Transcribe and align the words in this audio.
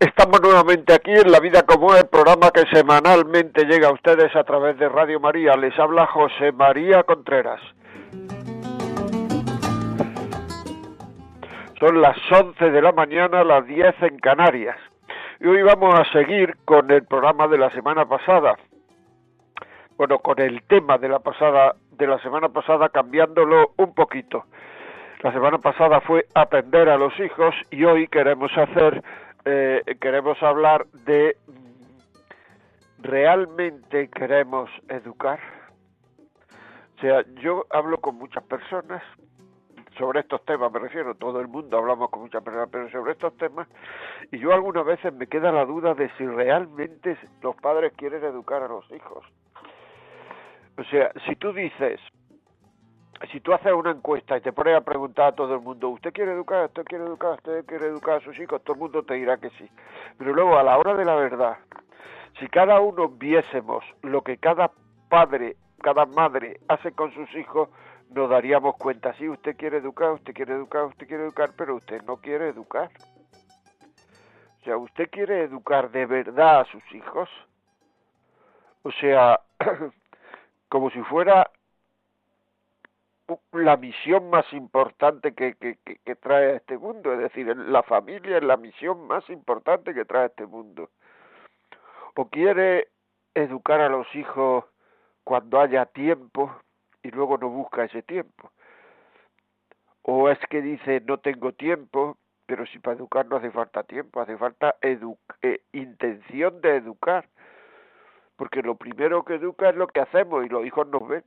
Estamos 0.00 0.40
nuevamente 0.40 0.94
aquí 0.94 1.10
en 1.10 1.30
La 1.30 1.40
Vida 1.40 1.64
como 1.64 1.94
es, 1.94 2.04
programa 2.04 2.50
que 2.52 2.64
semanalmente 2.74 3.66
llega 3.66 3.88
a 3.88 3.92
ustedes 3.92 4.34
a 4.34 4.44
través 4.44 4.78
de 4.78 4.88
Radio 4.88 5.20
María. 5.20 5.52
Les 5.56 5.78
habla 5.78 6.06
José 6.06 6.52
María 6.52 7.02
Contreras. 7.02 7.60
Son 11.78 12.00
las 12.00 12.16
11 12.32 12.70
de 12.70 12.80
la 12.80 12.92
mañana, 12.92 13.44
las 13.44 13.66
10 13.66 13.94
en 14.04 14.18
Canarias. 14.20 14.78
Y 15.38 15.46
hoy 15.46 15.60
vamos 15.60 15.94
a 15.94 16.10
seguir 16.12 16.56
con 16.64 16.90
el 16.90 17.04
programa 17.04 17.46
de 17.46 17.58
la 17.58 17.68
semana 17.68 18.06
pasada. 18.06 18.56
Bueno, 19.98 20.20
con 20.20 20.40
el 20.40 20.62
tema 20.62 20.96
de 20.96 21.10
la 21.10 21.18
pasada 21.18 21.74
de 21.90 22.06
la 22.06 22.18
semana 22.20 22.48
pasada 22.48 22.88
cambiándolo 22.88 23.74
un 23.76 23.92
poquito. 23.92 24.46
La 25.22 25.32
semana 25.34 25.58
pasada 25.58 26.00
fue 26.00 26.24
atender 26.34 26.88
a 26.88 26.96
los 26.96 27.12
hijos 27.20 27.54
y 27.70 27.84
hoy 27.84 28.08
queremos 28.08 28.50
hacer, 28.56 29.02
eh, 29.44 29.82
queremos 30.00 30.42
hablar 30.42 30.86
de 31.04 31.36
realmente 32.98 34.08
queremos 34.08 34.70
educar. 34.88 35.40
O 36.96 37.00
sea, 37.00 37.24
yo 37.42 37.66
hablo 37.70 37.98
con 37.98 38.16
muchas 38.16 38.44
personas 38.44 39.02
sobre 39.98 40.20
estos 40.20 40.44
temas, 40.44 40.72
me 40.72 40.78
refiero, 40.78 41.14
todo 41.14 41.40
el 41.40 41.48
mundo 41.48 41.76
hablamos 41.76 42.10
con 42.10 42.22
muchas 42.22 42.42
personas, 42.42 42.68
pero 42.72 42.90
sobre 42.90 43.12
estos 43.12 43.36
temas, 43.36 43.68
y 44.32 44.38
yo 44.38 44.52
algunas 44.52 44.84
veces 44.84 45.12
me 45.12 45.26
queda 45.26 45.52
la 45.52 45.64
duda 45.64 45.94
de 45.94 46.10
si 46.16 46.26
realmente 46.26 47.18
los 47.42 47.54
padres 47.56 47.92
quieren 47.96 48.24
educar 48.24 48.62
a 48.62 48.68
los 48.68 48.90
hijos. 48.92 49.24
O 50.78 50.84
sea, 50.84 51.12
si 51.26 51.36
tú 51.36 51.52
dices, 51.52 52.00
si 53.28 53.40
tú 53.40 53.52
haces 53.52 53.72
una 53.72 53.90
encuesta 53.90 54.36
y 54.36 54.40
te 54.40 54.52
pones 54.52 54.76
a 54.76 54.80
preguntar 54.80 55.26
a 55.26 55.32
todo 55.32 55.54
el 55.54 55.60
mundo, 55.60 55.90
¿usted 55.90 56.12
quiere 56.12 56.32
educar? 56.32 56.66
¿Usted 56.66 56.84
quiere 56.84 57.04
educar? 57.04 57.32
¿Usted 57.34 57.66
quiere 57.66 57.86
educar 57.86 58.16
a 58.16 58.24
sus 58.24 58.38
hijos? 58.38 58.62
Todo 58.64 58.74
el 58.74 58.80
mundo 58.80 59.02
te 59.02 59.14
dirá 59.14 59.36
que 59.36 59.50
sí. 59.50 59.68
Pero 60.16 60.32
luego, 60.32 60.56
a 60.56 60.62
la 60.62 60.78
hora 60.78 60.94
de 60.94 61.04
la 61.04 61.14
verdad, 61.16 61.58
si 62.38 62.48
cada 62.48 62.80
uno 62.80 63.08
viésemos 63.08 63.84
lo 64.02 64.22
que 64.22 64.38
cada 64.38 64.70
padre, 65.08 65.56
cada 65.82 66.06
madre 66.06 66.60
hace 66.68 66.92
con 66.92 67.12
sus 67.12 67.32
hijos, 67.34 67.68
nos 68.10 68.30
daríamos 68.30 68.76
cuenta, 68.76 69.12
sí, 69.14 69.28
usted 69.28 69.56
quiere 69.56 69.78
educar, 69.78 70.12
usted 70.12 70.32
quiere 70.32 70.54
educar, 70.54 70.84
usted 70.84 71.06
quiere 71.06 71.24
educar, 71.24 71.50
pero 71.56 71.76
usted 71.76 72.02
no 72.04 72.16
quiere 72.16 72.48
educar. 72.48 72.90
O 74.60 74.64
sea, 74.64 74.76
usted 74.78 75.10
quiere 75.10 75.44
educar 75.44 75.90
de 75.90 76.06
verdad 76.06 76.60
a 76.60 76.64
sus 76.64 76.82
hijos. 76.92 77.28
O 78.82 78.90
sea, 78.92 79.40
como 80.68 80.90
si 80.90 81.00
fuera 81.02 81.50
la 83.52 83.76
misión 83.76 84.30
más 84.30 84.50
importante 84.52 85.34
que, 85.34 85.54
que, 85.54 85.76
que, 85.76 86.16
trae 86.16 86.52
a 86.52 86.56
este 86.56 86.78
mundo, 86.78 87.12
es 87.12 87.18
decir, 87.18 87.46
la 87.56 87.82
familia 87.82 88.38
es 88.38 88.44
la 88.44 88.56
misión 88.56 89.06
más 89.06 89.28
importante 89.30 89.94
que 89.94 90.04
trae 90.04 90.24
a 90.24 90.26
este 90.26 90.46
mundo. 90.46 90.90
O 92.16 92.28
quiere 92.28 92.88
educar 93.34 93.80
a 93.80 93.88
los 93.88 94.06
hijos 94.14 94.64
cuando 95.24 95.60
haya 95.60 95.86
tiempo 95.86 96.54
y 97.02 97.10
luego 97.10 97.38
no 97.38 97.48
busca 97.48 97.84
ese 97.84 98.02
tiempo. 98.02 98.50
O 100.02 100.28
es 100.28 100.38
que 100.48 100.60
dice 100.62 101.00
no 101.06 101.18
tengo 101.18 101.52
tiempo, 101.52 102.16
pero 102.46 102.66
si 102.66 102.78
para 102.78 102.96
educar 102.96 103.26
no 103.26 103.36
hace 103.36 103.50
falta 103.50 103.82
tiempo, 103.84 104.20
hace 104.20 104.36
falta 104.36 104.76
edu 104.80 105.16
eh, 105.42 105.60
intención 105.72 106.60
de 106.60 106.76
educar. 106.76 107.28
Porque 108.36 108.62
lo 108.62 108.74
primero 108.76 109.24
que 109.24 109.34
educa 109.34 109.68
es 109.68 109.76
lo 109.76 109.86
que 109.86 110.00
hacemos 110.00 110.44
y 110.44 110.48
los 110.48 110.64
hijos 110.64 110.86
nos 110.88 111.06
ven 111.06 111.24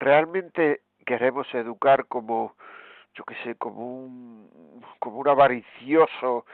realmente 0.00 0.80
queremos 1.04 1.46
educar 1.54 2.06
como 2.06 2.56
yo 3.14 3.24
qué 3.24 3.34
sé 3.44 3.54
como 3.56 4.04
un 4.04 4.82
como 4.98 5.18
un 5.18 5.28
avaricioso 5.28 6.46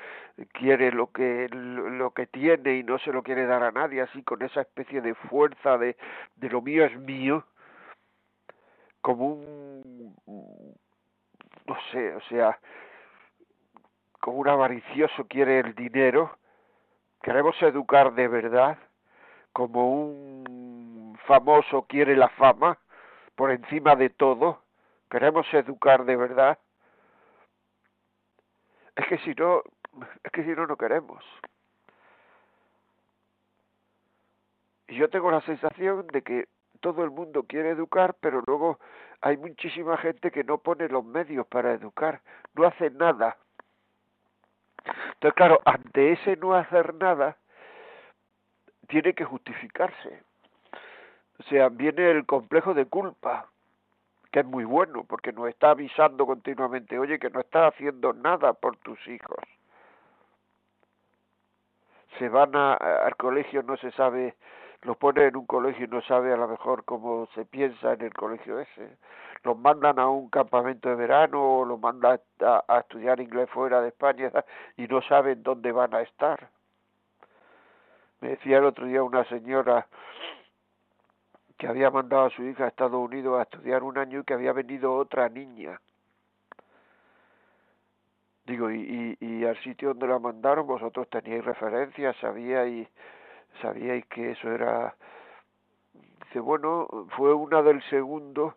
quiere 0.53 0.91
lo 0.91 1.13
que 1.13 1.49
lo 1.51 2.11
que 2.11 2.27
tiene 2.27 2.77
y 2.77 2.83
no 2.83 2.99
se 2.99 3.13
lo 3.13 3.23
quiere 3.23 3.47
dar 3.47 3.63
a 3.63 3.71
nadie 3.71 4.03
así 4.03 4.23
con 4.23 4.43
esa 4.43 4.63
especie 4.63 5.01
de 5.01 5.15
fuerza 5.15 5.79
de 5.79 5.97
de 6.37 6.49
lo 6.51 6.61
mío 6.61 6.85
es 6.85 6.99
mío 6.99 7.45
como 9.01 9.27
un 9.35 10.15
no 11.67 11.77
sé 11.93 12.15
o 12.15 12.21
sea 12.23 12.59
como 14.21 14.39
un 14.39 14.49
avaricioso 14.49 15.27
quiere 15.29 15.61
el 15.61 15.75
dinero 15.75 16.37
queremos 17.23 17.61
educar 17.63 18.13
de 18.15 18.29
verdad 18.29 18.79
como 19.53 19.91
un 19.91 21.19
famoso 21.27 21.83
quiere 21.83 22.17
la 22.17 22.29
fama 22.31 22.79
por 23.37 23.51
encima 23.51 23.95
de 23.95 24.11
todo, 24.11 24.63
queremos 25.11 25.47
educar 25.55 26.05
de 26.05 26.17
verdad, 26.17 26.59
es 28.97 29.07
que 29.07 29.19
si 29.19 29.35
no, 29.35 29.63
es 30.25 30.33
que 30.33 30.43
si 30.43 30.51
no, 30.51 30.67
no 30.67 30.77
queremos. 30.77 31.23
Y 34.89 34.97
yo 34.97 35.11
tengo 35.11 35.31
la 35.31 35.43
sensación 35.43 36.07
de 36.09 36.23
que 36.23 36.49
todo 36.81 37.05
el 37.05 37.11
mundo 37.11 37.45
quiere 37.45 37.71
educar, 37.71 38.15
pero 38.21 38.43
luego 38.47 38.79
hay 39.21 39.37
muchísima 39.37 39.97
gente 39.99 40.31
que 40.31 40.45
no 40.45 40.59
pone 40.59 40.89
los 40.89 41.05
medios 41.05 41.47
para 41.47 41.73
educar, 41.73 42.21
no 42.55 42.67
hace 42.67 42.91
nada. 42.91 43.37
Entonces, 45.15 45.35
claro, 45.35 45.61
ante 45.65 46.13
ese 46.13 46.37
no 46.37 46.55
hacer 46.55 46.95
nada, 46.95 47.37
tiene 48.89 49.15
que 49.15 49.25
justificarse. 49.25 50.23
O 51.39 51.43
sea, 51.45 51.69
viene 51.69 52.11
el 52.11 52.25
complejo 52.27 52.75
de 52.75 52.87
culpa, 52.87 53.47
que 54.31 54.41
es 54.41 54.47
muy 54.47 54.65
bueno, 54.65 55.05
porque 55.05 55.33
nos 55.33 55.49
está 55.49 55.71
avisando 55.71 56.27
continuamente, 56.27 56.99
oye, 56.99 57.19
que 57.19 57.31
no 57.31 57.41
estás 57.41 57.75
haciendo 57.75 58.13
nada 58.13 58.53
por 58.55 58.77
tus 58.79 58.99
hijos. 59.09 59.39
Se 62.19 62.29
van 62.29 62.57
a, 62.57 62.75
al 62.75 63.17
colegio, 63.17 63.63
no 63.63 63.77
se 63.77 63.91
sabe, 63.93 64.35
los 64.83 64.97
ponen 64.97 65.29
en 65.29 65.37
un 65.37 65.47
colegio 65.47 65.85
y 65.85 65.89
no 65.89 66.01
sabe 66.03 66.33
a 66.33 66.37
lo 66.37 66.49
mejor 66.49 66.85
cómo 66.85 67.29
se 67.35 67.45
piensa 67.45 67.93
en 67.93 68.03
el 68.03 68.15
colegio 68.15 68.59
ese. 68.59 68.97
Los 69.43 69.59
mandan 69.59 69.99
a 69.99 70.09
un 70.09 70.31
campamento 70.31 70.89
de 70.89 70.95
verano 70.95 71.61
o 71.61 71.65
los 71.65 71.79
mandan 71.79 72.19
a, 72.41 72.65
a 72.67 72.79
estudiar 72.81 73.21
inglés 73.21 73.51
fuera 73.51 73.83
de 73.83 73.89
España 73.89 74.33
y 74.77 74.87
no 74.87 75.03
saben 75.03 75.43
dónde 75.43 75.73
van 75.73 75.95
a 75.95 76.01
estar. 76.01 76.49
Me 78.21 78.31
decía 78.31 78.59
el 78.59 78.65
otro 78.65 78.87
día 78.87 79.03
una 79.03 79.25
señora, 79.25 79.87
que 81.57 81.67
había 81.67 81.91
mandado 81.91 82.27
a 82.27 82.31
su 82.31 82.43
hija 82.45 82.65
a 82.65 82.69
Estados 82.69 83.03
Unidos 83.03 83.39
a 83.39 83.43
estudiar 83.43 83.83
un 83.83 83.99
año 83.99 84.21
y 84.21 84.25
que 84.25 84.35
había 84.35 84.53
venido 84.53 84.95
otra 84.95 85.29
niña. 85.29 85.81
Digo, 88.47 88.71
y, 88.71 89.17
y, 89.21 89.27
y 89.27 89.45
al 89.45 89.57
sitio 89.63 89.89
donde 89.89 90.07
la 90.07 90.19
mandaron 90.19 90.67
vosotros 90.67 91.09
teníais 91.11 91.45
referencias, 91.45 92.17
sabíais, 92.19 92.89
sabíais 93.61 94.07
que 94.07 94.33
eso 94.33 94.51
era... 94.53 94.95
Dice, 96.27 96.41
bueno, 96.41 96.87
fue 97.17 97.35
una 97.35 97.63
del 97.63 97.83
segundo, 97.91 98.57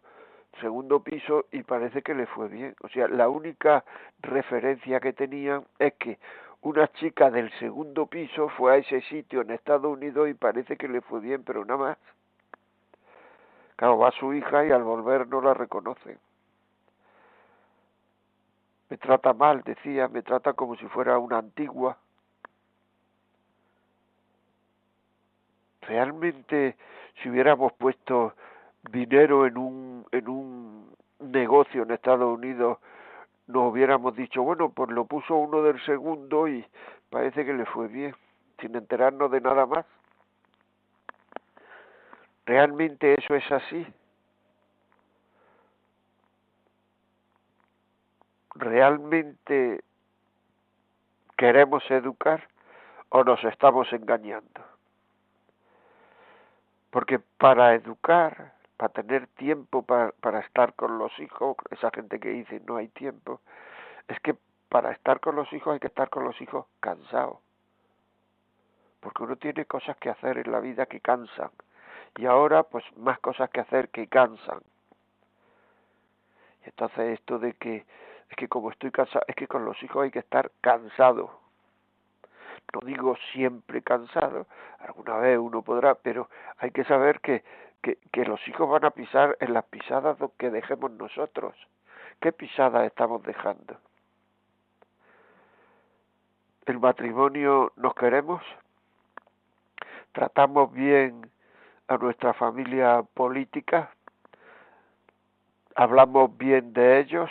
segundo 0.62 1.01
piso 1.01 1.45
y 1.51 1.63
parece 1.63 2.01
que 2.01 2.13
le 2.13 2.27
fue 2.27 2.50
bien. 2.50 2.75
O 2.81 2.89
sea, 2.89 3.07
la 3.07 3.29
única 3.29 3.83
referencia 4.21 5.00
que 5.00 5.13
tenían 5.13 5.65
es 5.79 5.94
que 5.94 6.19
una 6.62 6.88
chica 6.94 7.31
del 7.31 7.50
segundo 7.59 8.06
piso 8.07 8.50
fue 8.50 8.73
a 8.73 8.77
ese 8.77 9.01
sitio 9.01 9.41
en 9.41 9.51
Estados 9.51 9.91
Unidos 9.91 10.29
y 10.29 10.33
parece 10.33 10.77
que 10.77 10.88
le 10.88 11.01
fue 11.01 11.19
bien, 11.21 11.44
pero 11.44 11.63
nada 11.65 11.79
más. 11.79 11.97
Claro, 13.79 13.97
va 13.97 14.11
su 14.11 14.33
hija 14.33 14.65
y 14.65 14.71
al 14.71 14.83
volver 14.83 15.25
no 15.29 15.39
la 15.39 15.53
reconoce. 15.53 16.17
Me 18.89 18.97
trata 18.97 19.31
mal, 19.31 19.61
decía, 19.63 20.09
me 20.09 20.21
trata 20.21 20.51
como 20.51 20.75
si 20.75 20.85
fuera 20.87 21.17
una 21.17 21.37
antigua. 21.37 21.97
Realmente, 25.79 26.75
si 27.23 27.29
hubiéramos 27.29 27.71
puesto 27.71 28.33
dinero 28.91 29.45
en 29.45 29.57
un, 29.57 30.05
en 30.11 30.27
un 30.27 30.93
negocio 31.21 31.83
en 31.83 31.91
Estados 31.91 32.37
Unidos, 32.37 32.79
nos 33.47 33.71
hubiéramos 33.71 34.13
dicho, 34.13 34.43
bueno, 34.43 34.71
pues 34.71 34.89
lo 34.89 35.05
puso 35.05 35.35
uno 35.35 35.63
del 35.63 35.81
segundo 35.85 36.49
y 36.49 36.65
parece 37.09 37.45
que 37.45 37.53
le 37.53 37.65
fue 37.65 37.87
bien, 37.87 38.13
sin 38.59 38.75
enterarnos 38.75 39.31
de 39.31 39.39
nada 39.39 39.65
más. 39.65 39.85
¿Realmente 42.49 43.13
eso 43.13 43.35
es 43.35 43.51
así? 43.51 43.85
¿Realmente 48.55 49.83
queremos 51.37 51.83
educar? 51.91 52.49
o 53.09 53.23
nos 53.23 53.43
estamos 53.43 53.91
engañando. 53.93 54.61
Porque 56.91 57.19
para 57.19 57.73
educar, 57.75 58.53
para 58.77 58.93
tener 58.93 59.27
tiempo 59.27 59.83
para, 59.83 60.39
estar 60.39 60.73
con 60.73 60.97
los 60.97 61.17
hijos, 61.19 61.57
esa 61.71 61.91
gente 61.91 62.19
que 62.19 62.29
dice 62.29 62.61
no 62.67 62.77
hay 62.77 62.87
tiempo, 62.89 63.41
es 64.07 64.19
que 64.21 64.35
para 64.69 64.91
estar 64.91 65.19
con 65.19 65.35
los 65.35 65.51
hijos 65.53 65.73
hay 65.73 65.79
que 65.79 65.87
estar 65.87 66.09
con 66.09 66.23
los 66.23 66.39
hijos 66.41 66.65
cansados. 66.79 67.37
Porque 68.99 69.23
uno 69.23 69.35
tiene 69.35 69.65
cosas 69.65 69.97
que 69.97 70.09
hacer 70.09 70.37
en 70.37 70.51
la 70.51 70.59
vida 70.59 70.85
que 70.85 70.99
cansan. 70.99 71.51
Y 72.17 72.25
ahora 72.25 72.63
pues 72.63 72.83
más 72.97 73.19
cosas 73.19 73.50
que 73.50 73.61
hacer 73.61 73.89
que 73.89 74.07
cansan. 74.07 74.59
Y 76.65 76.69
entonces 76.69 77.19
esto 77.19 77.39
de 77.39 77.53
que 77.53 77.85
es 78.29 78.35
que 78.38 78.47
como 78.47 78.71
estoy 78.71 78.91
cansado, 78.91 79.25
es 79.27 79.35
que 79.35 79.47
con 79.47 79.65
los 79.65 79.81
hijos 79.81 80.03
hay 80.03 80.11
que 80.11 80.19
estar 80.19 80.51
cansado 80.61 81.39
no 82.73 82.81
digo 82.85 83.15
siempre 83.33 83.81
cansado, 83.81 84.45
alguna 84.79 85.17
vez 85.17 85.39
uno 85.39 85.61
podrá, 85.61 85.95
pero 85.95 86.29
hay 86.57 86.71
que 86.71 86.83
saber 86.83 87.19
que, 87.21 87.44
que, 87.81 87.97
que 88.11 88.25
los 88.25 88.45
hijos 88.47 88.69
van 88.69 88.85
a 88.85 88.91
pisar 88.91 89.38
en 89.39 89.53
las 89.53 89.65
pisadas 89.65 90.17
que 90.38 90.50
dejemos 90.50 90.91
nosotros. 90.91 91.56
¿Qué 92.19 92.31
pisadas 92.31 92.85
estamos 92.85 93.23
dejando? 93.23 93.77
¿El 96.65 96.79
matrimonio 96.79 97.71
nos 97.75 97.95
queremos? 97.95 98.44
¿Tratamos 100.11 100.71
bien 100.71 101.31
a 101.89 101.97
nuestra 101.97 102.33
familia 102.33 103.03
política? 103.13 103.91
¿Hablamos 105.75 106.38
bien 106.38 106.71
de 106.71 107.00
ellos? 107.01 107.30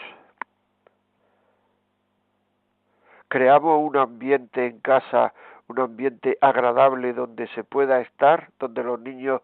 creamos 3.28 3.78
un 3.80 3.96
ambiente 3.96 4.66
en 4.66 4.80
casa, 4.80 5.32
un 5.68 5.78
ambiente 5.80 6.38
agradable 6.40 7.12
donde 7.12 7.46
se 7.48 7.62
pueda 7.62 8.00
estar, 8.00 8.48
donde 8.58 8.82
los 8.82 8.98
niños 9.00 9.42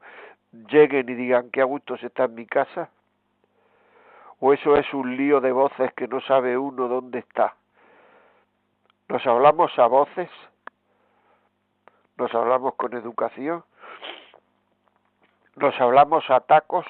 lleguen 0.69 1.08
y 1.08 1.14
digan 1.14 1.50
que 1.50 1.60
a 1.60 1.64
gusto 1.64 1.96
se 1.99 2.06
está 2.06 2.25
en 2.25 2.34
mi 2.34 2.46
casa? 2.46 2.88
¿O 4.40 4.52
eso 4.52 4.76
es 4.76 4.93
un 4.93 5.17
lío 5.17 5.40
de 5.40 5.52
voces 5.52 5.93
que 5.94 6.08
no 6.08 6.20
sabe 6.22 6.58
uno 6.58 6.88
dónde 6.88 7.20
está? 7.20 7.55
¿Nos 9.08 9.25
hablamos 9.26 9.78
a 9.78 9.87
voces? 9.87 10.31
¿Nos 12.17 12.34
hablamos 12.34 12.75
con 12.75 12.94
educación? 12.94 13.62
¿Nos 15.56 15.80
hablamos 15.80 16.28
a 16.30 16.40
tacos? 16.40 16.86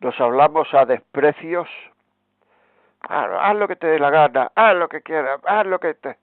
¿Nos 0.00 0.18
hablamos 0.20 0.72
a 0.74 0.84
desprecios? 0.84 1.68
haz 3.00 3.56
lo 3.56 3.68
que 3.68 3.76
te 3.76 3.86
dé 3.86 3.98
la 3.98 4.10
gana, 4.10 4.50
haz 4.54 4.76
lo 4.76 4.88
que 4.88 5.02
quieras, 5.02 5.40
haz 5.44 5.66
lo 5.66 5.78
que 5.78 5.94
te... 5.94 6.18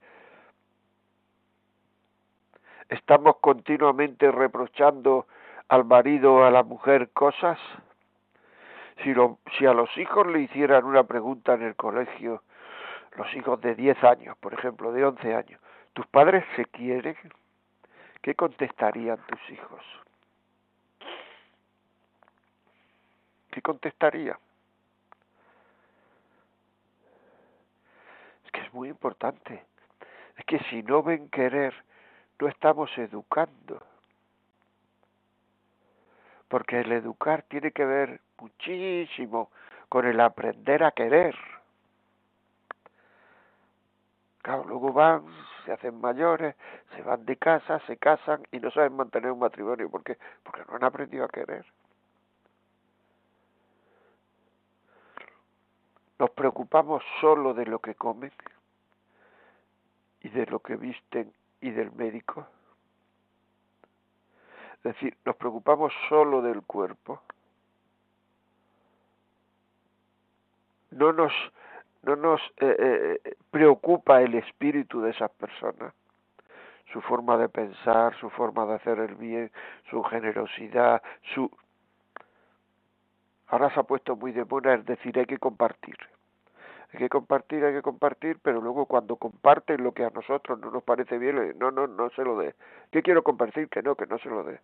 Estamos 2.88 3.36
continuamente 3.40 4.30
reprochando 4.30 5.26
al 5.68 5.84
marido 5.84 6.34
o 6.34 6.44
a 6.44 6.50
la 6.50 6.62
mujer 6.62 7.10
cosas. 7.10 7.58
Si, 9.02 9.12
lo, 9.12 9.38
si 9.58 9.66
a 9.66 9.72
los 9.72 9.94
hijos 9.98 10.26
le 10.28 10.40
hicieran 10.40 10.84
una 10.84 11.04
pregunta 11.04 11.54
en 11.54 11.62
el 11.62 11.74
colegio, 11.74 12.42
los 13.16 13.34
hijos 13.34 13.60
de 13.60 13.74
10 13.74 14.04
años, 14.04 14.36
por 14.38 14.54
ejemplo, 14.54 14.92
de 14.92 15.04
11 15.04 15.34
años, 15.34 15.60
¿tus 15.92 16.06
padres 16.06 16.44
se 16.54 16.64
quieren? 16.66 17.16
¿Qué 18.22 18.34
contestarían 18.34 19.18
tus 19.26 19.50
hijos? 19.50 19.82
¿Qué 23.50 23.62
contestarían? 23.62 24.38
es 28.66 28.74
muy 28.74 28.88
importante. 28.88 29.64
Es 30.36 30.44
que 30.44 30.58
si 30.70 30.82
no 30.82 31.02
ven 31.02 31.28
querer, 31.28 31.74
no 32.40 32.48
estamos 32.48 32.90
educando. 32.98 33.82
Porque 36.48 36.80
el 36.80 36.92
educar 36.92 37.42
tiene 37.42 37.72
que 37.72 37.84
ver 37.84 38.20
muchísimo 38.38 39.50
con 39.88 40.06
el 40.06 40.20
aprender 40.20 40.84
a 40.84 40.92
querer. 40.92 41.36
Claro, 44.42 44.64
luego 44.64 44.92
van, 44.92 45.24
se 45.66 45.72
hacen 45.72 46.00
mayores, 46.00 46.54
se 46.94 47.02
van 47.02 47.26
de 47.26 47.36
casa, 47.36 47.80
se 47.80 47.96
casan 47.96 48.42
y 48.52 48.60
no 48.60 48.70
saben 48.70 48.96
mantener 48.96 49.32
un 49.32 49.40
matrimonio. 49.40 49.90
¿Por 49.90 50.04
qué? 50.04 50.16
Porque 50.44 50.62
no 50.68 50.76
han 50.76 50.84
aprendido 50.84 51.24
a 51.24 51.28
querer. 51.28 51.66
Nos 56.18 56.30
preocupamos 56.30 57.02
solo 57.20 57.52
de 57.52 57.66
lo 57.66 57.80
que 57.80 57.94
comen 57.94 58.32
y 60.22 60.28
de 60.30 60.46
lo 60.46 60.60
que 60.60 60.76
visten 60.76 61.32
y 61.60 61.70
del 61.70 61.92
médico. 61.92 62.46
Es 64.76 64.94
decir, 64.94 65.16
nos 65.24 65.36
preocupamos 65.36 65.92
solo 66.08 66.40
del 66.40 66.62
cuerpo. 66.62 67.20
No 70.92 71.12
nos, 71.12 71.32
no 72.06 72.16
nos 72.16 72.40
eh, 72.58 73.20
eh, 73.24 73.34
preocupa 73.50 74.22
el 74.22 74.34
espíritu 74.34 75.00
de 75.00 75.10
esas 75.10 75.30
personas, 75.32 75.92
su 76.92 77.00
forma 77.02 77.36
de 77.36 77.48
pensar, 77.48 78.14
su 78.20 78.30
forma 78.30 78.64
de 78.66 78.74
hacer 78.74 78.98
el 79.00 79.16
bien, 79.16 79.50
su 79.90 80.02
generosidad, 80.04 81.02
su... 81.34 81.50
Ahora 83.48 83.72
se 83.74 83.80
ha 83.80 83.82
puesto 83.82 84.16
muy 84.16 84.32
de 84.32 84.44
moda, 84.44 84.74
es 84.74 84.86
decir, 84.86 85.18
hay 85.18 85.26
que 85.26 85.38
compartir 85.38 85.96
hay 86.92 87.00
que 87.00 87.08
compartir, 87.08 87.64
hay 87.64 87.74
que 87.74 87.82
compartir, 87.82 88.38
pero 88.42 88.60
luego 88.60 88.86
cuando 88.86 89.16
comparten 89.16 89.82
lo 89.82 89.92
que 89.92 90.04
a 90.04 90.10
nosotros 90.10 90.58
no 90.60 90.70
nos 90.70 90.82
parece 90.82 91.18
bien, 91.18 91.58
no, 91.58 91.70
no, 91.70 91.86
no 91.86 92.10
se 92.10 92.22
lo 92.22 92.38
dé. 92.38 92.54
¿Qué 92.90 93.02
quiero 93.02 93.22
compartir? 93.22 93.68
Que 93.68 93.82
no, 93.82 93.96
que 93.96 94.06
no 94.06 94.18
se 94.18 94.28
lo 94.28 94.44
dé. 94.44 94.60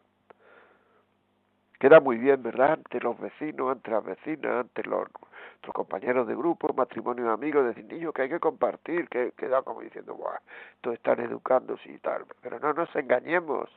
Queda 1.82 1.98
muy 1.98 2.16
bien, 2.16 2.40
¿verdad? 2.44 2.74
Ante 2.74 3.00
los 3.00 3.18
vecinos, 3.18 3.72
ante 3.72 3.90
las 3.90 4.04
vecinas, 4.04 4.60
ante 4.60 4.84
los, 4.84 5.00
nuestros 5.00 5.74
compañeros 5.74 6.28
de 6.28 6.36
grupo, 6.36 6.72
matrimonio 6.72 7.28
amigos, 7.32 7.64
decir, 7.64 7.84
niño, 7.86 8.12
que 8.12 8.22
hay 8.22 8.28
que 8.28 8.38
compartir, 8.38 9.08
que 9.08 9.32
queda 9.36 9.62
como 9.62 9.80
diciendo, 9.80 10.14
Buah, 10.14 10.38
todos 10.80 10.94
están 10.94 11.18
educándose 11.18 11.90
y 11.90 11.98
tal. 11.98 12.24
Pero 12.40 12.60
no 12.60 12.72
nos 12.72 12.94
engañemos. 12.94 13.68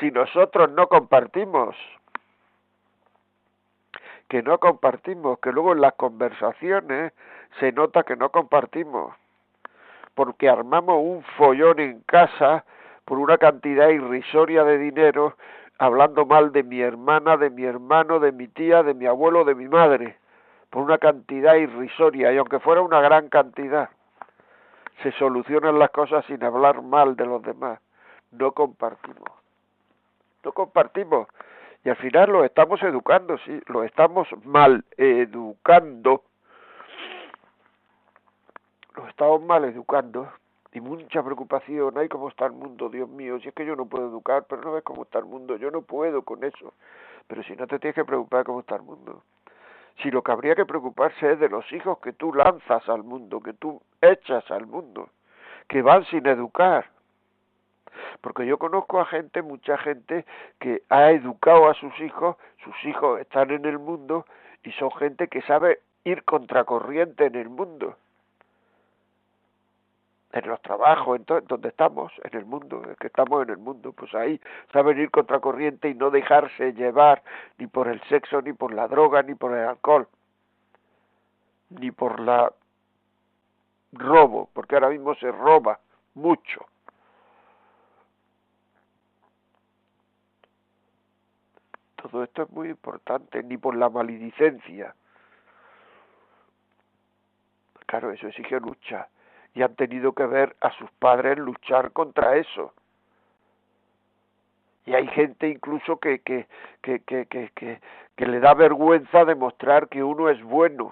Si 0.00 0.10
nosotros 0.10 0.70
no 0.70 0.86
compartimos, 0.86 1.76
que 4.26 4.42
no 4.42 4.56
compartimos, 4.56 5.38
que 5.40 5.52
luego 5.52 5.74
en 5.74 5.82
las 5.82 5.92
conversaciones 5.92 7.12
se 7.60 7.70
nota 7.70 8.02
que 8.02 8.16
no 8.16 8.30
compartimos, 8.30 9.14
porque 10.14 10.48
armamos 10.48 10.96
un 11.02 11.22
follón 11.36 11.80
en 11.80 12.00
casa 12.04 12.64
por 13.04 13.18
una 13.18 13.36
cantidad 13.36 13.90
irrisoria 13.90 14.64
de 14.64 14.78
dinero, 14.78 15.36
hablando 15.78 16.26
mal 16.26 16.52
de 16.52 16.62
mi 16.62 16.80
hermana, 16.80 17.36
de 17.36 17.50
mi 17.50 17.64
hermano, 17.64 18.18
de 18.18 18.32
mi 18.32 18.48
tía, 18.48 18.82
de 18.82 18.94
mi 18.94 19.06
abuelo, 19.06 19.44
de 19.44 19.54
mi 19.54 19.68
madre, 19.68 20.16
por 20.70 20.82
una 20.82 20.98
cantidad 20.98 21.54
irrisoria, 21.54 22.32
y 22.32 22.38
aunque 22.38 22.60
fuera 22.60 22.80
una 22.80 23.00
gran 23.00 23.28
cantidad, 23.28 23.90
se 25.02 25.12
solucionan 25.12 25.78
las 25.78 25.90
cosas 25.90 26.24
sin 26.26 26.42
hablar 26.42 26.82
mal 26.82 27.16
de 27.16 27.26
los 27.26 27.42
demás. 27.42 27.80
No 28.32 28.52
compartimos. 28.52 29.30
No 30.44 30.52
compartimos. 30.52 31.28
Y 31.84 31.90
al 31.90 31.96
final 31.96 32.30
lo 32.30 32.44
estamos 32.44 32.82
educando, 32.82 33.38
sí, 33.38 33.60
lo 33.66 33.84
estamos 33.84 34.26
mal 34.44 34.84
educando. 34.96 36.22
Lo 38.96 39.06
estamos 39.08 39.42
mal 39.42 39.64
educando. 39.64 40.32
Y 40.76 40.80
mucha 40.82 41.22
preocupación, 41.22 41.96
hay 41.96 42.06
cómo 42.06 42.28
está 42.28 42.44
el 42.44 42.52
mundo, 42.52 42.90
Dios 42.90 43.08
mío, 43.08 43.40
si 43.40 43.48
es 43.48 43.54
que 43.54 43.64
yo 43.64 43.74
no 43.76 43.86
puedo 43.86 44.08
educar, 44.08 44.44
pero 44.46 44.60
no 44.60 44.72
ves 44.72 44.82
cómo 44.82 45.04
está 45.04 45.18
el 45.20 45.24
mundo, 45.24 45.56
yo 45.56 45.70
no 45.70 45.80
puedo 45.80 46.20
con 46.20 46.44
eso. 46.44 46.74
Pero 47.26 47.42
si 47.44 47.56
no 47.56 47.66
te 47.66 47.78
tienes 47.78 47.94
que 47.94 48.04
preocupar 48.04 48.44
cómo 48.44 48.60
está 48.60 48.76
el 48.76 48.82
mundo. 48.82 49.22
Si 50.02 50.10
lo 50.10 50.20
que 50.20 50.32
habría 50.32 50.54
que 50.54 50.66
preocuparse 50.66 51.32
es 51.32 51.40
de 51.40 51.48
los 51.48 51.64
hijos 51.72 51.98
que 52.00 52.12
tú 52.12 52.30
lanzas 52.34 52.86
al 52.90 53.04
mundo, 53.04 53.40
que 53.40 53.54
tú 53.54 53.80
echas 54.02 54.50
al 54.50 54.66
mundo, 54.66 55.08
que 55.66 55.80
van 55.80 56.04
sin 56.04 56.26
educar, 56.26 56.90
porque 58.20 58.44
yo 58.44 58.58
conozco 58.58 59.00
a 59.00 59.06
gente, 59.06 59.40
mucha 59.40 59.78
gente 59.78 60.26
que 60.60 60.82
ha 60.90 61.10
educado 61.10 61.70
a 61.70 61.74
sus 61.74 61.98
hijos, 62.00 62.36
sus 62.62 62.84
hijos 62.84 63.18
están 63.18 63.50
en 63.50 63.64
el 63.64 63.78
mundo 63.78 64.26
y 64.62 64.72
son 64.72 64.90
gente 64.90 65.28
que 65.28 65.40
sabe 65.40 65.80
ir 66.04 66.22
contracorriente 66.24 67.24
en 67.24 67.36
el 67.36 67.48
mundo. 67.48 67.96
En 70.36 70.46
los 70.48 70.60
trabajos, 70.60 71.16
entonces, 71.16 71.48
donde 71.48 71.70
estamos, 71.70 72.12
en 72.22 72.38
el 72.38 72.44
mundo, 72.44 72.82
es 72.90 72.98
que 72.98 73.06
estamos 73.06 73.42
en 73.42 73.48
el 73.48 73.56
mundo, 73.56 73.94
pues 73.94 74.14
ahí 74.14 74.38
saben 74.70 74.98
ir 74.98 75.10
contracorriente 75.10 75.88
y 75.88 75.94
no 75.94 76.10
dejarse 76.10 76.74
llevar 76.74 77.22
ni 77.56 77.66
por 77.66 77.88
el 77.88 78.02
sexo, 78.02 78.42
ni 78.42 78.52
por 78.52 78.74
la 78.74 78.86
droga, 78.86 79.22
ni 79.22 79.34
por 79.34 79.56
el 79.56 79.66
alcohol, 79.66 80.06
ni 81.70 81.90
por 81.90 82.20
la 82.20 82.52
robo, 83.92 84.50
porque 84.52 84.74
ahora 84.74 84.90
mismo 84.90 85.14
se 85.14 85.32
roba 85.32 85.80
mucho. 86.12 86.66
Todo 91.96 92.24
esto 92.24 92.42
es 92.42 92.50
muy 92.50 92.68
importante, 92.68 93.42
ni 93.42 93.56
por 93.56 93.74
la 93.74 93.88
maledicencia. 93.88 94.94
Claro, 97.86 98.10
eso 98.10 98.28
exige 98.28 98.60
lucha. 98.60 99.08
Y 99.56 99.62
han 99.62 99.74
tenido 99.74 100.12
que 100.12 100.26
ver 100.26 100.54
a 100.60 100.70
sus 100.72 100.90
padres 100.98 101.38
luchar 101.38 101.90
contra 101.92 102.36
eso. 102.36 102.74
Y 104.84 104.92
hay 104.92 105.08
gente 105.08 105.48
incluso 105.48 105.96
que, 105.96 106.18
que, 106.20 106.46
que, 106.82 107.00
que, 107.26 108.26
le 108.26 108.38
da 108.38 108.52
vergüenza 108.52 109.24
demostrar 109.24 109.88
que 109.88 110.04
uno 110.04 110.28
es 110.28 110.42
bueno. 110.42 110.90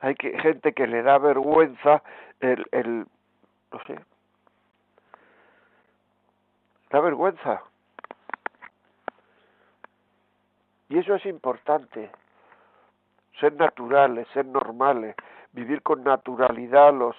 Hay 0.00 0.14
gente 0.20 0.74
que 0.74 0.86
le 0.86 1.02
da 1.02 1.16
vergüenza 1.16 2.02
el, 2.40 2.66
el 2.70 3.06
no 3.72 3.82
sé, 3.86 3.98
da 6.90 7.00
vergüenza. 7.00 7.62
Y 10.90 10.98
eso 10.98 11.14
es 11.14 11.24
importante, 11.24 12.10
ser 13.40 13.54
naturales, 13.54 14.26
ser 14.34 14.46
normales, 14.46 15.14
vivir 15.52 15.82
con 15.82 16.04
naturalidad 16.04 16.92
los 16.92 17.16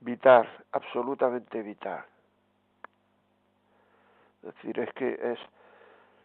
vital, 0.00 0.48
absolutamente 0.72 1.62
vital. 1.62 2.04
Es 4.42 4.54
decir, 4.54 4.78
es 4.80 4.92
que 4.94 5.18
es 5.32 5.38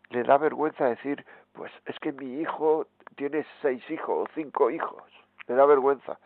le 0.10 0.24
da 0.24 0.38
vergüenza 0.38 0.86
decir, 0.86 1.26
pues 1.54 1.72
es 1.86 2.00
que 2.00 2.12
mi 2.14 2.40
hijo 2.42 2.88
tiene 3.16 3.46
seis 3.62 3.84
hijos 3.90 4.28
o 4.30 4.34
cinco 4.34 4.70
hijos. 4.70 5.04
Le 5.48 5.56
da 5.56 5.66
vergüenza. 5.66 6.18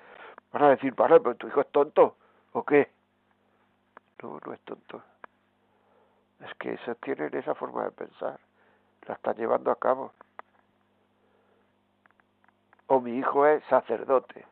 Van 0.51 0.63
a 0.63 0.69
decir, 0.69 0.93
vale, 0.93 1.19
pero 1.19 1.35
tu 1.35 1.47
hijo 1.47 1.61
es 1.61 1.71
tonto, 1.71 2.15
¿o 2.51 2.63
qué? 2.63 2.89
No, 4.21 4.39
no 4.45 4.53
es 4.53 4.59
tonto. 4.61 5.01
Es 6.43 6.53
que 6.55 6.73
esos 6.73 6.97
tienen 6.97 7.35
esa 7.35 7.55
forma 7.55 7.83
de 7.83 7.91
pensar. 7.91 8.39
La 9.07 9.15
están 9.15 9.35
llevando 9.35 9.71
a 9.71 9.75
cabo. 9.79 10.11
O 12.87 12.99
mi 12.99 13.17
hijo 13.17 13.45
es 13.45 13.63
sacerdote. 13.65 14.45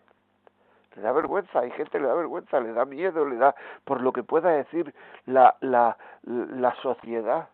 Le 0.96 1.02
da 1.02 1.12
vergüenza, 1.12 1.60
hay 1.60 1.72
gente 1.72 1.92
que 1.92 2.00
le 2.00 2.08
da 2.08 2.16
vergüenza, 2.16 2.60
le 2.60 2.74
da 2.74 2.86
miedo, 2.86 3.26
le 3.26 3.36
da 3.36 3.56
por 3.84 4.02
lo 4.02 4.12
que 4.12 4.24
pueda 4.24 4.50
decir 4.50 4.94
la, 5.26 5.56
la, 5.62 5.98
la 6.24 6.74
sociedad. 6.76 7.50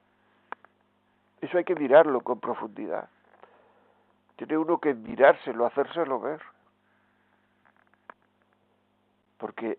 Eso 1.41 1.57
hay 1.57 1.63
que 1.63 1.75
mirarlo 1.75 2.21
con 2.21 2.39
profundidad. 2.39 3.09
Tiene 4.37 4.57
uno 4.57 4.79
que 4.79 4.93
mirárselo, 4.93 5.65
hacérselo 5.65 6.19
ver. 6.19 6.41
Porque 9.37 9.77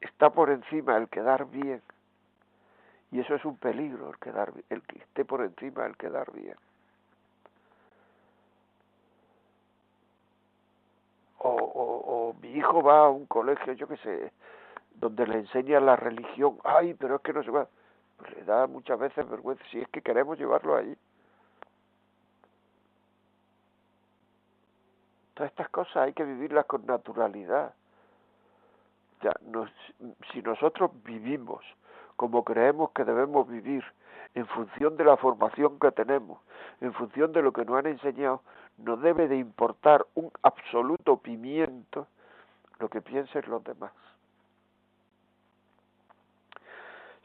está 0.00 0.30
por 0.30 0.50
encima 0.50 0.96
el 0.96 1.08
quedar 1.08 1.46
bien. 1.46 1.82
Y 3.12 3.20
eso 3.20 3.34
es 3.34 3.44
un 3.44 3.56
peligro, 3.56 4.10
el, 4.10 4.18
quedar, 4.18 4.52
el 4.68 4.82
que 4.82 4.98
esté 4.98 5.24
por 5.24 5.42
encima 5.42 5.86
el 5.86 5.96
quedar 5.96 6.32
bien. 6.32 6.56
O, 11.38 11.50
o, 11.50 12.28
o 12.30 12.34
mi 12.34 12.50
hijo 12.50 12.82
va 12.82 13.06
a 13.06 13.10
un 13.10 13.26
colegio, 13.26 13.72
yo 13.74 13.86
qué 13.86 13.96
sé, 13.98 14.32
donde 14.94 15.26
le 15.26 15.38
enseñan 15.38 15.86
la 15.86 15.96
religión. 15.96 16.58
Ay, 16.64 16.94
pero 16.94 17.16
es 17.16 17.22
que 17.22 17.32
no 17.32 17.42
se 17.42 17.50
va. 17.50 17.68
Pues 18.16 18.34
le 18.36 18.44
da 18.44 18.66
muchas 18.66 18.98
veces 18.98 19.28
vergüenza 19.28 19.64
si 19.70 19.80
es 19.80 19.88
que 19.88 20.02
queremos 20.02 20.38
llevarlo 20.38 20.76
ahí. 20.76 20.96
Todas 25.34 25.50
estas 25.50 25.68
cosas 25.68 25.96
hay 25.96 26.12
que 26.14 26.24
vivirlas 26.24 26.64
con 26.64 26.86
naturalidad. 26.86 27.74
Ya, 29.22 29.32
si 30.32 30.40
nosotros 30.42 30.90
vivimos 31.04 31.62
como 32.16 32.44
creemos 32.44 32.90
que 32.90 33.04
debemos 33.04 33.46
vivir, 33.48 33.84
en 34.34 34.46
función 34.46 34.96
de 34.96 35.04
la 35.04 35.16
formación 35.16 35.78
que 35.78 35.92
tenemos, 35.92 36.40
en 36.80 36.92
función 36.92 37.32
de 37.32 37.42
lo 37.42 37.52
que 37.52 37.64
nos 37.64 37.78
han 37.78 37.86
enseñado, 37.86 38.42
no 38.78 38.96
debe 38.96 39.28
de 39.28 39.36
importar 39.36 40.06
un 40.14 40.30
absoluto 40.42 41.16
pimiento 41.18 42.06
lo 42.78 42.90
que 42.90 43.00
piensen 43.00 43.44
los 43.48 43.64
demás. 43.64 43.92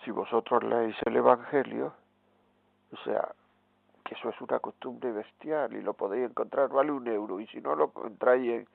Si 0.06 0.12
vosotros 0.12 0.64
leéis 0.64 0.96
el 1.06 1.18
Evangelio, 1.18 1.94
o 2.94 2.98
sea, 3.04 3.30
que 4.06 4.16
eso 4.16 4.30
es 4.30 4.42
una 4.42 4.60
costumbre 4.60 5.12
bestial 5.12 5.74
y 5.74 5.82
lo 5.82 5.94
podéis 5.94 6.30
encontrar, 6.30 6.70
vale 6.70 6.92
un 6.92 7.08
euro, 7.08 7.40
y 7.40 7.48
si 7.48 7.60
no 7.60 7.76
lo 7.76 7.86
encontráis 7.86 8.66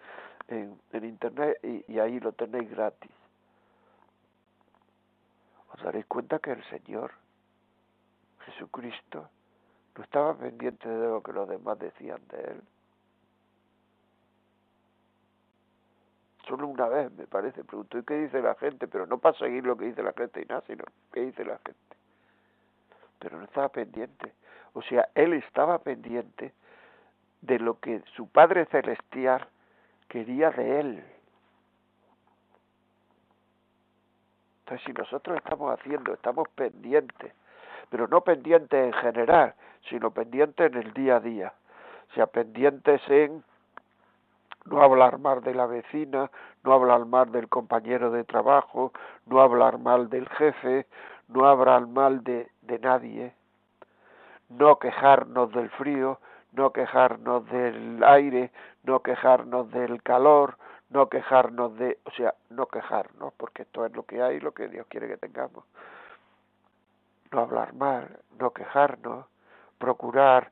en, 0.49 0.78
en, 0.92 1.04
internet 1.04 1.58
y 1.62 1.99
ahí 1.99 2.20
lo 2.20 2.32
tenéis 2.32 2.70
gratis 2.70 3.11
os 5.73 5.82
daréis 5.82 6.06
cuenta 6.06 6.38
que 6.38 6.52
el 6.52 6.64
Señor 6.64 7.12
Jesucristo 8.46 9.28
no 9.96 10.04
estaba 10.04 10.35
pendiente 10.35 10.88
de 10.88 11.08
lo 11.08 11.23
que 11.23 11.32
los 11.32 11.49
demás 11.49 11.78
decían 11.78 12.20
de 12.28 12.40
él. 12.40 12.62
Solo 16.46 16.68
una 16.68 16.88
vez, 16.88 17.11
me 17.12 17.26
parece, 17.26 17.64
preguntó, 17.64 17.99
¿y 17.99 18.04
qué 18.04 18.14
dice 18.14 18.40
la 18.40 18.54
gente? 18.54 18.87
Pero 18.87 19.06
no 19.06 19.18
para 19.18 19.37
seguir 19.37 19.64
lo 19.64 19.76
que 19.76 19.87
dice 19.87 20.02
la 20.02 20.12
gente 20.12 20.42
y 20.42 20.44
nada, 20.44 20.62
sino 20.66 20.85
qué 21.12 21.20
dice 21.23 21.44
la 21.44 21.58
gente. 21.58 21.96
Pero 23.18 23.38
no 23.38 23.44
estaba 23.44 23.68
pendiente. 23.68 24.32
O 24.75 24.82
sea, 24.82 25.08
él 25.14 25.32
estaba 25.32 25.78
pendiente 25.78 26.52
de 27.40 27.58
lo 27.58 27.80
que 27.80 28.02
su 28.14 28.28
Padre 28.28 28.66
Celestial 28.66 29.49
quería 30.08 30.50
de 30.50 30.80
él. 30.80 31.04
Entonces, 34.66 34.85
si 34.85 34.92
nosotros 34.94 35.37
estamos 35.37 35.78
haciendo, 35.78 36.12
estamos 36.12 36.49
pendientes, 36.56 37.32
pero 37.88 38.08
no 38.08 38.23
pendientes 38.23 38.87
en 38.87 38.92
general, 38.94 39.54
sino 39.88 40.11
pendientes 40.11 40.73
en 40.73 40.78
el 40.82 40.92
día 40.92 41.16
a 41.16 41.20
día, 41.20 41.52
o 42.11 42.14
sea, 42.14 42.26
pendientes 42.26 43.00
en 43.08 43.44
no 44.64 44.82
hablar 44.82 45.18
mal 45.18 45.40
de 45.44 45.54
la 45.54 45.66
vecina, 45.66 46.32
no 46.64 46.73
hablar 46.73 47.06
mal 47.06 47.30
del 47.30 47.49
compañero 47.49 48.11
de 48.11 48.25
trabajo, 48.25 48.92
no 49.26 49.40
hablar 49.40 49.78
mal 49.78 50.11
del 50.11 50.28
jefe, 50.30 50.87
no 51.28 51.46
hablar 51.46 51.87
mal 51.87 52.25
de, 52.25 52.50
de 52.62 52.80
nadie, 52.80 53.35
no 54.49 54.80
quejarnos 54.80 55.52
del 55.52 55.70
frío, 55.70 56.18
no 56.50 56.73
quejarnos 56.73 57.49
del 57.50 58.02
aire, 58.02 58.50
no 58.82 58.99
quejarnos 58.99 59.70
del 59.70 60.02
calor, 60.02 60.56
no 60.90 61.09
quejarnos 61.09 61.76
de, 61.78 61.99
o 62.05 62.11
sea, 62.12 62.35
no 62.50 62.66
quejarnos, 62.66 63.33
porque 63.35 63.62
esto 63.62 63.85
es 63.85 63.95
lo 63.95 64.05
que 64.05 64.23
hay, 64.23 64.40
lo 64.40 64.52
que 64.52 64.69
Dios 64.69 64.87
quiere 64.88 65.09
que 65.09 65.16
tengamos. 65.16 65.64
No 67.33 67.40
hablar 67.40 67.75
mal, 67.75 68.21
no 68.38 68.52
quejarnos, 68.52 69.26
procurar, 69.78 70.50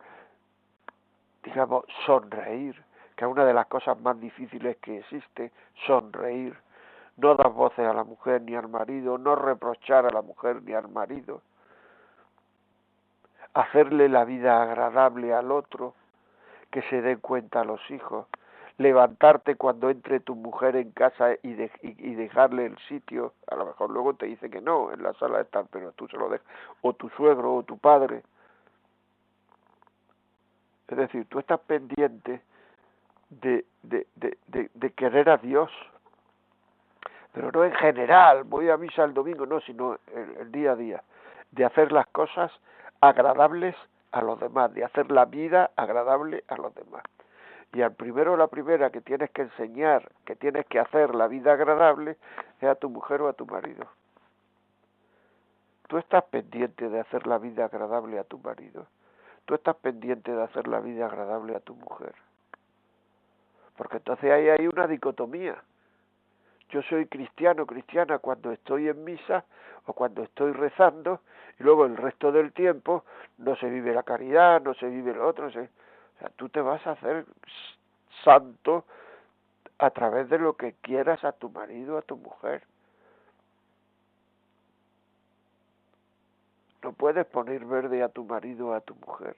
digamos, 1.42 1.84
sonreír, 2.04 2.82
que 3.16 3.24
es 3.24 3.30
una 3.30 3.44
de 3.44 3.54
las 3.54 3.66
cosas 3.66 3.98
más 4.00 4.20
difíciles 4.20 4.76
que 4.78 4.98
existe, 4.98 5.52
sonreír. 5.86 6.56
No 7.16 7.36
dar 7.36 7.52
voces 7.52 7.86
a 7.86 7.94
la 7.94 8.02
mujer 8.02 8.42
ni 8.42 8.56
al 8.56 8.68
marido, 8.68 9.18
no 9.18 9.36
reprochar 9.36 10.04
a 10.04 10.10
la 10.10 10.22
mujer 10.22 10.62
ni 10.62 10.72
al 10.72 10.88
marido. 10.88 11.42
Hacerle 13.52 14.08
la 14.08 14.24
vida 14.24 14.60
agradable 14.60 15.32
al 15.32 15.52
otro, 15.52 15.94
que 16.72 16.82
se 16.82 17.02
den 17.02 17.20
cuenta 17.20 17.60
a 17.60 17.64
los 17.64 17.80
hijos, 17.92 18.26
levantarte 18.78 19.54
cuando 19.54 19.88
entre 19.88 20.20
tu 20.20 20.34
mujer 20.34 20.76
en 20.76 20.90
casa 20.90 21.34
y, 21.42 21.70
y, 21.82 22.14
dejarle 22.14 22.66
el 22.66 22.78
sitio, 22.88 23.34
a 23.46 23.54
lo 23.54 23.66
mejor 23.66 23.90
luego 23.90 24.14
te 24.14 24.26
dice 24.26 24.50
que 24.50 24.60
no, 24.60 24.92
en 24.92 25.02
la 25.02 25.12
sala 25.14 25.40
está, 25.40 25.62
pero 25.64 25.92
tú 25.92 26.08
se 26.08 26.16
lo 26.16 26.28
dejas, 26.28 26.46
o 26.82 26.92
tu 26.92 27.08
suegro 27.10 27.54
o 27.54 27.62
tu 27.62 27.78
padre. 27.78 28.22
Es 30.88 30.96
decir, 30.96 31.26
tú 31.28 31.38
estás 31.38 31.60
pendiente 31.60 32.42
de, 33.30 33.64
de, 33.82 34.06
de, 34.16 34.70
de, 34.74 34.90
querer 34.92 35.30
a 35.30 35.36
Dios, 35.36 35.70
pero 37.32 37.52
no 37.52 37.64
en 37.64 37.72
general, 37.74 38.42
voy 38.44 38.70
a 38.70 38.76
misa 38.76 39.04
el 39.04 39.14
domingo, 39.14 39.46
no, 39.46 39.60
sino 39.60 39.98
el 40.40 40.50
día 40.50 40.72
a 40.72 40.76
día, 40.76 41.02
de 41.52 41.64
hacer 41.64 41.92
las 41.92 42.08
cosas 42.08 42.50
agradables 43.00 43.76
a 44.10 44.20
los 44.20 44.38
demás, 44.40 44.74
de 44.74 44.84
hacer 44.84 45.10
la 45.12 45.24
vida 45.26 45.70
agradable 45.76 46.42
a 46.48 46.56
los 46.56 46.74
demás 46.74 47.02
y 47.74 47.82
al 47.82 47.92
primero 47.92 48.34
o 48.34 48.36
la 48.36 48.46
primera 48.46 48.90
que 48.90 49.00
tienes 49.00 49.30
que 49.32 49.42
enseñar, 49.42 50.08
que 50.24 50.36
tienes 50.36 50.64
que 50.66 50.78
hacer 50.78 51.12
la 51.14 51.26
vida 51.26 51.54
agradable, 51.54 52.16
es 52.60 52.68
a 52.68 52.76
tu 52.76 52.88
mujer 52.88 53.20
o 53.22 53.28
a 53.28 53.32
tu 53.32 53.46
marido. 53.46 53.88
Tú 55.88 55.98
estás 55.98 56.22
pendiente 56.24 56.88
de 56.88 57.00
hacer 57.00 57.26
la 57.26 57.38
vida 57.38 57.64
agradable 57.64 58.20
a 58.20 58.24
tu 58.24 58.38
marido. 58.38 58.86
Tú 59.44 59.54
estás 59.54 59.74
pendiente 59.76 60.32
de 60.32 60.42
hacer 60.42 60.68
la 60.68 60.78
vida 60.78 61.06
agradable 61.06 61.56
a 61.56 61.60
tu 61.60 61.74
mujer. 61.74 62.14
Porque 63.76 63.96
entonces 63.96 64.30
ahí 64.30 64.48
hay 64.48 64.68
una 64.68 64.86
dicotomía. 64.86 65.60
Yo 66.70 66.80
soy 66.82 67.06
cristiano, 67.06 67.66
cristiana 67.66 68.18
cuando 68.18 68.52
estoy 68.52 68.88
en 68.88 69.02
misa 69.02 69.44
o 69.86 69.92
cuando 69.92 70.22
estoy 70.22 70.52
rezando 70.52 71.20
y 71.58 71.64
luego 71.64 71.86
el 71.86 71.96
resto 71.96 72.30
del 72.30 72.52
tiempo 72.52 73.04
no 73.38 73.56
se 73.56 73.68
vive 73.68 73.92
la 73.92 74.04
caridad, 74.04 74.62
no 74.62 74.74
se 74.74 74.86
vive 74.86 75.12
lo 75.12 75.26
otro, 75.26 75.50
se, 75.50 75.68
o 76.14 76.18
sea, 76.18 76.28
tú 76.36 76.48
te 76.48 76.60
vas 76.60 76.86
a 76.86 76.92
hacer 76.92 77.26
santo 78.24 78.84
a 79.78 79.90
través 79.90 80.28
de 80.28 80.38
lo 80.38 80.56
que 80.56 80.74
quieras 80.80 81.24
a 81.24 81.32
tu 81.32 81.50
marido, 81.50 81.98
a 81.98 82.02
tu 82.02 82.16
mujer. 82.16 82.62
No 86.82 86.92
puedes 86.92 87.26
poner 87.26 87.64
verde 87.64 88.02
a 88.02 88.08
tu 88.08 88.24
marido 88.24 88.74
a 88.74 88.80
tu 88.80 88.94
mujer. 88.94 89.36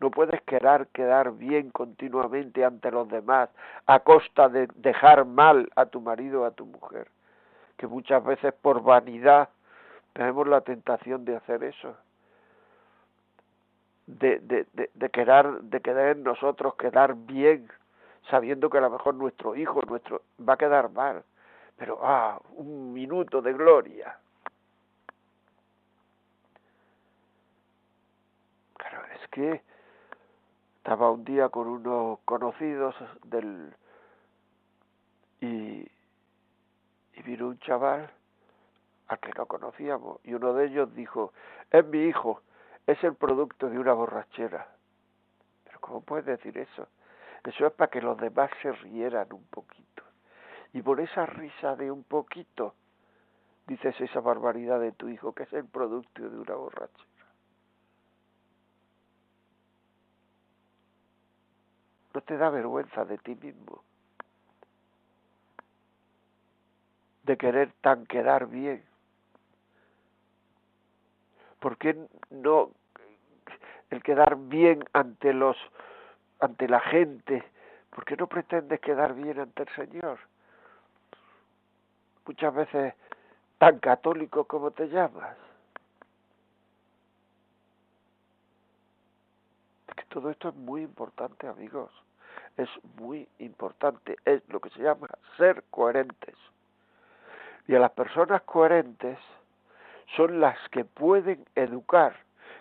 No 0.00 0.10
puedes 0.10 0.42
querer 0.42 0.88
quedar 0.88 1.32
bien 1.32 1.70
continuamente 1.70 2.64
ante 2.64 2.90
los 2.90 3.08
demás 3.08 3.48
a 3.86 4.00
costa 4.00 4.48
de 4.48 4.68
dejar 4.74 5.24
mal 5.24 5.70
a 5.74 5.86
tu 5.86 6.00
marido 6.00 6.42
o 6.42 6.44
a 6.44 6.50
tu 6.50 6.66
mujer. 6.66 7.08
Que 7.78 7.86
muchas 7.86 8.22
veces 8.24 8.52
por 8.52 8.82
vanidad 8.82 9.48
tenemos 10.12 10.46
la 10.48 10.60
tentación 10.60 11.24
de 11.24 11.36
hacer 11.36 11.64
eso. 11.64 11.96
De, 14.06 14.38
de, 14.38 14.66
de, 14.72 14.90
de 14.94 15.10
querer, 15.10 15.62
de 15.62 15.80
querer 15.80 16.16
nosotros 16.16 16.76
quedar 16.76 17.14
bien, 17.14 17.68
sabiendo 18.30 18.70
que 18.70 18.78
a 18.78 18.82
lo 18.82 18.90
mejor 18.90 19.14
nuestro 19.14 19.56
hijo 19.56 19.82
nuestro 19.82 20.22
va 20.40 20.54
a 20.54 20.56
quedar 20.56 20.90
mal. 20.90 21.24
Pero, 21.76 21.98
ah, 22.02 22.40
un 22.54 22.92
minuto 22.92 23.42
de 23.42 23.52
gloria. 23.52 24.18
Claro, 28.76 29.02
es 29.14 29.28
que 29.28 29.62
estaba 30.86 31.10
un 31.10 31.24
día 31.24 31.48
con 31.48 31.66
unos 31.66 32.20
conocidos 32.24 32.94
del 33.24 33.74
y, 35.40 35.86
y 37.14 37.22
vino 37.24 37.48
un 37.48 37.58
chaval 37.58 38.08
al 39.08 39.18
que 39.18 39.32
no 39.36 39.46
conocíamos 39.46 40.20
y 40.24 40.34
uno 40.34 40.52
de 40.54 40.66
ellos 40.66 40.94
dijo 40.94 41.32
es 41.70 41.84
mi 41.86 42.04
hijo 42.04 42.40
es 42.86 43.02
el 43.04 43.14
producto 43.14 43.68
de 43.68 43.78
una 43.78 43.92
borrachera 43.92 44.68
pero 45.64 45.80
cómo 45.80 46.00
puedes 46.02 46.26
decir 46.26 46.56
eso 46.58 46.88
eso 47.44 47.66
es 47.66 47.72
para 47.74 47.90
que 47.90 48.00
los 48.00 48.18
demás 48.18 48.50
se 48.62 48.72
rieran 48.72 49.32
un 49.32 49.44
poquito 49.46 50.02
y 50.72 50.82
por 50.82 51.00
esa 51.00 51.26
risa 51.26 51.76
de 51.76 51.90
un 51.90 52.04
poquito 52.04 52.74
dices 53.66 54.00
esa 54.00 54.20
barbaridad 54.20 54.80
de 54.80 54.92
tu 54.92 55.08
hijo 55.08 55.34
que 55.34 55.44
es 55.44 55.52
el 55.52 55.66
producto 55.66 56.28
de 56.28 56.38
una 56.38 56.54
borrachera 56.54 57.16
¿No 62.16 62.22
te 62.22 62.38
da 62.38 62.48
vergüenza 62.48 63.04
de 63.04 63.18
ti 63.18 63.34
mismo? 63.34 63.82
De 67.24 67.36
querer 67.36 67.72
tan 67.82 68.06
quedar 68.06 68.46
bien. 68.46 68.82
¿Por 71.60 71.76
qué 71.78 71.96
no 72.30 72.70
el 73.90 74.02
quedar 74.02 74.36
bien 74.36 74.84
ante 74.92 75.32
los 75.32 75.56
ante 76.40 76.68
la 76.68 76.80
gente? 76.80 77.44
¿Por 77.90 78.04
qué 78.04 78.16
no 78.16 78.26
pretendes 78.26 78.80
quedar 78.80 79.14
bien 79.14 79.40
ante 79.40 79.62
el 79.62 79.68
Señor? 79.70 80.18
Muchas 82.26 82.54
veces 82.54 82.94
tan 83.58 83.78
católico 83.78 84.44
como 84.44 84.70
te 84.70 84.88
llamas. 84.88 85.36
que 89.96 90.04
todo 90.10 90.28
esto 90.28 90.50
es 90.50 90.54
muy 90.56 90.82
importante, 90.82 91.46
amigos 91.46 91.90
es 92.56 92.68
muy 92.98 93.28
importante, 93.38 94.16
es 94.24 94.42
lo 94.48 94.60
que 94.60 94.70
se 94.70 94.82
llama 94.82 95.08
ser 95.36 95.64
coherentes. 95.70 96.34
Y 97.68 97.74
a 97.74 97.80
las 97.80 97.92
personas 97.92 98.42
coherentes 98.42 99.18
son 100.14 100.40
las 100.40 100.56
que 100.70 100.84
pueden 100.84 101.44
educar, 101.54 102.16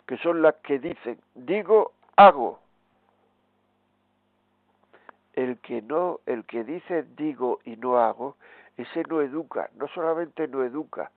que 0.07 0.17
son 0.17 0.41
las 0.41 0.55
que 0.55 0.79
dicen, 0.79 1.19
digo, 1.35 1.93
hago. 2.15 2.59
El 5.33 5.57
que 5.59 5.81
no, 5.81 6.21
el 6.25 6.45
que 6.45 6.63
dice 6.63 7.03
digo 7.17 7.59
y 7.65 7.75
no 7.75 7.99
hago, 7.99 8.37
ese 8.77 9.03
no 9.09 9.21
educa, 9.21 9.69
no 9.75 9.87
solamente 9.89 10.47
no 10.47 10.63
educa, 10.63 11.11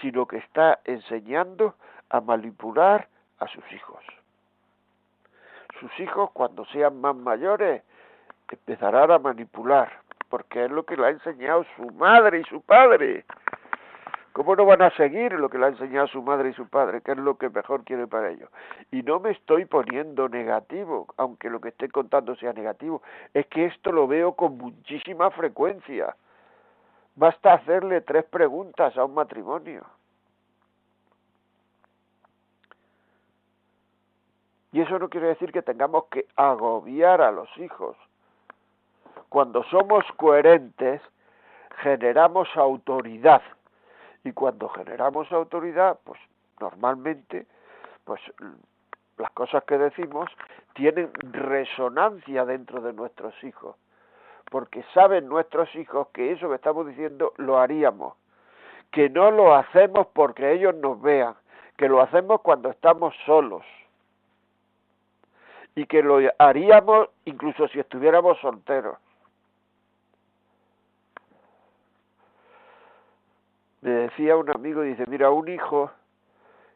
sino 0.00 0.26
que 0.26 0.38
está 0.38 0.80
enseñando 0.84 1.74
a 2.10 2.20
manipular 2.20 3.08
a 3.38 3.48
sus 3.48 3.64
hijos. 3.72 4.02
Sus 5.80 5.98
hijos 5.98 6.30
cuando 6.32 6.64
sean 6.66 7.00
más 7.00 7.16
mayores 7.16 7.82
empezarán 8.54 9.10
a 9.10 9.18
manipular, 9.18 9.92
porque 10.28 10.64
es 10.64 10.70
lo 10.70 10.84
que 10.84 10.96
le 10.96 11.06
ha 11.06 11.10
enseñado 11.10 11.64
su 11.76 11.90
madre 11.92 12.40
y 12.40 12.44
su 12.44 12.60
padre. 12.62 13.24
¿Cómo 14.34 14.56
no 14.56 14.66
van 14.66 14.82
a 14.82 14.90
seguir 14.90 15.32
lo 15.32 15.48
que 15.48 15.58
le 15.58 15.66
ha 15.66 15.68
enseñado 15.68 16.08
su 16.08 16.20
madre 16.20 16.50
y 16.50 16.54
su 16.54 16.68
padre, 16.68 17.00
que 17.00 17.12
es 17.12 17.18
lo 17.18 17.38
que 17.38 17.48
mejor 17.48 17.84
quiere 17.84 18.06
para 18.06 18.30
ellos? 18.30 18.50
Y 18.90 19.02
no 19.02 19.20
me 19.20 19.30
estoy 19.30 19.64
poniendo 19.64 20.28
negativo, 20.28 21.06
aunque 21.16 21.48
lo 21.48 21.60
que 21.60 21.68
estoy 21.68 21.88
contando 21.88 22.34
sea 22.34 22.52
negativo, 22.52 23.00
es 23.32 23.46
que 23.46 23.66
esto 23.66 23.92
lo 23.92 24.06
veo 24.06 24.32
con 24.32 24.58
muchísima 24.58 25.30
frecuencia. 25.30 26.16
Basta 27.14 27.54
hacerle 27.54 28.00
tres 28.00 28.24
preguntas 28.24 28.96
a 28.98 29.04
un 29.04 29.14
matrimonio. 29.14 29.86
Y 34.72 34.80
eso 34.80 34.98
no 34.98 35.08
quiere 35.08 35.28
decir 35.28 35.52
que 35.52 35.62
tengamos 35.62 36.06
que 36.06 36.26
agobiar 36.34 37.22
a 37.22 37.30
los 37.30 37.48
hijos 37.58 37.96
cuando 39.34 39.64
somos 39.64 40.04
coherentes, 40.16 41.02
generamos 41.82 42.48
autoridad. 42.54 43.42
Y 44.24 44.32
cuando 44.32 44.68
generamos 44.70 45.30
autoridad, 45.32 45.98
pues 46.04 46.18
normalmente, 46.58 47.46
pues 48.04 48.20
las 49.18 49.30
cosas 49.32 49.62
que 49.64 49.78
decimos 49.78 50.30
tienen 50.74 51.10
resonancia 51.32 52.44
dentro 52.44 52.80
de 52.80 52.92
nuestros 52.92 53.34
hijos, 53.44 53.76
porque 54.50 54.84
saben 54.94 55.28
nuestros 55.28 55.74
hijos 55.76 56.08
que 56.08 56.32
eso 56.32 56.48
que 56.48 56.56
estamos 56.56 56.86
diciendo 56.86 57.32
lo 57.36 57.58
haríamos, 57.58 58.14
que 58.90 59.08
no 59.10 59.30
lo 59.30 59.54
hacemos 59.54 60.06
porque 60.08 60.52
ellos 60.52 60.74
nos 60.76 61.00
vean, 61.00 61.34
que 61.76 61.88
lo 61.88 62.00
hacemos 62.00 62.40
cuando 62.40 62.70
estamos 62.70 63.14
solos 63.26 63.62
y 65.74 65.86
que 65.86 66.02
lo 66.02 66.18
haríamos 66.38 67.08
incluso 67.24 67.68
si 67.68 67.80
estuviéramos 67.80 68.38
solteros. 68.40 68.98
Me 73.84 73.90
decía 73.90 74.34
un 74.34 74.48
amigo, 74.48 74.80
dice, 74.80 75.04
mira, 75.08 75.30
un 75.30 75.46
hijo 75.46 75.90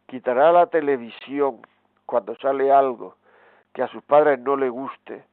quitará 0.04 0.52
la 0.52 0.66
televisión 0.66 1.62
cuando 2.04 2.36
sale 2.36 2.70
algo 2.70 3.16
que 3.72 3.82
a 3.82 3.88
sus 3.88 4.02
padres 4.02 4.38
no 4.40 4.56
le 4.56 4.68
guste, 4.68 5.24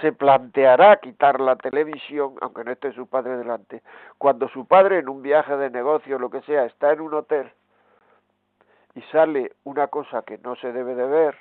se 0.00 0.12
planteará 0.12 0.98
quitar 0.98 1.40
la 1.40 1.56
televisión, 1.56 2.36
aunque 2.40 2.62
no 2.62 2.70
esté 2.70 2.92
su 2.92 3.08
padre 3.08 3.38
delante, 3.38 3.82
cuando 4.18 4.48
su 4.50 4.64
padre 4.64 5.00
en 5.00 5.08
un 5.08 5.20
viaje 5.20 5.56
de 5.56 5.68
negocio, 5.68 6.16
lo 6.16 6.30
que 6.30 6.42
sea, 6.42 6.64
está 6.64 6.92
en 6.92 7.00
un 7.00 7.14
hotel 7.14 7.50
y 8.94 9.02
sale 9.10 9.56
una 9.64 9.88
cosa 9.88 10.22
que 10.22 10.38
no 10.38 10.54
se 10.54 10.70
debe 10.70 10.94
de 10.94 11.06
ver 11.06 11.36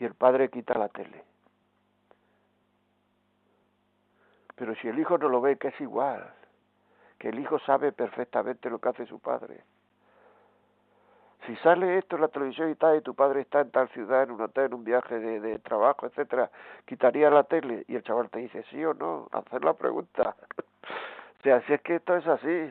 y 0.00 0.04
el 0.04 0.14
padre 0.14 0.50
quita 0.50 0.76
la 0.76 0.88
tele. 0.88 1.22
Pero 4.56 4.74
si 4.74 4.88
el 4.88 4.98
hijo 4.98 5.18
no 5.18 5.28
lo 5.28 5.40
ve, 5.40 5.56
que 5.56 5.68
es 5.68 5.80
igual 5.80 6.34
que 7.18 7.28
el 7.28 7.38
hijo 7.38 7.58
sabe 7.60 7.92
perfectamente 7.92 8.70
lo 8.70 8.78
que 8.78 8.88
hace 8.88 9.06
su 9.06 9.18
padre. 9.18 9.62
Si 11.46 11.56
sale 11.56 11.98
esto 11.98 12.16
en 12.16 12.22
la 12.22 12.28
televisión 12.28 12.70
y 12.70 12.74
tal, 12.74 12.96
y 12.96 13.00
tu 13.00 13.14
padre 13.14 13.40
está 13.40 13.60
en 13.60 13.70
tal 13.70 13.88
ciudad, 13.88 14.24
en 14.24 14.32
un 14.32 14.40
hotel, 14.40 14.66
en 14.66 14.74
un 14.74 14.84
viaje 14.84 15.18
de, 15.18 15.40
de 15.40 15.58
trabajo, 15.58 16.06
etcétera, 16.06 16.50
¿quitaría 16.84 17.30
la 17.30 17.44
tele? 17.44 17.84
Y 17.88 17.96
el 17.96 18.02
chaval 18.02 18.28
te 18.28 18.40
dice 18.40 18.64
sí 18.70 18.84
o 18.84 18.92
no, 18.92 19.28
hacer 19.32 19.64
la 19.64 19.72
pregunta. 19.72 20.36
o 21.38 21.42
sea, 21.42 21.62
si 21.62 21.72
es 21.72 21.80
que 21.80 21.96
esto 21.96 22.16
es 22.16 22.26
así. 22.26 22.68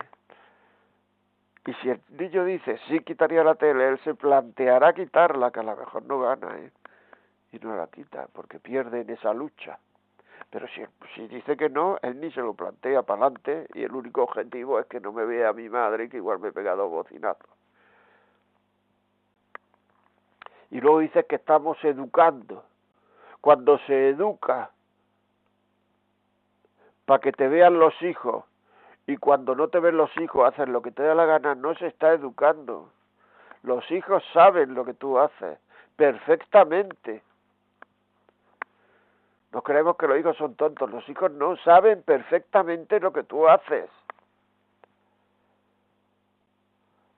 Y 1.65 1.73
si 1.81 1.89
el 1.89 2.01
niño 2.09 2.45
dice 2.45 2.79
sí 2.87 2.99
quitaría 3.01 3.43
la 3.43 3.55
tele, 3.55 3.89
él 3.89 3.99
se 4.03 4.13
planteará 4.13 4.93
quitarla, 4.93 5.51
que 5.51 5.59
a 5.59 5.63
lo 5.63 5.75
mejor 5.75 6.03
no 6.03 6.19
gana, 6.19 6.57
¿eh? 6.59 6.71
Y 7.51 7.59
no 7.59 7.75
la 7.75 7.87
quita, 7.87 8.27
porque 8.31 8.59
pierde 8.59 9.01
en 9.01 9.09
esa 9.09 9.33
lucha. 9.33 9.79
Pero 10.49 10.67
si, 10.69 10.81
si 11.13 11.27
dice 11.27 11.57
que 11.57 11.69
no, 11.69 11.97
él 12.01 12.19
ni 12.19 12.31
se 12.31 12.41
lo 12.41 12.53
plantea 12.53 13.03
para 13.03 13.25
adelante 13.25 13.67
y 13.73 13.83
el 13.83 13.93
único 13.93 14.23
objetivo 14.23 14.79
es 14.79 14.85
que 14.85 14.99
no 14.99 15.11
me 15.11 15.25
vea 15.25 15.51
mi 15.53 15.69
madre 15.69 16.09
que 16.09 16.17
igual 16.17 16.39
me 16.39 16.49
he 16.49 16.53
pegado 16.53 16.87
bocinazos. 16.87 17.49
Y 20.71 20.81
luego 20.81 20.99
dice 20.99 21.25
que 21.25 21.35
estamos 21.35 21.77
educando. 21.83 22.63
Cuando 23.41 23.77
se 23.79 24.09
educa 24.09 24.71
para 27.05 27.19
que 27.19 27.31
te 27.31 27.47
vean 27.47 27.79
los 27.79 27.93
hijos 28.01 28.43
y 29.05 29.15
cuando 29.17 29.55
no 29.55 29.69
te 29.69 29.79
ven 29.79 29.95
los 29.95 30.15
hijos 30.17 30.45
haces 30.47 30.67
lo 30.67 30.81
que 30.81 30.91
te 30.91 31.03
da 31.03 31.15
la 31.15 31.25
gana, 31.25 31.55
no 31.55 31.73
se 31.75 31.87
está 31.87 32.11
educando. 32.11 32.91
Los 33.63 33.89
hijos 33.91 34.23
saben 34.33 34.73
lo 34.73 34.83
que 34.83 34.93
tú 34.93 35.17
haces 35.17 35.59
perfectamente. 35.95 37.23
No 39.51 39.61
creemos 39.61 39.95
que 39.97 40.07
los 40.07 40.19
hijos 40.19 40.37
son 40.37 40.55
tontos, 40.55 40.89
los 40.89 41.07
hijos 41.09 41.31
no 41.31 41.55
saben 41.57 42.03
perfectamente 42.03 42.99
lo 42.99 43.13
que 43.13 43.23
tú 43.23 43.47
haces. 43.47 43.89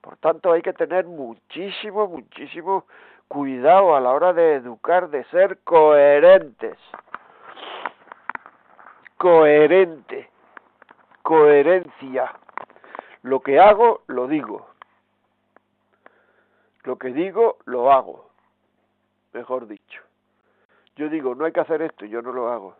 Por 0.00 0.16
tanto, 0.16 0.52
hay 0.52 0.62
que 0.62 0.72
tener 0.72 1.06
muchísimo, 1.06 2.06
muchísimo 2.06 2.86
cuidado 3.28 3.94
a 3.94 4.00
la 4.00 4.10
hora 4.10 4.32
de 4.32 4.54
educar, 4.54 5.10
de 5.10 5.24
ser 5.24 5.58
coherentes. 5.58 6.78
Coherente. 9.18 10.30
Coherencia. 11.22 12.32
Lo 13.22 13.40
que 13.40 13.60
hago, 13.60 14.02
lo 14.06 14.26
digo. 14.26 14.68
Lo 16.84 16.96
que 16.96 17.08
digo, 17.08 17.58
lo 17.66 17.92
hago. 17.92 18.30
Mejor 19.32 19.68
dicho. 19.68 20.02
Yo 21.00 21.08
digo, 21.08 21.34
no 21.34 21.46
hay 21.46 21.52
que 21.52 21.60
hacer 21.60 21.80
esto, 21.80 22.04
yo 22.04 22.20
no 22.20 22.30
lo 22.30 22.52
hago. 22.52 22.76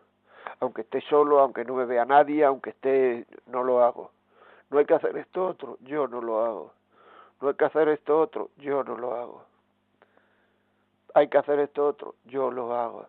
Aunque 0.60 0.82
esté 0.82 1.00
solo, 1.00 1.40
aunque 1.40 1.64
no 1.64 1.74
me 1.74 1.86
vea 1.86 2.04
nadie, 2.04 2.44
aunque 2.44 2.68
esté, 2.68 3.26
no 3.46 3.64
lo 3.64 3.82
hago. 3.82 4.10
No 4.68 4.78
hay 4.78 4.84
que 4.84 4.92
hacer 4.92 5.16
esto 5.16 5.46
otro, 5.46 5.78
yo 5.80 6.06
no 6.06 6.20
lo 6.20 6.44
hago. 6.44 6.74
No 7.40 7.48
hay 7.48 7.54
que 7.54 7.64
hacer 7.64 7.88
esto 7.88 8.20
otro, 8.20 8.50
yo 8.58 8.84
no 8.84 8.94
lo 8.98 9.14
hago. 9.14 9.42
Hay 11.14 11.28
que 11.28 11.38
hacer 11.38 11.60
esto 11.60 11.86
otro, 11.86 12.14
yo 12.26 12.50
lo 12.50 12.74
hago. 12.74 13.06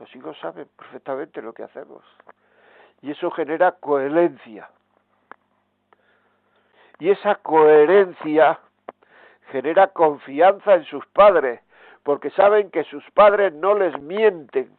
Los 0.00 0.12
hijos 0.16 0.36
saben 0.40 0.68
perfectamente 0.76 1.40
lo 1.40 1.52
que 1.52 1.62
hacemos. 1.62 2.02
Y 3.00 3.12
eso 3.12 3.30
genera 3.30 3.70
coherencia. 3.70 4.68
Y 6.98 7.10
esa 7.10 7.36
coherencia 7.36 8.58
genera 9.52 9.86
confianza 9.86 10.74
en 10.74 10.84
sus 10.84 11.06
padres, 11.06 11.60
porque 12.08 12.30
saben 12.30 12.70
que 12.70 12.84
sus 12.84 13.04
padres 13.10 13.52
no 13.52 13.74
les 13.74 14.00
mienten. 14.00 14.74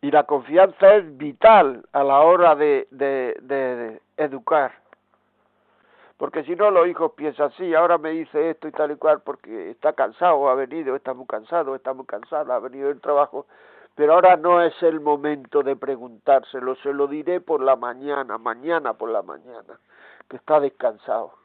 Y 0.00 0.10
la 0.10 0.24
confianza 0.24 0.96
es 0.96 1.16
vital 1.16 1.86
a 1.92 2.02
la 2.02 2.18
hora 2.22 2.56
de, 2.56 2.88
de, 2.90 4.02
educar. 4.16 4.72
Porque 6.16 6.42
si 6.42 6.56
no, 6.56 6.72
los 6.72 6.88
hijos 6.88 7.12
piensan, 7.12 7.52
sí, 7.52 7.76
ahora 7.76 7.96
me 7.96 8.10
dice 8.10 8.50
esto 8.50 8.66
y 8.66 8.72
tal 8.72 8.90
y 8.90 8.96
cual, 8.96 9.20
porque 9.20 9.70
está 9.70 9.92
cansado, 9.92 10.48
ha 10.48 10.56
venido, 10.56 10.96
está 10.96 11.14
muy 11.14 11.26
cansado, 11.26 11.76
está 11.76 11.94
muy 11.94 12.06
cansado, 12.06 12.52
ha 12.52 12.58
venido 12.58 12.88
del 12.88 13.00
trabajo, 13.00 13.46
pero 13.94 14.14
ahora 14.14 14.36
no 14.36 14.60
es 14.64 14.74
el 14.82 14.98
momento 14.98 15.62
de 15.62 15.76
preguntárselo, 15.76 16.74
se 16.82 16.92
lo 16.92 17.06
diré 17.06 17.40
por 17.40 17.62
la 17.62 17.76
mañana, 17.76 18.36
mañana 18.36 18.94
por 18.94 19.10
la 19.10 19.22
mañana, 19.22 19.78
que 20.28 20.38
está 20.38 20.58
descansado. 20.58 21.38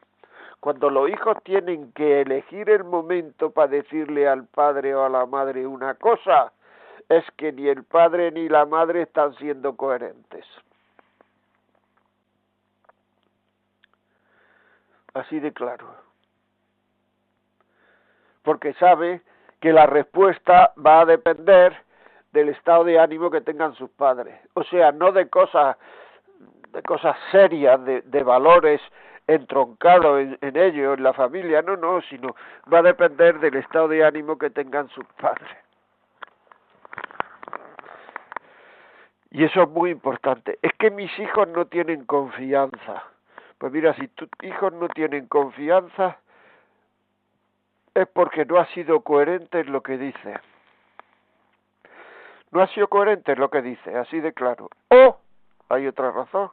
Cuando 0.64 0.90
los 0.90 1.10
hijos 1.10 1.36
tienen 1.44 1.92
que 1.92 2.22
elegir 2.22 2.70
el 2.70 2.86
momento 2.86 3.52
para 3.52 3.68
decirle 3.68 4.30
al 4.30 4.46
padre 4.46 4.96
o 4.96 5.04
a 5.04 5.10
la 5.10 5.26
madre 5.26 5.68
una 5.68 5.96
cosa, 5.96 6.54
es 7.10 7.26
que 7.36 7.52
ni 7.52 7.68
el 7.68 7.84
padre 7.84 8.32
ni 8.32 8.48
la 8.48 8.66
madre 8.66 9.02
están 9.02 9.36
siendo 9.36 9.76
coherentes. 9.76 10.46
Así 15.14 15.42
de 15.42 15.52
claro. 15.52 15.96
Porque 18.44 18.74
sabe 18.76 19.22
que 19.60 19.74
la 19.74 19.86
respuesta 19.86 20.72
va 20.78 21.02
a 21.02 21.06
depender 21.06 21.76
del 22.32 22.48
estado 22.48 22.86
de 22.86 23.00
ánimo 23.00 23.30
que 23.30 23.42
tengan 23.42 23.74
sus 23.76 23.90
padres. 23.90 24.40
O 24.54 24.64
sea, 24.64 24.94
no 24.94 25.12
de 25.12 25.30
cosas 25.30 25.76
de 26.72 26.82
cosas 26.84 27.18
serias, 27.32 27.84
de, 27.84 28.02
de 28.04 28.24
valores 28.24 28.80
entroncado 29.28 30.20
en, 30.20 30.38
en 30.42 30.58
ello, 30.58 30.94
en 30.94 31.04
la 31.04 31.14
familia, 31.14 31.62
no, 31.62 31.78
no, 31.78 32.02
sino 32.02 32.36
va 32.72 32.80
a 32.80 32.84
depender 32.84 33.40
del 33.40 33.56
estado 33.56 33.88
de 33.88 34.04
ánimo 34.04 34.38
que 34.38 34.50
tengan 34.50 34.90
sus 34.90 35.06
padres. 35.20 35.50
Y 39.32 39.44
eso 39.44 39.64
es 39.64 39.70
muy 39.70 39.90
importante. 39.90 40.60
Es 40.62 40.72
que 40.78 40.92
mis 40.92 41.18
hijos 41.18 41.48
no 41.48 41.66
tienen 41.66 42.06
confianza. 42.06 43.04
Pues 43.58 43.74
mira, 43.74 43.94
si 43.96 44.08
tus 44.10 44.30
hijos 44.44 44.74
no 44.74 44.90
tienen 44.90 45.28
confianza, 45.28 46.20
es 47.96 48.08
porque 48.10 48.46
no 48.46 48.58
ha 48.60 48.66
sido 48.68 49.02
coherente 49.02 49.62
en 49.62 49.72
lo 49.72 49.82
que 49.82 49.98
dice. 49.98 50.40
No 52.52 52.62
ha 52.62 52.68
sido 52.68 52.88
coherente 52.88 53.32
en 53.32 53.40
lo 53.40 53.50
que 53.50 53.64
dice, 53.64 53.98
así 53.98 54.20
de 54.20 54.34
claro. 54.34 54.70
O 54.90 55.18
hay 55.70 55.88
otra 55.88 56.12
razón 56.12 56.52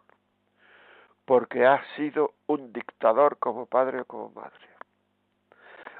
porque 1.31 1.65
has 1.65 1.87
sido 1.95 2.33
un 2.49 2.73
dictador 2.73 3.39
como 3.39 3.67
padre 3.67 4.01
o 4.01 4.05
como 4.05 4.31
madre. 4.31 4.67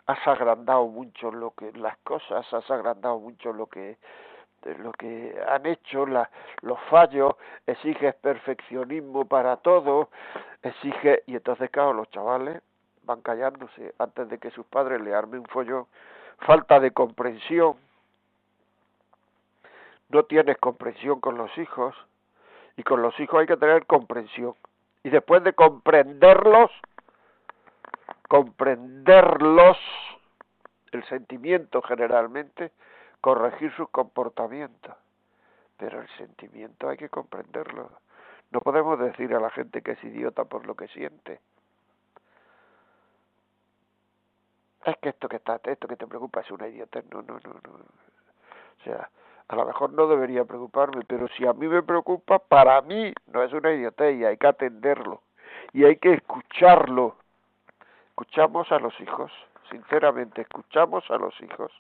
Has 0.07 0.27
agrandado 0.27 0.89
mucho 0.89 1.31
lo 1.31 1.53
que 1.53 1.71
las 1.71 1.97
cosas, 1.99 2.53
has 2.53 2.69
agrandado 2.69 3.21
mucho 3.21 3.53
lo 3.53 3.69
que 3.69 3.97
lo 4.79 4.91
que 4.91 5.41
han 5.49 5.67
hecho, 5.67 6.05
los 6.05 6.81
fallos, 6.91 7.37
exiges 7.65 8.17
perfeccionismo 8.17 9.25
para 9.25 9.59
todo, 9.59 10.09
exige 10.63 11.23
y 11.29 11.37
entonces 11.37 11.71
claro 11.71 11.93
los 11.93 12.11
chavales 12.11 12.61
van 13.05 13.23
callándose 13.23 13.95
antes 14.01 14.29
de 14.31 14.39
que 14.39 14.51
sus 14.51 14.67
padres 14.67 15.01
le 15.01 15.15
armen 15.15 15.43
un 15.43 15.47
follón, 15.47 15.87
falta 16.41 16.81
de 16.81 16.91
comprensión, 16.91 17.77
no 20.09 20.25
tienes 20.25 20.59
comprensión 20.59 21.21
con 21.21 21.39
los 21.39 21.57
hijos 21.57 21.95
y 22.77 22.83
con 22.83 23.01
los 23.01 23.15
hijos 23.21 23.39
hay 23.39 23.47
que 23.47 23.57
tener 23.57 23.87
comprensión 23.87 24.57
y 25.03 25.11
después 25.11 25.43
de 25.43 25.53
comprenderlos, 25.55 26.71
comprenderlos, 28.29 29.79
el 30.93 31.05
sentimiento 31.05 31.83
generalmente, 31.83 32.73
corregir 33.21 33.73
sus 33.75 33.89
comportamientos. 33.91 34.95
Pero 35.77 36.01
el 36.01 36.09
sentimiento 36.17 36.89
hay 36.89 36.97
que 36.97 37.09
comprenderlo. 37.09 37.91
No 38.51 38.61
podemos 38.61 38.99
decir 38.99 39.35
a 39.35 39.41
la 39.41 39.51
gente 39.51 39.83
que 39.83 39.93
es 39.93 40.05
idiota 40.05 40.45
por 40.45 40.67
lo 40.67 40.75
que 40.75 40.89
siente. 40.89 41.41
Es 44.85 44.97
que 44.99 45.11
esto 45.11 45.29
que 45.29 45.37
está, 45.37 45.61
esto 45.65 45.87
que 45.87 45.97
te 45.97 46.07
preocupa 46.07 46.41
es 46.41 46.51
una 46.51 46.69
idiota. 46.69 47.01
No, 47.11 47.23
no, 47.23 47.39
no, 47.45 47.53
no. 47.53 47.73
O 47.73 48.85
sea, 48.85 49.09
a 49.51 49.57
lo 49.57 49.67
mejor 49.67 49.93
no 49.93 50.07
debería 50.07 50.45
preocuparme, 50.45 51.03
pero 51.09 51.27
si 51.37 51.45
a 51.45 51.53
mí 51.53 51.67
me 51.67 51.83
preocupa, 51.83 52.39
para 52.39 52.81
mí 52.83 53.13
no 53.27 53.43
es 53.43 53.53
una 53.53 53.73
idiotez 53.73 54.25
hay 54.25 54.37
que 54.37 54.47
atenderlo 54.47 55.23
y 55.73 55.85
hay 55.85 55.97
que 55.97 56.13
escucharlo. 56.13 57.17
Escuchamos 58.11 58.71
a 58.71 58.79
los 58.79 58.99
hijos, 59.01 59.33
sinceramente, 59.69 60.43
escuchamos 60.43 61.03
a 61.11 61.17
los 61.17 61.35
hijos. 61.43 61.73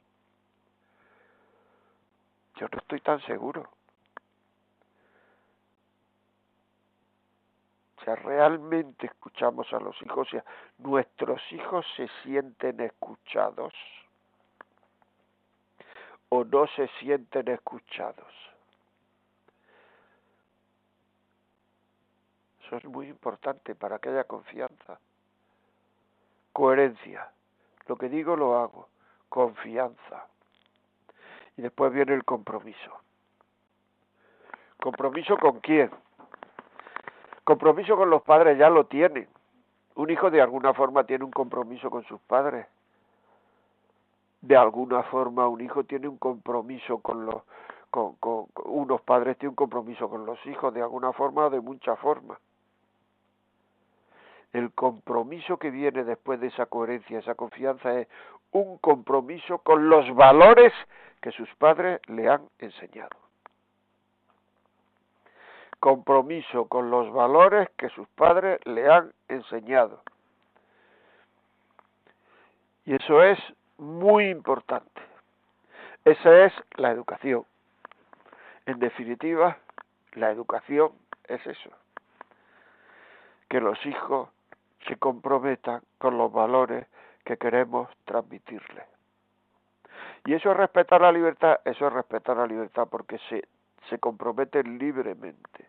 Yo 2.56 2.66
no 2.72 2.78
estoy 2.78 3.00
tan 3.02 3.20
seguro. 3.20 3.68
O 8.00 8.04
sea, 8.04 8.16
realmente 8.16 9.06
escuchamos 9.06 9.72
a 9.72 9.78
los 9.78 9.94
hijos, 10.02 10.26
o 10.26 10.30
sea, 10.30 10.44
nuestros 10.78 11.40
hijos 11.52 11.86
se 11.96 12.08
sienten 12.24 12.80
escuchados 12.80 13.74
o 16.30 16.44
no 16.44 16.66
se 16.68 16.88
sienten 17.00 17.48
escuchados. 17.48 18.32
Eso 22.64 22.76
es 22.76 22.84
muy 22.84 23.08
importante 23.08 23.74
para 23.74 23.98
que 23.98 24.08
haya 24.08 24.24
confianza. 24.24 25.00
Coherencia. 26.52 27.30
Lo 27.86 27.96
que 27.96 28.08
digo 28.08 28.36
lo 28.36 28.58
hago. 28.58 28.88
Confianza. 29.28 30.26
Y 31.56 31.62
después 31.62 31.92
viene 31.92 32.14
el 32.14 32.24
compromiso. 32.24 33.00
¿Compromiso 34.80 35.36
con 35.36 35.58
quién? 35.60 35.90
Compromiso 37.42 37.96
con 37.96 38.08
los 38.08 38.22
padres 38.22 38.56
ya 38.56 38.70
lo 38.70 38.86
tienen. 38.86 39.28
Un 39.96 40.10
hijo 40.10 40.30
de 40.30 40.40
alguna 40.40 40.74
forma 40.74 41.04
tiene 41.04 41.24
un 41.24 41.32
compromiso 41.32 41.90
con 41.90 42.04
sus 42.04 42.20
padres 42.20 42.66
de 44.40 44.56
alguna 44.56 45.02
forma 45.04 45.48
un 45.48 45.60
hijo 45.60 45.84
tiene 45.84 46.08
un 46.08 46.18
compromiso 46.18 46.98
con 46.98 47.26
los 47.26 47.42
con, 47.90 48.14
con, 48.16 48.46
unos 48.64 49.00
padres 49.02 49.36
tienen 49.38 49.50
un 49.50 49.56
compromiso 49.56 50.08
con 50.08 50.24
los 50.24 50.44
hijos 50.46 50.72
de 50.72 50.82
alguna 50.82 51.12
forma 51.12 51.46
o 51.46 51.50
de 51.50 51.60
muchas 51.60 51.98
formas 51.98 52.38
el 54.52 54.72
compromiso 54.72 55.58
que 55.58 55.70
viene 55.70 56.04
después 56.04 56.40
de 56.40 56.48
esa 56.48 56.66
coherencia, 56.66 57.18
esa 57.18 57.34
confianza 57.34 58.00
es 58.00 58.08
un 58.52 58.78
compromiso 58.78 59.58
con 59.58 59.88
los 59.88 60.12
valores 60.14 60.72
que 61.20 61.30
sus 61.32 61.48
padres 61.56 62.00
le 62.08 62.28
han 62.28 62.42
enseñado. 62.58 63.16
Compromiso 65.78 66.66
con 66.66 66.90
los 66.90 67.12
valores 67.12 67.68
que 67.76 67.88
sus 67.90 68.08
padres 68.08 68.60
le 68.66 68.90
han 68.90 69.12
enseñado. 69.28 70.02
Y 72.84 72.94
eso 72.96 73.22
es 73.22 73.38
muy 73.80 74.28
importante. 74.28 75.00
Esa 76.04 76.44
es 76.44 76.52
la 76.76 76.90
educación. 76.90 77.44
En 78.66 78.78
definitiva, 78.78 79.58
la 80.12 80.30
educación 80.30 80.92
es 81.26 81.44
eso. 81.46 81.70
Que 83.48 83.60
los 83.60 83.84
hijos 83.86 84.28
se 84.86 84.96
comprometan 84.96 85.82
con 85.98 86.18
los 86.18 86.32
valores 86.32 86.86
que 87.24 87.36
queremos 87.36 87.88
transmitirles. 88.04 88.84
Y 90.24 90.34
eso 90.34 90.50
es 90.50 90.56
respetar 90.56 91.00
la 91.00 91.12
libertad, 91.12 91.60
eso 91.64 91.86
es 91.86 91.92
respetar 91.92 92.36
la 92.36 92.46
libertad 92.46 92.86
porque 92.90 93.18
se, 93.28 93.46
se 93.88 93.98
comprometen 93.98 94.78
libremente. 94.78 95.66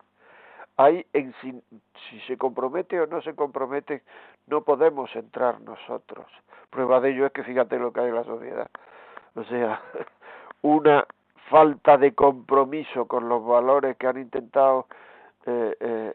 Hay 0.77 1.05
en, 1.13 1.33
si, 1.41 1.61
si 2.09 2.19
se 2.21 2.37
compromete 2.37 2.99
o 2.99 3.07
no 3.07 3.21
se 3.21 3.35
compromete, 3.35 4.03
no 4.47 4.61
podemos 4.63 5.15
entrar 5.15 5.61
nosotros. 5.61 6.25
Prueba 6.69 6.99
de 6.99 7.11
ello 7.11 7.25
es 7.25 7.31
que 7.33 7.43
fíjate 7.43 7.77
lo 7.77 7.91
que 7.91 8.01
hay 8.01 8.07
en 8.07 8.15
la 8.15 8.23
sociedad. 8.23 8.69
O 9.35 9.43
sea, 9.43 9.81
una 10.61 11.05
falta 11.49 11.97
de 11.97 12.13
compromiso 12.13 13.07
con 13.07 13.27
los 13.27 13.45
valores 13.45 13.97
que 13.97 14.07
han 14.07 14.17
intentado 14.17 14.87
eh, 15.45 15.75
eh, 15.79 16.13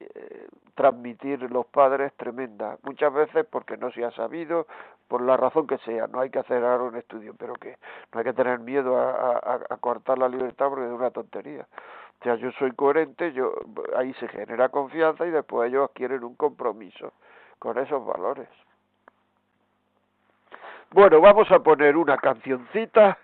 eh, 0.00 0.48
transmitir 0.74 1.50
los 1.50 1.66
padres 1.66 2.12
tremenda. 2.14 2.76
Muchas 2.82 3.12
veces 3.12 3.46
porque 3.48 3.76
no 3.76 3.90
se 3.92 4.04
ha 4.04 4.10
sabido, 4.10 4.66
por 5.08 5.22
la 5.22 5.36
razón 5.36 5.66
que 5.66 5.78
sea. 5.78 6.06
No 6.08 6.20
hay 6.20 6.30
que 6.30 6.40
hacer 6.40 6.64
ahora 6.64 6.84
un 6.84 6.96
estudio, 6.96 7.34
pero 7.38 7.54
que 7.54 7.76
no 8.12 8.18
hay 8.18 8.24
que 8.24 8.32
tener 8.32 8.58
miedo 8.58 8.98
a, 8.98 9.60
a, 9.68 9.76
cortar 9.76 10.18
la 10.18 10.28
libertad 10.28 10.68
porque 10.68 10.86
es 10.86 10.92
una 10.92 11.10
tontería. 11.10 11.66
O 12.20 12.24
sea, 12.24 12.34
yo 12.36 12.50
soy 12.52 12.72
coherente, 12.72 13.32
yo 13.32 13.54
ahí 13.96 14.12
se 14.14 14.26
genera 14.28 14.68
confianza 14.68 15.26
y 15.26 15.30
después 15.30 15.68
ellos 15.68 15.88
adquieren 15.88 16.24
un 16.24 16.34
compromiso 16.34 17.12
con 17.58 17.78
esos 17.78 18.04
valores. 18.04 18.48
Bueno, 20.90 21.20
vamos 21.20 21.50
a 21.50 21.60
poner 21.60 21.96
una 21.96 22.16
cancioncita 22.16 23.18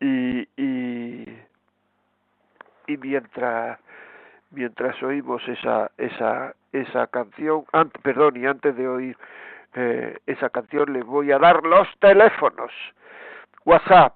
y, 0.00 0.40
y, 0.56 1.38
y 2.86 2.96
mientras 2.96 3.78
mientras 4.50 5.00
oímos 5.02 5.42
esa 5.48 5.90
esa 5.98 6.54
esa 6.72 7.06
canción, 7.08 7.64
antes, 7.72 8.00
perdón, 8.02 8.36
y 8.36 8.46
antes 8.46 8.76
de 8.76 8.88
oír 8.88 9.16
eh, 9.74 10.18
esa 10.26 10.50
canción 10.50 10.92
les 10.92 11.04
voy 11.04 11.32
a 11.32 11.38
dar 11.38 11.64
los 11.64 11.88
teléfonos. 12.00 12.70
WhatsApp, 13.64 14.14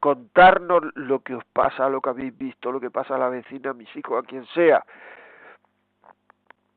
contarnos 0.00 0.82
lo 0.94 1.20
que 1.20 1.34
os 1.34 1.44
pasa, 1.52 1.88
lo 1.88 2.00
que 2.00 2.10
habéis 2.10 2.36
visto, 2.36 2.72
lo 2.72 2.80
que 2.80 2.90
pasa 2.90 3.14
a 3.16 3.18
la 3.18 3.28
vecina, 3.28 3.70
a 3.70 3.74
mis 3.74 3.94
hijos, 3.96 4.22
a 4.22 4.26
quien 4.26 4.46
sea, 4.46 4.84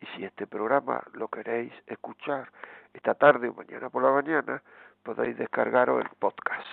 y 0.00 0.06
si 0.16 0.24
este 0.24 0.46
programa 0.46 1.02
lo 1.14 1.28
queréis 1.28 1.72
escuchar 1.86 2.50
esta 2.92 3.14
tarde 3.14 3.48
o 3.48 3.54
mañana 3.54 3.88
por 3.88 4.02
la 4.02 4.10
mañana 4.10 4.62
podéis 5.02 5.36
descargaros 5.38 6.02
el 6.04 6.10
podcast. 6.18 6.66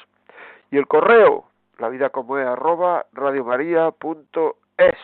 Y 0.72 0.78
el 0.78 0.88
correo 0.88 1.46
la 1.78 1.90
vida 1.90 2.10
como 2.10 2.38
es 2.38 2.46
arroba 2.46 3.06
radiomaria.es 3.14 4.98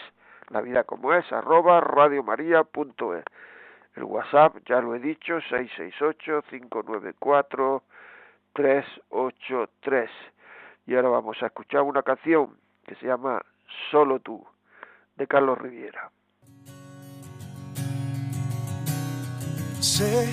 la 0.49 0.61
vida 0.61 0.83
como 0.83 1.13
es 1.13 1.31
arroba 1.31 1.81
radiomaria.es 1.81 3.23
el 3.95 4.03
WhatsApp, 4.03 4.57
ya 4.67 4.81
lo 4.81 4.93
he 4.95 4.99
dicho, 4.99 5.39
668-594 5.49 7.81
383. 8.53 10.09
Y 10.87 10.95
ahora 10.95 11.09
vamos 11.09 11.37
a 11.41 11.47
escuchar 11.47 11.81
una 11.81 12.03
canción 12.03 12.55
que 12.85 12.93
se 12.95 13.07
llama 13.07 13.41
Solo 13.91 14.19
tú, 14.19 14.45
de 15.15 15.25
Carlos 15.27 15.57
Riviera. 15.57 16.11
Sé 19.79 20.27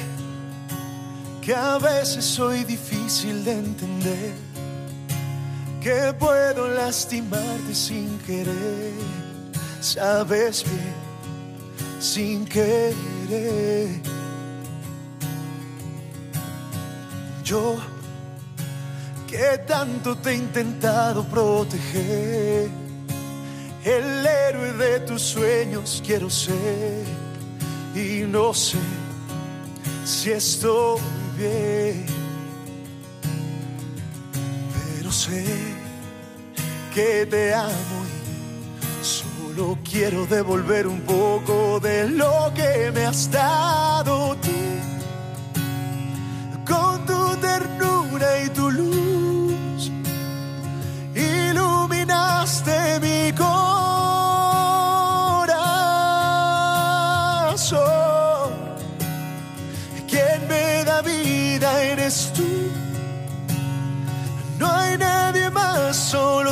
que 1.44 1.54
a 1.54 1.78
veces 1.78 2.24
soy 2.24 2.64
difícil 2.64 3.44
de 3.44 3.52
entender, 3.52 4.34
que 5.82 6.12
puedo 6.18 6.66
lastimarte 6.68 7.74
sin 7.74 8.18
querer, 8.20 8.94
sabes 9.80 10.64
bien, 10.64 10.94
sin 12.00 12.46
querer. 12.46 13.21
Yo 17.44 17.76
que 19.26 19.58
tanto 19.66 20.16
te 20.16 20.30
he 20.30 20.34
intentado 20.36 21.24
proteger. 21.24 22.70
El 23.84 24.26
héroe 24.26 24.72
de 24.74 25.00
tus 25.00 25.22
sueños 25.22 26.02
quiero 26.06 26.30
ser 26.30 27.04
y 27.94 28.24
no 28.28 28.54
sé 28.54 28.78
si 30.04 30.30
estoy 30.30 31.00
bien, 31.36 32.06
pero 34.96 35.10
sé 35.10 35.44
que 36.94 37.26
te 37.26 37.54
amo 37.54 38.01
solo 39.54 39.78
quiero 39.84 40.26
devolver 40.26 40.86
un 40.86 41.00
poco 41.02 41.78
de 41.80 42.08
lo 42.08 42.52
que 42.54 42.90
me 42.92 43.04
has 43.06 43.30
dado 43.30 44.36
tú 44.36 44.50
con 46.66 47.04
tu 47.04 47.36
ternura 47.36 48.44
y 48.44 48.48
tu 48.50 48.70
luz 48.70 49.12
de 52.64 53.00
mi 53.00 53.32
corazón. 53.32 53.52
Quien 60.08 60.48
me 60.48 60.84
da 60.84 61.02
vida 61.02 61.82
eres 61.82 62.32
tú. 62.34 62.46
No 64.58 64.70
hay 64.70 64.96
nadie 64.98 65.50
más, 65.50 65.96
solo 65.96 66.51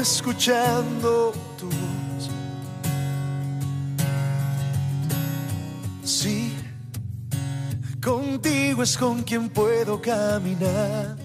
Escuchando 0.00 1.32
Contigo 8.00 8.82
es 8.82 8.96
con 8.96 9.22
quien 9.22 9.50
puedo 9.50 10.00
caminar, 10.00 11.16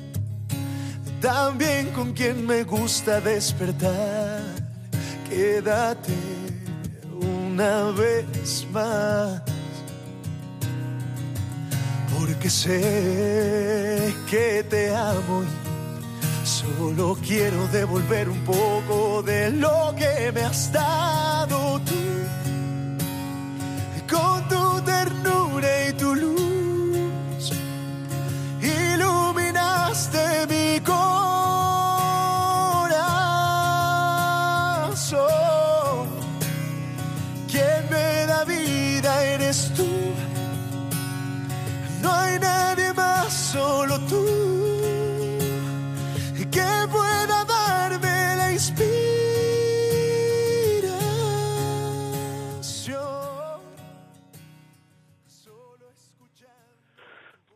también 1.22 1.90
con 1.92 2.12
quien 2.12 2.46
me 2.46 2.64
gusta 2.64 3.22
despertar. 3.22 4.42
Quédate 5.30 6.14
una 7.50 7.92
vez 7.92 8.68
más, 8.74 9.42
porque 12.20 12.50
sé 12.50 14.14
que 14.30 14.66
te 14.70 14.94
amo 14.94 15.44
y 15.44 15.65
solo 16.78 17.18
quiero 17.26 17.68
devolver 17.68 18.30
un 18.30 18.40
poco 18.44 19.22
de 19.24 19.52
lo 19.52 19.94
que 19.98 20.32
me 20.32 20.42
has 20.42 20.72
dado 20.72 21.80
tú. 21.82 22.25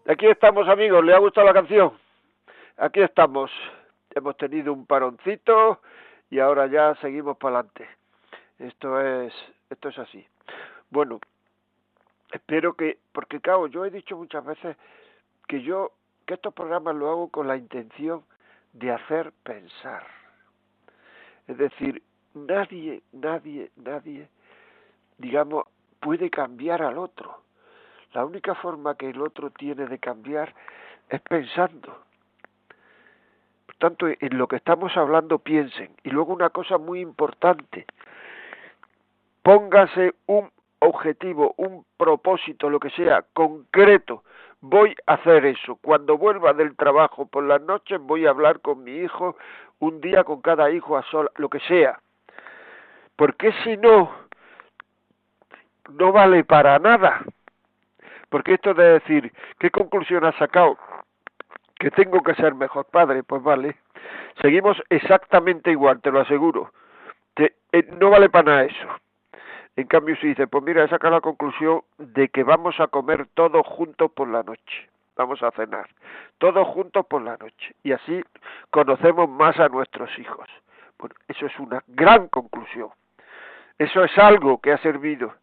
Aquí 0.09 0.25
estamos 0.25 0.67
amigos, 0.67 1.05
¿le 1.05 1.13
ha 1.13 1.19
gustado 1.19 1.45
la 1.45 1.53
canción? 1.53 1.93
Aquí 2.77 2.99
estamos. 2.99 3.51
Hemos 4.09 4.35
tenido 4.37 4.73
un 4.73 4.87
paroncito 4.87 5.81
y 6.31 6.39
ahora 6.39 6.65
ya 6.65 6.95
seguimos 6.95 7.37
para 7.37 7.59
adelante. 7.59 7.87
Esto 8.57 8.99
es, 8.99 9.31
esto 9.69 9.89
es 9.89 9.99
así. 9.99 10.25
Bueno, 10.89 11.19
espero 12.31 12.73
que, 12.73 12.97
porque 13.11 13.39
claro, 13.39 13.67
yo 13.67 13.85
he 13.85 13.91
dicho 13.91 14.17
muchas 14.17 14.43
veces 14.43 14.77
que 15.47 15.61
yo, 15.61 15.91
que 16.25 16.33
estos 16.33 16.55
programas 16.55 16.95
lo 16.95 17.07
hago 17.11 17.29
con 17.29 17.47
la 17.47 17.55
intención 17.55 18.23
de 18.73 18.89
hacer 18.89 19.31
pensar. 19.43 20.07
Es 21.47 21.55
decir, 21.55 22.01
nadie, 22.33 23.03
nadie, 23.11 23.69
nadie 23.75 24.27
digamos, 25.19 25.65
puede 25.99 26.31
cambiar 26.31 26.81
al 26.81 26.97
otro. 26.97 27.43
La 28.13 28.25
única 28.25 28.55
forma 28.55 28.95
que 28.95 29.09
el 29.09 29.21
otro 29.21 29.51
tiene 29.51 29.85
de 29.85 29.99
cambiar 29.99 30.53
es 31.09 31.21
pensando. 31.21 31.97
Por 33.65 33.75
tanto, 33.75 34.07
en 34.07 34.37
lo 34.37 34.47
que 34.47 34.55
estamos 34.55 34.95
hablando 34.97 35.39
piensen. 35.39 35.91
Y 36.03 36.09
luego 36.09 36.33
una 36.33 36.49
cosa 36.49 36.77
muy 36.77 37.01
importante, 37.01 37.85
póngase 39.43 40.13
un 40.25 40.49
objetivo, 40.79 41.53
un 41.57 41.85
propósito, 41.97 42.69
lo 42.69 42.79
que 42.79 42.89
sea, 42.91 43.23
concreto. 43.33 44.23
Voy 44.61 44.95
a 45.05 45.13
hacer 45.13 45.45
eso. 45.45 45.77
Cuando 45.81 46.17
vuelva 46.17 46.53
del 46.53 46.75
trabajo 46.75 47.25
por 47.27 47.43
las 47.43 47.61
noches 47.61 47.99
voy 48.01 48.25
a 48.25 48.31
hablar 48.31 48.59
con 48.59 48.83
mi 48.83 48.97
hijo, 48.97 49.37
un 49.79 50.01
día 50.01 50.23
con 50.23 50.41
cada 50.41 50.71
hijo 50.71 50.97
a 50.97 51.03
sola, 51.03 51.31
lo 51.35 51.49
que 51.49 51.59
sea. 51.61 51.99
Porque 53.15 53.53
si 53.63 53.77
no, 53.77 54.11
no 55.91 56.11
vale 56.11 56.43
para 56.43 56.79
nada. 56.79 57.21
Porque 58.29 58.53
esto 58.53 58.73
de 58.73 58.99
decir, 58.99 59.33
¿qué 59.59 59.71
conclusión 59.71 60.23
has 60.25 60.35
sacado? 60.35 60.77
Que 61.79 61.91
tengo 61.91 62.21
que 62.21 62.35
ser 62.35 62.55
mejor 62.55 62.85
padre, 62.85 63.23
pues 63.23 63.41
vale. 63.41 63.77
Seguimos 64.41 64.81
exactamente 64.89 65.71
igual, 65.71 66.01
te 66.01 66.11
lo 66.11 66.21
aseguro. 66.21 66.71
Te, 67.33 67.55
eh, 67.71 67.87
no 67.99 68.09
vale 68.09 68.29
para 68.29 68.51
nada 68.51 68.63
eso. 68.65 68.87
En 69.75 69.87
cambio, 69.87 70.15
si 70.17 70.27
dice, 70.27 70.47
pues 70.47 70.63
mira, 70.63 70.83
he 70.83 70.89
sacado 70.89 71.15
la 71.15 71.21
conclusión 71.21 71.81
de 71.97 72.27
que 72.29 72.43
vamos 72.43 72.79
a 72.79 72.87
comer 72.87 73.27
todos 73.33 73.65
juntos 73.65 74.11
por 74.11 74.27
la 74.27 74.43
noche. 74.43 74.89
Vamos 75.15 75.41
a 75.41 75.51
cenar. 75.51 75.87
Todos 76.37 76.67
juntos 76.67 77.05
por 77.05 77.21
la 77.21 77.37
noche. 77.37 77.75
Y 77.83 77.93
así 77.93 78.21
conocemos 78.69 79.29
más 79.29 79.59
a 79.59 79.69
nuestros 79.69 80.09
hijos. 80.19 80.47
Bueno, 80.97 81.15
eso 81.27 81.45
es 81.45 81.59
una 81.59 81.81
gran 81.87 82.27
conclusión. 82.27 82.89
Eso 83.77 84.03
es 84.03 84.17
algo 84.17 84.59
que 84.59 84.73
ha 84.73 84.77
servido. 84.79 85.33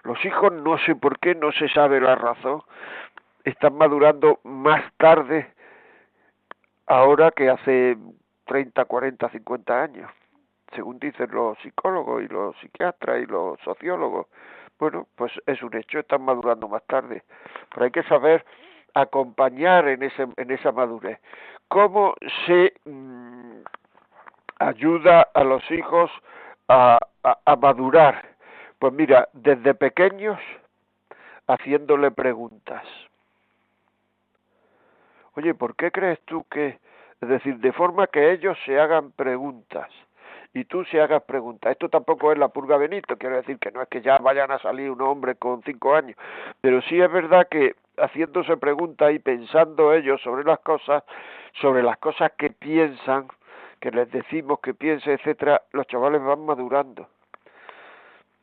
Los 0.04 0.22
hijos 0.24 0.52
no 0.52 0.78
sé 0.78 0.96
por 0.96 1.18
qué, 1.20 1.34
no 1.34 1.52
se 1.52 1.68
sabe 1.68 2.00
la 2.00 2.16
razón, 2.16 2.62
están 3.44 3.76
madurando 3.76 4.40
más 4.44 4.82
tarde 4.96 5.52
ahora 6.86 7.30
que 7.30 7.48
hace 7.48 7.96
30, 8.46 8.84
40, 8.84 9.28
50 9.30 9.82
años, 9.82 10.10
según 10.74 10.98
dicen 10.98 11.30
los 11.30 11.58
psicólogos 11.58 12.22
y 12.22 12.28
los 12.28 12.56
psiquiatras 12.58 13.22
y 13.22 13.26
los 13.26 13.58
sociólogos. 13.60 14.26
Bueno, 14.78 15.06
pues 15.16 15.32
es 15.46 15.62
un 15.62 15.76
hecho, 15.76 16.00
están 16.00 16.22
madurando 16.22 16.68
más 16.68 16.82
tarde, 16.86 17.22
pero 17.72 17.84
hay 17.84 17.90
que 17.90 18.02
saber 18.04 18.44
acompañar 18.94 19.88
en, 19.88 20.02
ese, 20.02 20.26
en 20.36 20.50
esa 20.50 20.72
madurez. 20.72 21.18
¿Cómo 21.68 22.14
se 22.46 22.74
mm, 22.84 23.62
ayuda 24.58 25.28
a 25.34 25.44
los 25.44 25.68
hijos 25.70 26.10
a, 26.68 26.98
a 27.22 27.56
madurar? 27.56 28.36
Pues 28.78 28.92
mira, 28.92 29.28
desde 29.32 29.74
pequeños 29.74 30.38
haciéndole 31.46 32.10
preguntas 32.10 32.82
Oye, 35.34 35.54
¿por 35.54 35.76
qué 35.76 35.90
crees 35.90 36.20
tú 36.26 36.44
que, 36.50 36.78
es 37.20 37.28
decir, 37.28 37.56
de 37.58 37.72
forma 37.72 38.06
que 38.06 38.32
ellos 38.32 38.58
se 38.66 38.78
hagan 38.78 39.12
preguntas 39.12 39.88
y 40.52 40.64
tú 40.64 40.84
se 40.84 41.00
hagas 41.00 41.22
preguntas? 41.22 41.72
Esto 41.72 41.88
tampoco 41.88 42.32
es 42.32 42.38
la 42.38 42.48
purga 42.48 42.76
Benito, 42.76 43.16
quiero 43.16 43.36
decir 43.36 43.58
que 43.58 43.70
no 43.70 43.80
es 43.80 43.88
que 43.88 44.02
ya 44.02 44.18
vayan 44.18 44.50
a 44.50 44.58
salir 44.58 44.90
un 44.90 45.00
hombre 45.00 45.36
con 45.36 45.62
cinco 45.62 45.94
años, 45.94 46.16
pero 46.60 46.82
sí 46.82 47.00
es 47.00 47.10
verdad 47.10 47.48
que 47.50 47.76
haciéndose 47.96 48.58
preguntas 48.58 49.12
y 49.12 49.18
pensando 49.20 49.94
ellos 49.94 50.20
sobre 50.20 50.44
las 50.44 50.58
cosas, 50.60 51.02
sobre 51.60 51.82
las 51.82 51.96
cosas 51.96 52.32
que 52.36 52.50
piensan, 52.50 53.28
que 53.80 53.90
les 53.90 54.10
decimos 54.10 54.60
que 54.60 54.74
piensen, 54.74 55.14
etcétera, 55.14 55.62
los 55.72 55.86
chavales 55.86 56.22
van 56.22 56.44
madurando. 56.44 57.08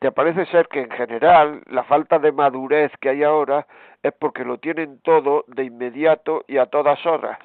Te 0.00 0.12
parece 0.12 0.46
ser 0.46 0.66
que 0.68 0.80
en 0.80 0.90
general 0.90 1.62
la 1.66 1.84
falta 1.84 2.18
de 2.18 2.32
madurez 2.32 2.90
que 3.02 3.10
hay 3.10 3.22
ahora 3.22 3.66
es 4.02 4.14
porque 4.14 4.44
lo 4.46 4.56
tienen 4.56 4.98
todo 5.02 5.44
de 5.46 5.64
inmediato 5.64 6.42
y 6.48 6.56
a 6.56 6.64
todas 6.64 7.04
horas. 7.04 7.38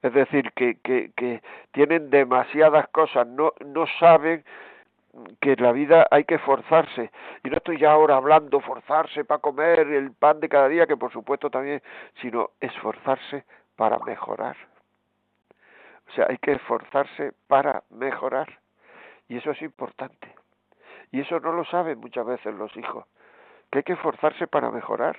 Es 0.00 0.14
decir, 0.14 0.50
que, 0.52 0.78
que, 0.80 1.10
que 1.14 1.42
tienen 1.72 2.08
demasiadas 2.08 2.88
cosas, 2.88 3.26
no, 3.26 3.52
no 3.66 3.84
saben 4.00 4.44
que 5.42 5.52
en 5.52 5.62
la 5.62 5.72
vida 5.72 6.06
hay 6.10 6.24
que 6.24 6.38
forzarse. 6.38 7.10
Y 7.44 7.50
no 7.50 7.58
estoy 7.58 7.78
ya 7.78 7.92
ahora 7.92 8.16
hablando 8.16 8.60
forzarse 8.60 9.26
para 9.26 9.42
comer 9.42 9.80
el 9.80 10.12
pan 10.12 10.40
de 10.40 10.48
cada 10.48 10.68
día, 10.68 10.86
que 10.86 10.96
por 10.96 11.12
supuesto 11.12 11.50
también, 11.50 11.82
sino 12.22 12.50
esforzarse 12.60 13.44
para 13.76 13.98
mejorar. 13.98 14.56
O 16.08 16.12
sea, 16.12 16.28
hay 16.30 16.38
que 16.38 16.52
esforzarse 16.52 17.34
para 17.46 17.82
mejorar. 17.90 18.58
Y 19.28 19.36
eso 19.36 19.50
es 19.50 19.60
importante. 19.60 20.37
Y 21.10 21.20
eso 21.20 21.40
no 21.40 21.52
lo 21.52 21.64
saben 21.64 22.00
muchas 22.00 22.26
veces 22.26 22.54
los 22.54 22.76
hijos, 22.76 23.04
que 23.70 23.78
hay 23.78 23.84
que 23.84 23.94
esforzarse 23.94 24.46
para 24.46 24.70
mejorar. 24.70 25.18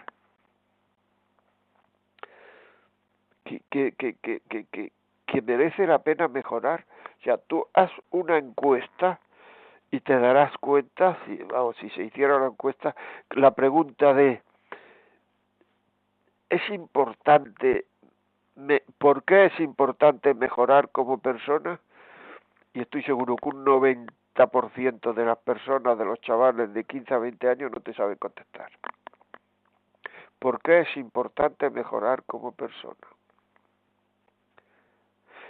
Que, 3.43 3.61
que, 3.69 3.93
que, 3.93 4.15
que, 4.15 4.91
que, 5.25 5.41
merece 5.41 5.87
la 5.87 5.99
pena 5.99 6.27
mejorar. 6.27 6.85
O 7.19 7.23
sea, 7.23 7.37
tú 7.37 7.65
haz 7.73 7.91
una 8.11 8.37
encuesta 8.37 9.19
y 9.89 10.01
te 10.01 10.19
darás 10.19 10.55
cuenta, 10.59 11.17
si, 11.25 11.37
vamos, 11.37 11.75
si 11.77 11.89
se 11.91 12.03
hiciera 12.03 12.37
una 12.37 12.47
encuesta, 12.47 12.95
la 13.31 13.51
pregunta 13.51 14.13
de, 14.13 14.43
¿es 16.49 16.69
importante, 16.69 17.85
me, 18.55 18.83
por 18.99 19.23
qué 19.23 19.45
es 19.45 19.59
importante 19.59 20.35
mejorar 20.35 20.89
como 20.89 21.17
persona? 21.17 21.79
Y 22.73 22.81
estoy 22.81 23.01
seguro 23.01 23.35
que 23.35 23.49
un 23.49 23.63
90 23.63 24.13
ciento 24.73 25.13
de 25.13 25.25
las 25.25 25.37
personas, 25.39 25.97
de 25.97 26.05
los 26.05 26.19
chavales 26.21 26.73
de 26.73 26.83
15 26.85 27.13
a 27.13 27.17
20 27.17 27.49
años 27.49 27.71
no 27.71 27.81
te 27.81 27.93
saben 27.93 28.17
contestar. 28.17 28.71
¿Por 30.39 30.61
qué 30.61 30.81
es 30.81 30.97
importante 30.97 31.69
mejorar 31.69 32.23
como 32.23 32.53
persona? 32.53 32.95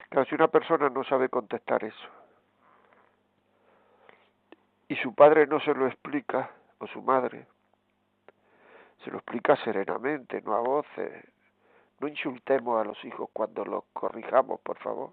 Claro, 0.10 0.28
si 0.28 0.36
una 0.36 0.48
persona 0.48 0.90
no 0.90 1.04
sabe 1.04 1.30
contestar 1.30 1.84
eso 1.84 2.10
y 4.88 4.96
su 4.96 5.14
padre 5.14 5.46
no 5.46 5.60
se 5.60 5.76
lo 5.76 5.86
explica, 5.86 6.50
o 6.80 6.88
su 6.88 7.04
madre, 7.04 7.46
se 9.04 9.12
lo 9.12 9.18
explica 9.18 9.56
serenamente, 9.58 10.42
no 10.42 10.56
a 10.56 10.62
voces. 10.62 11.26
No 12.00 12.08
insultemos 12.08 12.82
a 12.82 12.86
los 12.86 13.06
hijos 13.06 13.30
cuando 13.34 13.64
los 13.66 13.84
corrijamos, 13.94 14.60
por 14.62 14.80
favor 14.80 15.12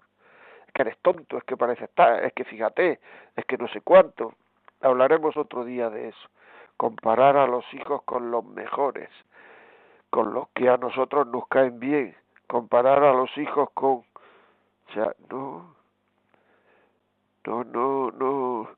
es 0.67 0.73
que 0.73 0.81
eres 0.81 0.97
tonto, 0.99 1.37
es 1.37 1.43
que 1.45 1.57
parece 1.57 1.85
estar, 1.85 2.23
es 2.23 2.33
que 2.33 2.43
fíjate, 2.43 2.99
es 3.35 3.45
que 3.45 3.57
no 3.57 3.67
sé 3.69 3.81
cuánto. 3.81 4.33
Hablaremos 4.81 5.35
otro 5.37 5.65
día 5.65 5.89
de 5.89 6.09
eso. 6.09 6.29
Comparar 6.75 7.37
a 7.37 7.47
los 7.47 7.65
hijos 7.73 8.03
con 8.03 8.29
los 8.29 8.45
mejores, 8.45 9.09
con 10.09 10.33
los 10.33 10.49
que 10.49 10.69
a 10.69 10.77
nosotros 10.77 11.25
nos 11.27 11.47
caen 11.47 11.79
bien. 11.79 12.15
Comparar 12.47 13.03
a 13.03 13.13
los 13.13 13.35
hijos 13.37 13.69
con... 13.71 14.03
O 14.89 14.93
sea, 14.93 15.13
no, 15.29 15.75
no, 17.45 17.63
no, 17.63 18.11
no, 18.11 18.69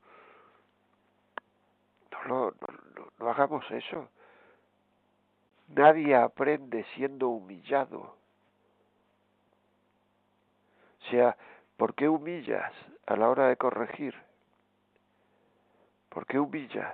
no, 2.28 2.54
no 3.20 3.30
hagamos 3.30 3.70
eso. 3.70 4.08
Nadie 5.68 6.16
aprende 6.16 6.86
siendo 6.96 7.30
humillado. 7.30 8.00
O 11.02 11.12
sea, 11.12 11.36
¿Por 11.80 11.96
qué 11.96 12.10
humillas 12.10 12.74
a 13.08 13.16
la 13.16 13.30
hora 13.30 13.48
de 13.48 13.56
corregir? 13.56 14.14
¿Por 16.10 16.26
qué 16.26 16.38
humillas? 16.38 16.94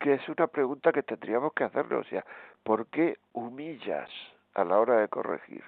que 0.00 0.12
es 0.12 0.28
una 0.28 0.46
pregunta 0.48 0.92
que 0.92 1.02
tendríamos 1.02 1.54
que 1.54 1.64
hacerle, 1.64 1.96
o 1.96 2.04
sea, 2.04 2.22
¿por 2.62 2.88
qué 2.88 3.16
humillas 3.32 4.10
a 4.52 4.62
la 4.62 4.78
hora 4.78 4.98
de 4.98 5.08
corregir? 5.08 5.64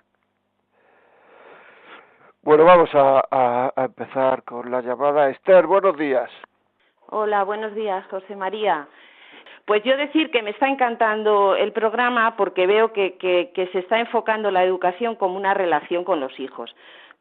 Bueno, 2.43 2.67
vamos 2.67 2.91
a, 2.93 3.73
a 3.75 3.85
empezar 3.87 4.43
con 4.43 4.71
la 4.71 4.83
llamada. 4.83 5.31
Esther, 5.31 5.67
buenos 5.67 5.97
días. 5.97 6.31
Hola, 7.07 7.45
buenos 7.45 7.75
días, 7.75 8.07
José 8.09 8.37
María. 8.37 8.87
Pues 9.67 9.83
yo 9.83 9.97
decir 9.97 10.31
que 10.31 10.43
me 10.43 10.51
está 10.51 10.69
encantando 10.69 11.57
el 11.57 11.73
programa 11.73 12.37
porque 12.37 12.69
veo 12.69 12.93
que, 12.93 13.17
que, 13.17 13.69
se 13.73 13.81
está 13.81 13.99
enfocando 13.99 14.53
la 14.53 14.63
educación 14.63 15.17
como 15.17 15.37
una 15.37 15.55
relación 15.55 16.05
con 16.05 16.21
los 16.21 16.39
hijos. 16.39 16.75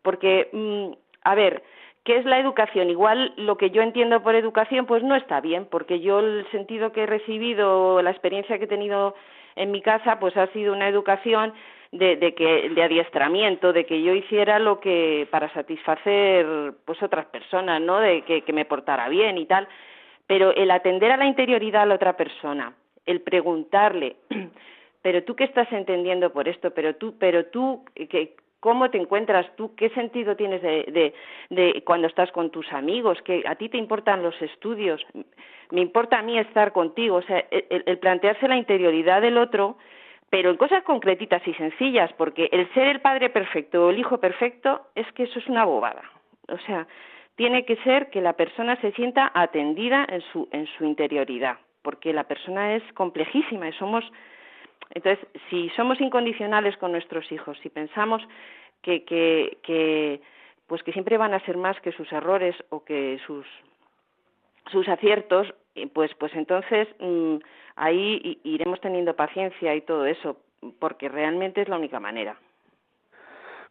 Porque, 0.04 0.50
mm, 0.54 0.92
a 1.24 1.34
ver, 1.34 1.64
¿qué 2.04 2.18
es 2.18 2.26
la 2.26 2.38
educación? 2.40 2.92
Igual 2.92 3.34
lo 3.38 3.58
que 3.58 3.72
yo 3.72 3.82
entiendo 3.82 4.22
por 4.22 4.36
educación 4.36 4.86
pues 4.86 5.02
no 5.02 5.16
está 5.16 5.42
bien, 5.42 5.66
porque 5.66 6.02
yo 6.02 6.20
el 6.20 6.46
sentido 6.52 6.92
que 6.92 7.04
he 7.04 7.06
recibido, 7.08 8.00
la 8.04 8.12
experiencia 8.12 8.60
que 8.60 8.66
he 8.66 8.68
tenido 8.68 9.16
en 9.56 9.72
mi 9.72 9.82
casa, 9.82 10.20
pues 10.20 10.38
ha 10.38 10.46
sido 10.54 10.72
una 10.72 10.88
educación 10.88 11.52
de, 11.92 12.16
de, 12.16 12.36
que 12.36 12.70
de 12.70 12.84
adiestramiento, 12.84 13.74
de 13.74 13.88
que 13.88 14.04
yo 14.04 14.14
hiciera 14.14 14.60
lo 14.60 14.80
que 14.80 15.28
para 15.32 15.52
satisfacer 15.52 16.76
pues 16.86 17.02
otras 17.02 17.26
personas, 17.26 17.82
¿no? 17.82 18.00
De 18.00 18.22
que, 18.22 18.44
que 18.44 18.54
me 18.54 18.66
portara 18.66 19.10
bien 19.10 19.40
y 19.40 19.48
tal. 19.48 19.68
Pero 20.28 20.54
el 20.56 20.72
atender 20.72 21.12
a 21.12 21.18
la 21.18 21.26
interioridad 21.26 21.84
a 21.84 21.86
la 21.86 21.96
otra 21.96 22.18
persona, 22.18 22.74
el 23.06 23.22
preguntarle, 23.22 24.16
pero 25.02 25.24
tú 25.24 25.36
qué 25.36 25.44
estás 25.44 25.72
entendiendo 25.72 26.32
por 26.32 26.48
esto, 26.48 26.72
pero 26.72 26.96
tú, 26.96 27.16
pero 27.20 27.46
tú, 27.46 27.86
que, 27.96 28.36
¿cómo 28.60 28.90
te 28.90 28.98
encuentras 28.98 29.46
tú? 29.56 29.76
¿Qué 29.76 29.90
sentido 29.90 30.36
tienes 30.36 30.62
de, 30.62 30.86
de, 30.88 31.14
de, 31.50 31.84
cuando 31.84 32.08
estás 32.08 32.32
con 32.32 32.50
tus 32.50 32.72
amigos? 32.74 33.22
¿Que 33.24 33.44
a 33.46 33.56
ti 33.56 33.70
te 33.70 33.78
importan 33.78 34.24
los 34.24 34.40
estudios? 34.42 35.06
Me 35.72 35.82
importa 35.82 36.20
a 36.20 36.24
mí 36.24 36.40
estar 36.40 36.72
contigo. 36.72 37.18
O 37.18 37.22
sea, 37.22 37.46
el, 37.52 37.84
el 37.86 38.00
plantearse 38.00 38.48
la 38.48 38.58
interioridad 38.58 39.22
del 39.22 39.38
otro 39.38 39.78
pero 40.30 40.50
en 40.50 40.58
cosas 40.58 40.84
concretitas 40.84 41.48
y 41.48 41.54
sencillas, 41.54 42.12
porque 42.14 42.50
el 42.52 42.70
ser 42.74 42.88
el 42.88 43.00
padre 43.00 43.30
perfecto 43.30 43.86
o 43.86 43.90
el 43.90 44.00
hijo 44.00 44.20
perfecto 44.20 44.88
es 44.96 45.10
que 45.14 45.24
eso 45.24 45.40
es 45.40 45.48
una 45.48 45.64
bobada. 45.64 46.04
O 46.50 46.58
sea, 46.58 46.88
tiene 47.36 47.66
que 47.66 47.76
ser 47.78 48.10
que 48.10 48.22
la 48.22 48.34
persona 48.34 48.80
se 48.82 48.92
sienta 48.94 49.32
atendida 49.34 50.06
en 50.10 50.22
su, 50.32 50.48
en 50.52 50.68
su 50.78 50.86
interioridad, 50.86 51.58
porque 51.82 52.14
la 52.14 52.24
persona 52.24 52.76
es 52.76 52.84
complejísima 52.94 53.68
y 53.68 53.74
somos. 53.74 54.04
Entonces, 54.92 55.26
si 55.50 55.70
somos 55.70 56.00
incondicionales 56.00 56.78
con 56.78 56.92
nuestros 56.92 57.30
hijos, 57.32 57.58
si 57.62 57.70
pensamos 57.70 58.22
que, 58.82 59.04
que, 59.04 60.22
pues 60.68 60.84
que 60.84 60.94
siempre 60.94 61.18
van 61.18 61.34
a 61.34 61.40
ser 61.42 61.58
más 61.58 61.80
que 61.82 61.92
sus 61.92 62.12
errores 62.12 62.56
o 62.70 62.84
que 62.86 63.20
sus, 63.26 63.46
sus 64.72 64.88
aciertos, 64.88 65.54
pues, 65.94 66.14
pues 66.16 66.34
entonces 66.36 66.88
mm, 67.00 67.38
ahí 67.76 68.40
iremos 68.44 68.80
teniendo 68.80 69.16
paciencia 69.16 69.76
y 69.76 69.82
todo 69.82 70.06
eso, 70.06 70.38
porque 70.80 71.10
realmente 71.10 71.62
es 71.62 71.68
la 71.68 71.78
única 71.78 72.00
manera. 72.00 72.38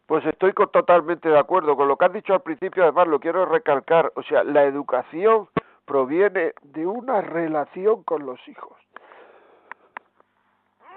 Pues 0.05 0.23
estoy 0.25 0.53
totalmente 0.53 1.29
de 1.29 1.39
acuerdo 1.39 1.75
con 1.75 1.87
lo 1.87 1.97
que 1.97 2.05
has 2.05 2.13
dicho 2.13 2.33
al 2.33 2.43
principio, 2.43 2.83
además 2.83 3.07
lo 3.07 3.19
quiero 3.19 3.45
recalcar, 3.45 4.11
o 4.15 4.21
sea, 4.23 4.43
la 4.43 4.63
educación 4.63 5.49
proviene 5.85 6.53
de 6.61 6.85
una 6.85 7.21
relación 7.21 8.03
con 8.03 8.25
los 8.25 8.39
hijos. 8.47 8.77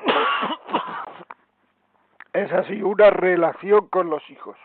Es 2.34 2.52
así, 2.52 2.82
una 2.82 3.10
relación 3.10 3.88
con 3.88 4.10
los 4.10 4.22
hijos. 4.30 4.56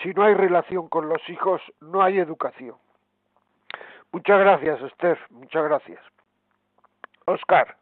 Si 0.00 0.14
no 0.14 0.22
hay 0.22 0.32
relación 0.32 0.88
con 0.88 1.08
los 1.08 1.28
hijos, 1.28 1.60
no 1.80 2.02
hay 2.02 2.18
educación. 2.18 2.76
Muchas 4.12 4.38
gracias, 4.38 4.80
Esther, 4.80 5.18
muchas 5.30 5.64
gracias. 5.64 6.00
Oscar, 7.26 7.76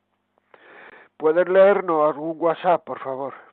¿puedes 1.19 1.47
leernos 1.47 2.09
algún 2.09 2.37
WhatsApp, 2.41 2.83
por 2.85 2.99
favor? 3.01 3.52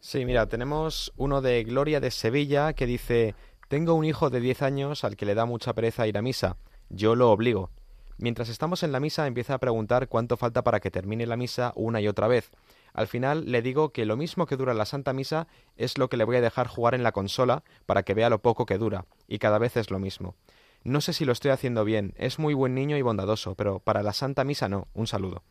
Sí, 0.00 0.24
mira, 0.24 0.46
tenemos 0.46 1.12
uno 1.16 1.40
de 1.40 1.64
Gloria 1.64 2.00
de 2.00 2.10
Sevilla 2.10 2.72
que 2.72 2.86
dice, 2.86 3.34
tengo 3.68 3.94
un 3.94 4.04
hijo 4.04 4.30
de 4.30 4.40
10 4.40 4.62
años 4.62 5.04
al 5.04 5.16
que 5.16 5.26
le 5.26 5.34
da 5.34 5.44
mucha 5.44 5.74
pereza 5.74 6.06
ir 6.06 6.16
a 6.16 6.22
misa. 6.22 6.56
Yo 6.88 7.16
lo 7.16 7.30
obligo. 7.30 7.70
Mientras 8.16 8.48
estamos 8.48 8.82
en 8.82 8.92
la 8.92 9.00
misa 9.00 9.26
empieza 9.26 9.54
a 9.54 9.58
preguntar 9.58 10.08
cuánto 10.08 10.36
falta 10.36 10.62
para 10.62 10.80
que 10.80 10.90
termine 10.90 11.26
la 11.26 11.36
misa 11.36 11.72
una 11.76 12.00
y 12.00 12.08
otra 12.08 12.28
vez. 12.28 12.50
Al 12.94 13.06
final 13.06 13.50
le 13.50 13.62
digo 13.62 13.90
que 13.90 14.06
lo 14.06 14.16
mismo 14.16 14.46
que 14.46 14.56
dura 14.56 14.74
la 14.74 14.86
Santa 14.86 15.12
Misa 15.12 15.46
es 15.76 15.98
lo 15.98 16.08
que 16.08 16.16
le 16.16 16.24
voy 16.24 16.36
a 16.36 16.40
dejar 16.40 16.66
jugar 16.66 16.94
en 16.94 17.02
la 17.02 17.12
consola 17.12 17.62
para 17.86 18.02
que 18.02 18.14
vea 18.14 18.30
lo 18.30 18.40
poco 18.40 18.66
que 18.66 18.78
dura, 18.78 19.04
y 19.28 19.38
cada 19.38 19.58
vez 19.58 19.76
es 19.76 19.90
lo 19.90 19.98
mismo. 19.98 20.34
No 20.82 21.00
sé 21.00 21.12
si 21.12 21.24
lo 21.24 21.32
estoy 21.32 21.50
haciendo 21.50 21.84
bien, 21.84 22.14
es 22.16 22.38
muy 22.38 22.54
buen 22.54 22.74
niño 22.74 22.96
y 22.96 23.02
bondadoso, 23.02 23.54
pero 23.54 23.78
para 23.78 24.02
la 24.02 24.12
Santa 24.12 24.42
Misa 24.42 24.68
no. 24.68 24.88
Un 24.94 25.06
saludo. 25.06 25.42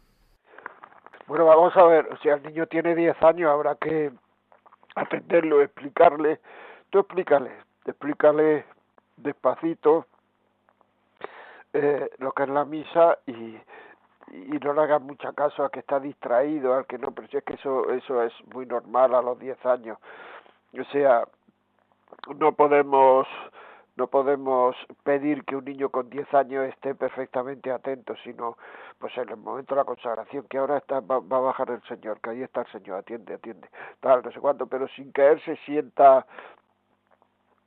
Bueno, 1.27 1.45
vamos 1.45 1.71
a 1.77 1.83
ver, 1.83 2.07
si 2.21 2.29
el 2.29 2.41
niño 2.43 2.65
tiene 2.67 2.95
10 2.95 3.15
años 3.21 3.49
habrá 3.49 3.75
que 3.75 4.11
atenderlo, 4.97 5.61
explicarle, 5.61 6.39
tú 6.89 6.99
explícale, 6.99 7.51
explícale 7.85 8.65
despacito 9.17 10.05
eh, 11.73 12.09
lo 12.17 12.31
que 12.31 12.43
es 12.43 12.49
la 12.49 12.65
misa 12.65 13.17
y, 13.25 13.57
y 14.31 14.59
no 14.63 14.73
le 14.73 14.81
hagas 14.81 15.01
mucho 15.01 15.31
caso 15.33 15.63
a 15.63 15.69
que 15.69 15.79
está 15.79 15.99
distraído, 15.99 16.73
al 16.73 16.85
que 16.85 16.97
no, 16.97 17.11
pero 17.11 17.27
si 17.27 17.37
es 17.37 17.43
que 17.43 17.53
eso, 17.53 17.89
eso 17.91 18.23
es 18.23 18.33
muy 18.53 18.65
normal 18.65 19.13
a 19.13 19.21
los 19.21 19.39
10 19.39 19.65
años. 19.65 19.97
O 20.79 20.83
sea, 20.85 21.23
no 22.35 22.51
podemos 22.53 23.27
no 23.97 24.07
podemos 24.07 24.75
pedir 25.03 25.43
que 25.43 25.55
un 25.55 25.65
niño 25.65 25.89
con 25.89 26.09
10 26.09 26.31
años 26.35 26.65
esté 26.65 26.93
perfectamente 26.93 27.71
atento, 27.71 28.15
sino 28.23 28.55
pues 28.99 29.15
en 29.17 29.27
el 29.29 29.37
momento 29.37 29.73
de 29.73 29.81
la 29.81 29.85
consagración, 29.85 30.45
que 30.47 30.59
ahora 30.59 30.77
está, 30.77 30.99
va, 30.99 31.15
a 31.15 31.39
bajar 31.39 31.71
el 31.71 31.81
Señor, 31.83 32.21
que 32.21 32.29
ahí 32.29 32.43
está 32.43 32.61
el 32.61 32.67
Señor, 32.67 32.99
atiende, 32.99 33.33
atiende, 33.33 33.67
tal, 33.99 34.23
no 34.23 34.31
sé 34.31 34.39
cuánto, 34.39 34.67
pero 34.67 34.87
sin 34.89 35.11
él 35.15 35.41
se 35.43 35.55
sienta, 35.57 36.25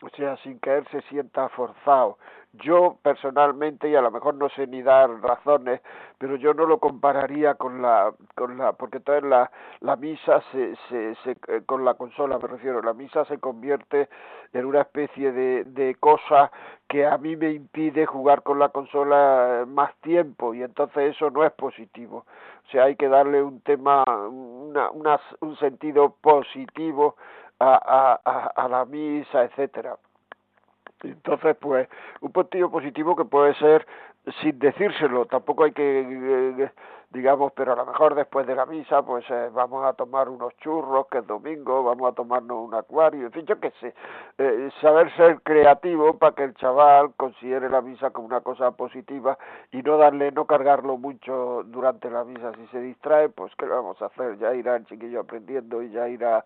o 0.02 0.08
sea, 0.10 0.36
sin 0.38 0.60
él 0.62 0.86
se 0.92 1.02
sienta 1.02 1.48
forzado. 1.50 2.16
Yo 2.52 2.98
personalmente, 3.02 3.88
y 3.88 3.94
a 3.94 4.00
lo 4.00 4.10
mejor 4.10 4.34
no 4.34 4.48
sé 4.48 4.66
ni 4.66 4.82
dar 4.82 5.08
razones, 5.22 5.80
pero 6.18 6.34
yo 6.34 6.52
no 6.52 6.66
lo 6.66 6.78
compararía 6.78 7.54
con 7.54 7.80
la, 7.80 8.12
con 8.34 8.58
la, 8.58 8.72
porque 8.72 8.96
entonces 8.98 9.22
la, 9.22 9.50
la 9.80 9.94
misa 9.94 10.42
se, 10.50 10.74
se, 10.88 11.14
se, 11.22 11.30
eh, 11.46 11.62
con 11.64 11.84
la 11.84 11.94
consola 11.94 12.38
me 12.38 12.48
refiero, 12.48 12.82
la 12.82 12.92
misa 12.92 13.24
se 13.26 13.38
convierte 13.38 14.08
en 14.52 14.64
una 14.66 14.80
especie 14.80 15.30
de, 15.30 15.62
de 15.64 15.94
cosa 15.94 16.50
que 16.88 17.06
a 17.06 17.16
mí 17.18 17.36
me 17.36 17.52
impide 17.52 18.04
jugar 18.04 18.42
con 18.42 18.58
la 18.58 18.70
consola 18.70 19.64
más 19.68 19.94
tiempo 20.00 20.52
y 20.52 20.64
entonces 20.64 21.14
eso 21.14 21.30
no 21.30 21.44
es 21.44 21.52
positivo. 21.52 22.26
O 22.66 22.70
sea, 22.70 22.84
hay 22.84 22.96
que 22.96 23.08
darle 23.08 23.42
un 23.42 23.60
tema, 23.60 24.02
una, 24.28 24.90
una, 24.90 25.20
un 25.40 25.56
sentido 25.58 26.16
positivo 26.20 27.14
a, 27.60 28.18
a, 28.24 28.46
a 28.64 28.68
la 28.68 28.84
misa, 28.86 29.44
etcétera. 29.44 29.96
Entonces, 31.02 31.56
pues, 31.60 31.88
un 32.20 32.32
puntillo 32.32 32.70
positivo 32.70 33.16
que 33.16 33.24
puede 33.24 33.54
ser 33.54 33.86
sin 34.42 34.58
decírselo, 34.58 35.26
tampoco 35.26 35.64
hay 35.64 35.72
que, 35.72 36.00
eh, 36.00 36.70
digamos, 37.10 37.52
pero 37.52 37.72
a 37.72 37.76
lo 37.76 37.86
mejor 37.86 38.14
después 38.14 38.46
de 38.46 38.54
la 38.54 38.66
misa, 38.66 39.02
pues 39.02 39.24
eh, 39.30 39.48
vamos 39.52 39.84
a 39.84 39.94
tomar 39.94 40.28
unos 40.28 40.54
churros, 40.58 41.06
que 41.10 41.18
es 41.18 41.26
domingo, 41.26 41.82
vamos 41.82 42.12
a 42.12 42.14
tomarnos 42.14 42.68
un 42.68 42.74
acuario, 42.74 43.26
en 43.26 43.32
fin, 43.32 43.46
yo 43.46 43.58
qué 43.58 43.72
sé, 43.80 43.94
eh, 44.38 44.70
saber 44.80 45.10
ser 45.16 45.40
creativo 45.42 46.18
para 46.18 46.34
que 46.34 46.44
el 46.44 46.54
chaval 46.54 47.14
considere 47.16 47.70
la 47.70 47.80
misa 47.80 48.10
como 48.10 48.26
una 48.26 48.42
cosa 48.42 48.70
positiva 48.72 49.38
y 49.72 49.82
no 49.82 49.96
darle, 49.96 50.30
no 50.32 50.44
cargarlo 50.44 50.98
mucho 50.98 51.62
durante 51.64 52.10
la 52.10 52.22
misa, 52.24 52.52
si 52.56 52.66
se 52.68 52.80
distrae, 52.80 53.30
pues 53.30 53.52
qué 53.56 53.66
vamos 53.66 54.00
a 54.02 54.06
hacer, 54.06 54.38
ya 54.38 54.54
irá 54.54 54.76
el 54.76 54.86
chiquillo 54.86 55.20
aprendiendo 55.20 55.82
y 55.82 55.90
ya 55.90 56.08
irá, 56.08 56.44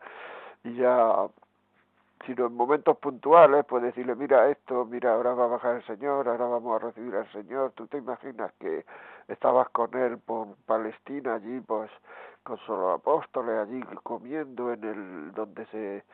y 0.63 0.77
ya 0.77 1.27
sino 2.27 2.47
en 2.47 2.55
momentos 2.55 2.97
puntuales, 2.99 3.65
pues 3.67 3.83
decirle, 3.83 4.15
mira 4.15 4.49
esto, 4.49 4.85
mira, 4.85 5.15
ahora 5.15 5.35
va 5.35 5.45
a 5.45 5.49
bajar 5.49 5.77
el 5.77 5.87
Señor, 5.87 6.29
ahora 6.29 6.47
vamos 6.47 6.81
a 6.81 6.87
recibir 6.87 7.15
al 7.15 7.31
Señor. 7.33 7.73
¿Tú 7.73 7.87
te 7.87 7.99
imaginas 7.99 8.53
que 8.61 8.85
estabas 9.29 9.69
con 9.71 9.95
Él 9.95 10.19
por 10.19 10.57
Palestina 10.67 11.35
allí, 11.35 11.61
pues 11.61 11.91
con 12.43 12.59
solo 12.67 12.93
apóstoles 12.93 13.57
allí 13.57 13.81
comiendo 14.03 14.73
en 14.73 14.85
el 14.85 15.33
donde 15.33 15.67
se 15.67 16.05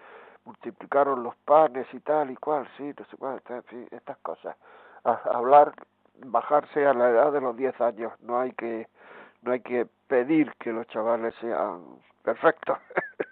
multiplicaron 0.44 1.22
los 1.22 1.36
panes 1.36 1.86
y 1.92 2.00
tal 2.00 2.30
y 2.30 2.36
cual, 2.36 2.68
sí, 2.76 2.92
no 2.98 3.04
sé 3.04 3.16
cuál, 3.16 3.42
en 3.48 3.62
fin, 3.64 3.88
estas 3.90 4.16
cosas. 4.18 4.56
hablar, 5.04 5.72
bajarse 6.26 6.86
a 6.86 6.94
la 6.94 7.10
edad 7.10 7.32
de 7.32 7.40
los 7.40 7.56
10 7.56 7.80
años, 7.80 8.12
no 8.20 8.38
hay 8.38 8.52
que 8.52 8.88
no 9.42 9.52
hay 9.52 9.60
que 9.60 9.86
pedir 10.06 10.52
que 10.58 10.72
los 10.72 10.86
chavales 10.88 11.34
sean 11.40 11.82
perfectos. 12.22 12.78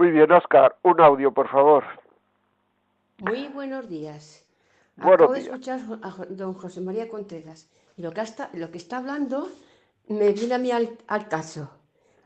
Muy 0.00 0.12
bien, 0.12 0.32
Oscar, 0.32 0.78
un 0.82 0.98
audio, 0.98 1.30
por 1.30 1.46
favor. 1.50 1.84
Muy 3.18 3.48
buenos 3.48 3.86
días. 3.86 4.46
Buenos 4.96 5.16
Acabo 5.16 5.34
de 5.34 5.40
escuchar 5.40 5.80
a 6.00 6.24
don 6.30 6.54
José 6.54 6.80
María 6.80 7.06
Contreras 7.06 7.68
y 7.98 8.00
lo 8.00 8.10
que, 8.10 8.22
está, 8.22 8.48
lo 8.54 8.70
que 8.70 8.78
está 8.78 8.96
hablando 8.96 9.50
me 10.08 10.32
viene 10.32 10.54
a 10.54 10.58
mí 10.58 10.70
al, 10.70 10.96
al 11.06 11.28
caso. 11.28 11.68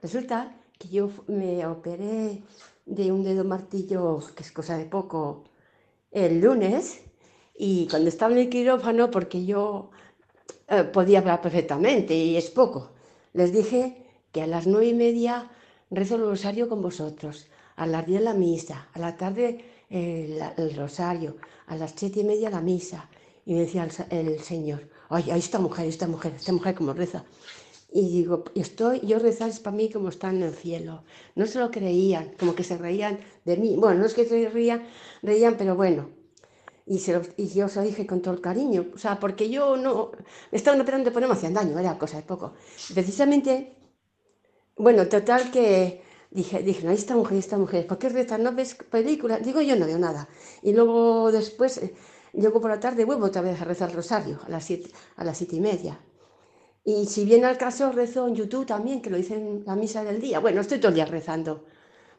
Resulta 0.03 0.55
que 0.79 0.87
yo 0.87 1.11
me 1.27 1.67
operé 1.67 2.45
de 2.87 3.11
un 3.11 3.25
dedo 3.25 3.43
martillo, 3.43 4.21
que 4.37 4.45
es 4.45 4.53
cosa 4.53 4.79
de 4.79 4.85
poco, 4.85 5.43
el 6.13 6.41
lunes, 6.41 7.03
y 7.59 7.89
cuando 7.89 8.09
estaba 8.09 8.35
en 8.35 8.39
el 8.39 8.51
quirófano, 8.51 9.11
porque 9.11 9.45
yo 9.45 9.91
eh, 10.69 10.85
podía 10.85 11.19
hablar 11.19 11.41
perfectamente 11.41 12.15
y 12.15 12.37
es 12.37 12.51
poco. 12.51 12.93
Les 13.33 13.53
dije 13.53 14.07
que 14.31 14.43
a 14.43 14.47
las 14.47 14.69
nueve 14.69 14.87
y 14.87 14.95
media 14.95 15.51
rezo 15.91 16.15
el 16.15 16.23
rosario 16.23 16.69
con 16.69 16.81
vosotros, 16.81 17.49
a 17.77 17.87
las 17.87 18.07
diez 18.07 18.23
la 18.23 18.35
misa, 18.35 18.89
a 18.93 18.99
la 18.99 19.17
tarde 19.17 19.65
eh, 19.91 20.41
el 20.57 20.77
rosario, 20.77 21.37
a 21.67 21.77
las 21.77 21.93
siete 21.97 22.21
y 22.21 22.25
media 22.25 22.51
la 22.51 22.61
misa. 22.61 23.09
Y 23.47 23.55
me 23.55 23.61
decía 23.61 23.87
el, 24.11 24.41
Señor, 24.41 24.89
ay, 25.11 25.31
ahí 25.31 25.41
está 25.41 25.59
mujer, 25.59 25.87
esta 25.87 26.07
mujer, 26.07 26.33
esta 26.35 26.53
mujer 26.53 26.75
como 26.75 26.93
reza. 26.95 27.25
Y 27.93 28.11
digo, 28.11 28.45
estoy, 28.55 29.01
yo 29.01 29.19
rezar 29.19 29.51
es 29.51 29.61
para 29.61 29.77
mí 29.77 29.89
como 29.91 30.09
están 30.09 30.37
en 30.37 30.45
el 30.45 30.55
cielo. 30.55 31.05
No 31.37 31.47
se 31.47 31.61
lo 31.61 31.71
creían, 31.71 32.35
como 32.39 32.55
que 32.55 32.65
se 32.65 32.77
reían 32.77 33.21
de 33.45 33.57
mí. 33.57 33.77
Bueno, 33.77 34.01
no 34.01 34.07
es 34.07 34.15
que 34.15 34.25
se 34.25 34.49
reían, 34.49 34.85
reían, 35.23 35.57
pero 35.57 35.77
bueno. 35.77 36.11
Y, 36.87 36.99
se 36.99 37.21
y 37.37 37.49
yo 37.49 37.69
se 37.69 37.81
lo 37.81 37.87
dije 37.87 38.07
con 38.07 38.21
todo 38.21 38.35
el 38.35 38.41
cariño. 38.41 38.87
O 38.95 38.99
sea, 38.99 39.21
porque 39.21 39.49
yo 39.49 39.77
no, 39.77 40.11
me 40.51 40.59
estaban 40.59 40.81
operando 40.81 41.13
pero 41.13 41.21
no 41.27 41.33
me 41.33 41.39
hacían 41.39 41.55
daño, 41.55 41.79
era 41.79 41.99
cosa 41.99 42.17
de 42.17 42.25
poco. 42.25 42.55
Precisamente, 42.93 43.77
bueno, 44.77 45.07
total 45.09 45.51
que 45.51 46.04
dije, 46.35 46.63
dije, 46.63 46.87
ahí 46.87 46.97
está 46.97 47.15
mujer, 47.15 47.39
esta 47.39 47.57
mujer, 47.57 47.87
¿por 47.87 47.97
qué 47.99 48.09
rezas? 48.09 48.41
¿No 48.41 48.53
ves 48.53 48.75
películas? 48.75 49.43
Digo, 49.43 49.63
yo 49.63 49.77
no 49.77 49.87
veo 49.87 49.99
nada. 49.99 50.29
Y 50.63 50.75
luego 50.75 51.31
después, 51.31 51.79
eh, 51.79 51.95
llego 52.33 52.61
por 52.61 52.71
la 52.71 52.81
tarde, 52.81 53.05
vuelvo 53.05 53.27
otra 53.27 53.41
vez 53.41 53.61
a 53.63 53.65
rezar 53.65 53.91
el 53.91 53.97
rosario, 53.97 54.41
a 54.47 54.51
las 54.51 54.65
siete, 54.65 54.91
a 55.17 55.25
las 55.25 55.39
siete 55.39 55.57
y 55.57 55.61
media. 55.61 55.99
Y 56.85 57.07
si 57.07 57.25
viene 57.25 57.47
al 57.47 57.57
caso, 57.57 57.93
rezo 57.93 58.27
en 58.27 58.35
YouTube 58.35 58.67
también, 58.67 59.01
que 59.01 59.11
lo 59.11 59.17
hice 59.17 59.37
en 59.37 59.65
la 59.65 59.77
misa 59.77 60.05
del 60.05 60.21
día. 60.21 60.41
Bueno, 60.41 60.61
estoy 60.61 60.79
todo 60.79 60.89
el 60.89 60.97
día 60.97 61.07
rezando, 61.07 61.65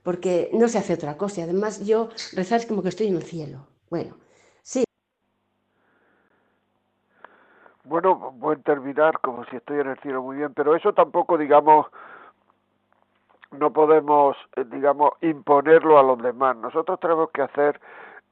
porque 0.01 0.49
no 0.53 0.68
se 0.70 0.80
hace 0.80 0.93
otra 0.93 1.18
cosa. 1.18 1.43
Además, 1.43 1.86
yo 1.86 2.09
rezar 2.34 2.61
es 2.61 2.66
como 2.66 2.82
que 2.82 2.89
estoy 2.89 3.07
en 3.07 3.18
el 3.18 3.24
cielo. 3.24 3.68
Bueno, 3.89 4.16
sí. 4.63 4.86
Bueno, 7.84 8.34
a 8.41 8.55
terminar 8.63 9.20
como 9.20 9.45
si 9.45 9.57
estoy 9.57 9.82
en 9.82 9.89
el 9.89 9.99
cielo 9.99 10.24
muy 10.24 10.38
bien, 10.38 10.53
pero 10.55 10.76
eso 10.76 10.93
tampoco, 10.93 11.38
digamos, 11.38 11.86
no 13.52 13.72
podemos, 13.72 14.38
eh, 14.56 14.64
digamos, 14.66 15.12
imponerlo 15.22 16.00
a 16.00 16.04
los 16.04 16.22
demás. 16.22 16.58
Nosotros 16.58 17.00
tenemos 17.00 17.30
que 17.32 17.41
hacer, 17.43 17.80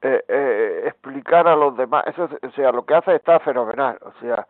eh, 0.02 0.22
eh, 0.28 0.82
explicar 0.86 1.48
a 1.48 1.56
los 1.56 1.76
demás. 1.76 2.04
Eso, 2.06 2.28
o 2.42 2.50
sea, 2.50 2.72
lo 2.72 2.84
que 2.84 2.94
hace 2.94 3.14
está 3.14 3.40
fenomenal. 3.40 3.98
O 4.02 4.12
sea, 4.20 4.46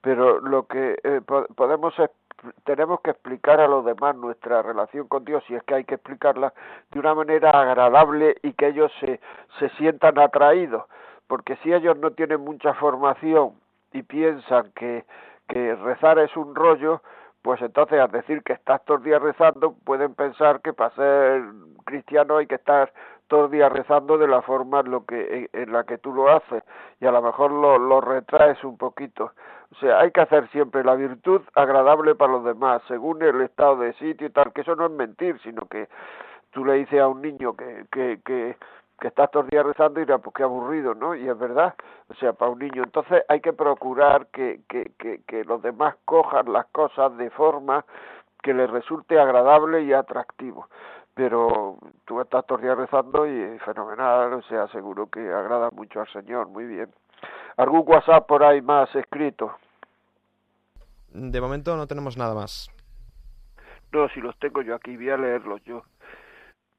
pero 0.00 0.40
lo 0.40 0.66
que 0.66 0.98
eh, 1.02 1.20
podemos 1.56 1.94
tenemos 2.64 3.00
que 3.00 3.10
explicar 3.10 3.60
a 3.60 3.66
los 3.66 3.84
demás 3.84 4.14
nuestra 4.14 4.62
relación 4.62 5.08
con 5.08 5.24
Dios, 5.24 5.42
si 5.48 5.54
es 5.54 5.62
que 5.64 5.74
hay 5.74 5.84
que 5.84 5.96
explicarla 5.96 6.52
de 6.92 7.00
una 7.00 7.14
manera 7.14 7.50
agradable 7.50 8.36
y 8.42 8.52
que 8.52 8.68
ellos 8.68 8.92
se, 9.00 9.20
se 9.58 9.68
sientan 9.70 10.18
atraídos, 10.18 10.84
porque 11.26 11.56
si 11.56 11.72
ellos 11.72 11.96
no 11.98 12.12
tienen 12.12 12.40
mucha 12.40 12.74
formación 12.74 13.54
y 13.92 14.02
piensan 14.02 14.70
que, 14.76 15.04
que 15.48 15.74
rezar 15.74 16.18
es 16.18 16.36
un 16.36 16.54
rollo, 16.54 17.02
pues 17.46 17.62
entonces 17.62 18.00
al 18.00 18.10
decir 18.10 18.42
que 18.42 18.54
estás 18.54 18.84
todos 18.84 18.98
los 18.98 19.04
días 19.04 19.22
rezando, 19.22 19.72
pueden 19.84 20.16
pensar 20.16 20.60
que 20.62 20.72
para 20.72 20.92
ser 20.96 21.44
cristiano 21.84 22.38
hay 22.38 22.48
que 22.48 22.56
estar 22.56 22.92
todos 23.28 23.44
los 23.44 23.52
días 23.52 23.70
rezando 23.70 24.18
de 24.18 24.26
la 24.26 24.42
forma 24.42 24.80
en, 24.80 24.90
lo 24.90 25.06
que, 25.06 25.48
en 25.52 25.72
la 25.72 25.84
que 25.84 25.96
tú 25.96 26.12
lo 26.12 26.28
haces 26.28 26.64
y 27.00 27.06
a 27.06 27.12
lo 27.12 27.22
mejor 27.22 27.52
lo, 27.52 28.00
retraes 28.00 28.64
un 28.64 28.76
poquito. 28.76 29.30
O 29.70 29.76
sea, 29.76 30.00
hay 30.00 30.10
que 30.10 30.22
hacer 30.22 30.48
siempre 30.48 30.82
la 30.82 30.96
virtud 30.96 31.40
agradable 31.54 32.16
para 32.16 32.32
los 32.32 32.44
demás, 32.44 32.82
según 32.88 33.22
el 33.22 33.40
estado 33.40 33.76
de 33.76 33.92
sitio 33.92 34.26
y 34.26 34.30
tal, 34.30 34.52
que 34.52 34.62
eso 34.62 34.74
no 34.74 34.86
es 34.86 34.90
mentir, 34.90 35.38
sino 35.44 35.66
que 35.66 35.86
tú 36.50 36.64
le 36.64 36.72
dices 36.72 37.00
a 37.00 37.06
un 37.06 37.22
niño 37.22 37.54
que, 37.54 37.86
que, 38.24 38.56
que 38.98 39.08
estás 39.08 39.30
todos 39.30 39.44
los 39.44 39.50
días 39.50 39.66
rezando 39.66 40.00
y 40.00 40.04
dirá, 40.04 40.18
pues 40.18 40.34
qué 40.34 40.42
aburrido, 40.42 40.94
¿no? 40.94 41.14
Y 41.14 41.28
es 41.28 41.38
verdad, 41.38 41.74
o 42.08 42.14
sea, 42.14 42.32
para 42.32 42.50
un 42.50 42.58
niño. 42.58 42.82
Entonces 42.84 43.22
hay 43.28 43.40
que 43.40 43.52
procurar 43.52 44.28
que, 44.28 44.60
que, 44.68 44.92
que, 44.98 45.22
que 45.26 45.44
los 45.44 45.62
demás 45.62 45.96
cojan 46.04 46.52
las 46.52 46.66
cosas 46.66 47.16
de 47.16 47.30
forma 47.30 47.84
que 48.42 48.54
les 48.54 48.70
resulte 48.70 49.18
agradable 49.18 49.82
y 49.82 49.92
atractivo. 49.92 50.68
Pero 51.14 51.78
tú 52.04 52.20
estás 52.20 52.46
todos 52.46 52.60
los 52.60 52.66
días 52.66 52.78
rezando 52.78 53.26
y 53.26 53.40
es 53.40 53.62
fenomenal, 53.62 54.34
o 54.34 54.42
sea, 54.42 54.68
seguro 54.68 55.08
que 55.08 55.20
agrada 55.32 55.70
mucho 55.70 56.00
al 56.00 56.08
Señor, 56.08 56.48
muy 56.48 56.64
bien. 56.64 56.90
¿Algún 57.56 57.82
WhatsApp 57.86 58.26
por 58.26 58.44
ahí 58.44 58.60
más 58.60 58.94
escrito? 58.94 59.56
De 61.08 61.40
momento 61.40 61.76
no 61.76 61.86
tenemos 61.86 62.16
nada 62.18 62.34
más. 62.34 62.70
No, 63.92 64.08
si 64.10 64.20
los 64.20 64.38
tengo 64.38 64.60
yo 64.62 64.74
aquí, 64.74 64.96
voy 64.96 65.08
a 65.08 65.16
leerlos 65.16 65.62
yo. 65.64 65.82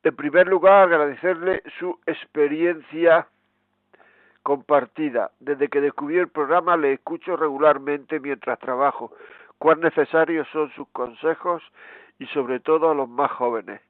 En 0.07 0.15
primer 0.15 0.47
lugar, 0.47 0.83
agradecerle 0.83 1.61
su 1.79 1.99
experiencia 2.05 3.27
compartida. 4.41 5.31
Desde 5.41 5.67
que 5.67 5.81
descubrí 5.81 6.17
el 6.17 6.29
programa 6.29 6.77
le 6.77 6.93
escucho 6.93 7.35
regularmente 7.35 8.21
mientras 8.21 8.57
trabajo. 8.57 9.11
Cuán 9.57 9.81
necesarios 9.81 10.47
son 10.53 10.71
sus 10.71 10.87
consejos 10.93 11.61
y 12.19 12.25
sobre 12.27 12.61
todo 12.61 12.89
a 12.89 12.95
los 12.95 13.09
más 13.09 13.29
jóvenes. 13.31 13.81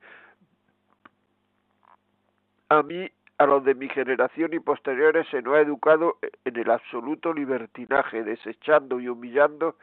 A 2.70 2.82
mí 2.82 3.08
a 3.38 3.46
los 3.46 3.64
de 3.64 3.76
mi 3.76 3.88
generación 3.88 4.52
y 4.54 4.60
posteriores 4.60 5.28
se 5.28 5.44
nos 5.44 5.54
ha 5.54 5.60
educado 5.60 6.18
en 6.44 6.56
el 6.56 6.72
absoluto 6.72 7.32
libertinaje, 7.32 8.24
desechando 8.24 9.00
y 9.00 9.08
humillando 9.08 9.76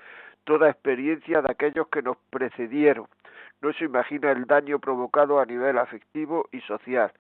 toda 0.42 0.68
experiencia 0.68 1.42
de 1.42 1.52
aquellos 1.52 1.86
que 1.86 2.02
nos 2.02 2.16
precedieron. 2.30 3.06
No 3.62 3.72
se 3.72 3.84
imagina 3.84 4.30
el 4.32 4.44
daño 4.46 4.78
provocado 4.78 5.40
a 5.40 5.46
nivel 5.46 5.78
afectivo 5.78 6.48
y 6.52 6.60
social. 6.62 7.12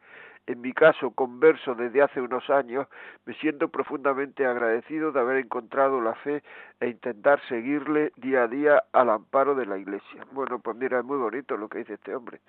En 0.46 0.60
mi 0.60 0.74
caso, 0.74 1.10
converso 1.12 1.74
desde 1.74 2.02
hace 2.02 2.20
unos 2.20 2.50
años, 2.50 2.86
me 3.24 3.32
siento 3.34 3.68
profundamente 3.68 4.44
agradecido 4.44 5.10
de 5.10 5.20
haber 5.20 5.38
encontrado 5.38 6.02
la 6.02 6.14
fe 6.16 6.42
e 6.80 6.88
intentar 6.88 7.40
seguirle 7.48 8.12
día 8.16 8.42
a 8.42 8.48
día 8.48 8.84
al 8.92 9.08
amparo 9.08 9.54
de 9.54 9.64
la 9.64 9.78
Iglesia. 9.78 10.26
Bueno, 10.32 10.58
pues 10.58 10.76
mira, 10.76 10.98
es 10.98 11.04
muy 11.04 11.16
bonito 11.16 11.56
lo 11.56 11.68
que 11.70 11.78
dice 11.78 11.94
este 11.94 12.14
hombre. 12.14 12.40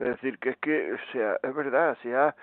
Es 0.00 0.08
decir, 0.08 0.38
que 0.38 0.50
es 0.50 0.56
que, 0.56 0.92
o 0.94 1.12
sea, 1.12 1.38
es 1.40 1.54
verdad, 1.54 1.96
se 2.02 2.16
ha 2.16 2.34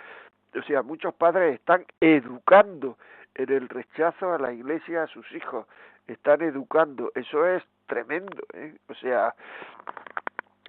o 0.56 0.62
sea, 0.64 0.84
muchos 0.84 1.14
padres 1.16 1.56
están 1.56 1.86
educando 2.00 2.98
en 3.36 3.52
el 3.52 3.70
rechazo 3.70 4.34
a 4.34 4.38
la 4.38 4.54
iglesia 4.54 5.04
a 5.04 5.08
sus 5.08 5.30
hijos, 5.32 5.66
están 6.08 6.42
educando, 6.42 7.12
eso 7.16 7.46
es 7.48 7.64
tremendo, 7.88 8.44
¿eh? 8.54 8.76
o 8.88 8.94
sea, 8.96 9.34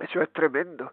eso 0.01 0.23
es 0.23 0.33
tremendo. 0.33 0.93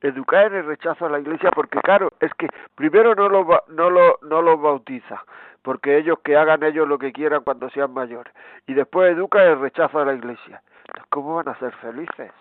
Educar 0.00 0.46
en 0.46 0.54
el 0.54 0.66
rechazo 0.66 1.06
a 1.06 1.10
la 1.10 1.20
iglesia, 1.20 1.50
porque 1.52 1.78
claro, 1.80 2.12
es 2.20 2.32
que 2.34 2.48
primero 2.74 3.14
no 3.14 3.28
lo, 3.28 3.46
no 3.68 3.88
lo, 3.88 4.18
no 4.22 4.42
los 4.42 4.60
bautiza, 4.60 5.22
porque 5.62 5.96
ellos 5.96 6.18
que 6.24 6.36
hagan 6.36 6.64
ellos 6.64 6.88
lo 6.88 6.98
que 6.98 7.12
quieran 7.12 7.44
cuando 7.44 7.70
sean 7.70 7.92
mayores, 7.92 8.32
y 8.66 8.74
después 8.74 9.12
educa 9.12 9.44
en 9.44 9.52
el 9.52 9.60
rechazo 9.60 10.00
a 10.00 10.04
la 10.04 10.14
iglesia. 10.14 10.62
¿Cómo 11.08 11.36
van 11.36 11.48
a 11.48 11.58
ser 11.58 11.72
felices? 11.76 12.32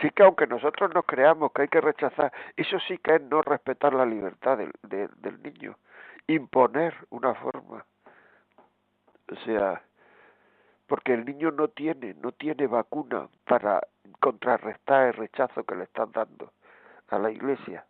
Sí 0.00 0.10
que 0.10 0.22
aunque 0.22 0.46
nosotros 0.46 0.92
nos 0.94 1.04
creamos 1.04 1.52
que 1.52 1.62
hay 1.62 1.68
que 1.68 1.80
rechazar, 1.80 2.32
eso 2.56 2.78
sí 2.80 2.98
que 2.98 3.16
es 3.16 3.22
no 3.22 3.42
respetar 3.42 3.92
la 3.92 4.06
libertad 4.06 4.58
del, 4.58 4.72
del 4.82 5.42
niño, 5.42 5.76
imponer 6.26 6.94
una 7.10 7.34
forma. 7.34 7.84
O 9.30 9.36
sea, 9.44 9.82
porque 10.86 11.14
el 11.14 11.24
niño 11.24 11.50
no 11.50 11.68
tiene, 11.68 12.14
no 12.14 12.32
tiene 12.32 12.66
vacuna 12.66 13.28
para 13.44 13.80
contrarrestar 14.24 15.08
el 15.08 15.12
rechazo 15.14 15.64
que 15.64 15.76
le 15.76 15.84
están 15.84 16.10
dando 16.12 16.52
a 17.08 17.18
la 17.18 17.30
iglesia. 17.30 17.84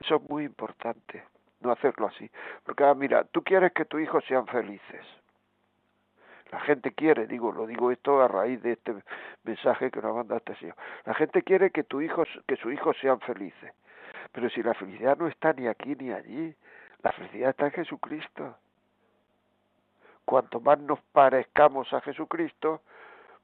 Eso 0.00 0.16
es 0.16 0.22
muy 0.28 0.44
importante, 0.44 1.24
no 1.60 1.72
hacerlo 1.72 2.06
así. 2.06 2.30
Porque, 2.64 2.84
ah, 2.84 2.94
mira, 2.94 3.24
tú 3.24 3.42
quieres 3.42 3.72
que 3.72 3.84
tus 3.84 4.00
hijos 4.00 4.24
sean 4.26 4.46
felices 4.46 5.04
la 6.52 6.60
gente 6.60 6.92
quiere, 6.92 7.26
digo, 7.26 7.50
lo 7.50 7.66
digo 7.66 7.90
esto 7.90 8.20
a 8.20 8.28
raíz 8.28 8.62
de 8.62 8.72
este 8.72 8.94
mensaje 9.42 9.90
que 9.90 10.02
nos 10.02 10.14
manda 10.14 10.36
este 10.36 10.54
señor. 10.56 10.76
La 11.06 11.14
gente 11.14 11.42
quiere 11.42 11.70
que 11.70 11.82
tu 11.82 12.02
hijo, 12.02 12.24
que 12.46 12.56
sus 12.56 12.74
hijos 12.74 12.94
sean 13.00 13.20
felices. 13.20 13.72
Pero 14.32 14.50
si 14.50 14.62
la 14.62 14.74
felicidad 14.74 15.16
no 15.16 15.28
está 15.28 15.54
ni 15.54 15.66
aquí 15.66 15.96
ni 15.96 16.12
allí, 16.12 16.54
la 17.02 17.12
felicidad 17.12 17.50
está 17.50 17.66
en 17.66 17.72
Jesucristo. 17.72 18.54
Cuanto 20.26 20.60
más 20.60 20.78
nos 20.78 21.00
parezcamos 21.12 21.90
a 21.94 22.02
Jesucristo, 22.02 22.82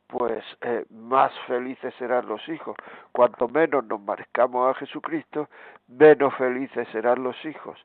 pues 0.09 0.45
eh, 0.63 0.85
más 0.91 1.33
felices 1.47 1.95
serán 1.99 2.27
los 2.27 2.47
hijos. 2.49 2.77
Cuanto 3.13 3.49
menos 3.49 3.85
nos 3.85 4.01
parezcamos 4.01 4.75
a 4.75 4.79
Jesucristo, 4.79 5.49
menos 5.87 6.35
felices 6.35 6.89
serán 6.93 7.23
los 7.23 7.37
hijos. 7.45 7.79